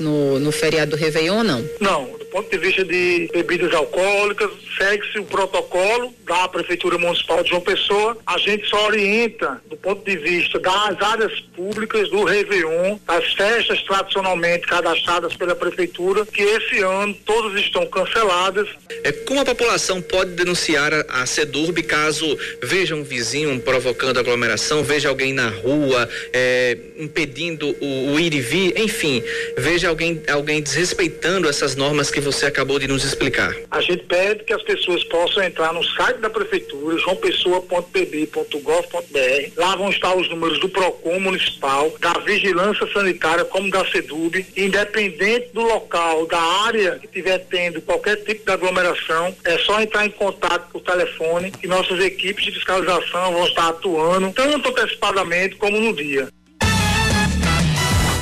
[0.00, 1.64] no, no feriado do Réveillon ou não?
[1.80, 7.60] Não, ponto de vista de bebidas alcoólicas, segue-se o protocolo da Prefeitura Municipal de João
[7.60, 8.16] Pessoa.
[8.26, 13.82] A gente só orienta, do ponto de vista das áreas públicas, do Réveillon, das festas
[13.82, 18.68] tradicionalmente cadastradas pela Prefeitura, que esse ano todas estão canceladas.
[19.04, 24.82] É, como a população pode denunciar a, a SEDURB caso veja um vizinho provocando aglomeração,
[24.82, 29.22] veja alguém na rua é, impedindo o, o ir e vir, enfim,
[29.56, 33.54] veja alguém, alguém desrespeitando essas normas que você acabou de nos explicar?
[33.70, 39.52] A gente pede que as pessoas possam entrar no site da prefeitura, joaopessoa.pb.gov.br.
[39.56, 45.50] Lá vão estar os números do PROCON municipal, da Vigilância Sanitária, como da SEDUB, independente
[45.52, 50.10] do local, da área que estiver tendo qualquer tipo de aglomeração, é só entrar em
[50.10, 55.94] contato por telefone e nossas equipes de fiscalização vão estar atuando tanto antecipadamente como no
[55.94, 56.28] dia.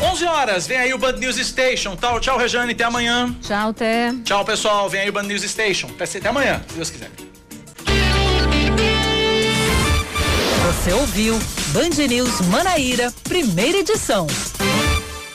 [0.05, 1.97] 11 horas, vem aí o Band News Station.
[1.97, 3.35] Tchau, tchau, Rejane, até amanhã.
[3.40, 4.12] Tchau, até.
[4.24, 5.89] Tchau, pessoal, vem aí o Band News Station.
[5.89, 7.10] Até, até amanhã, se Deus quiser.
[10.66, 14.26] Você ouviu Band News Manaíra, primeira edição.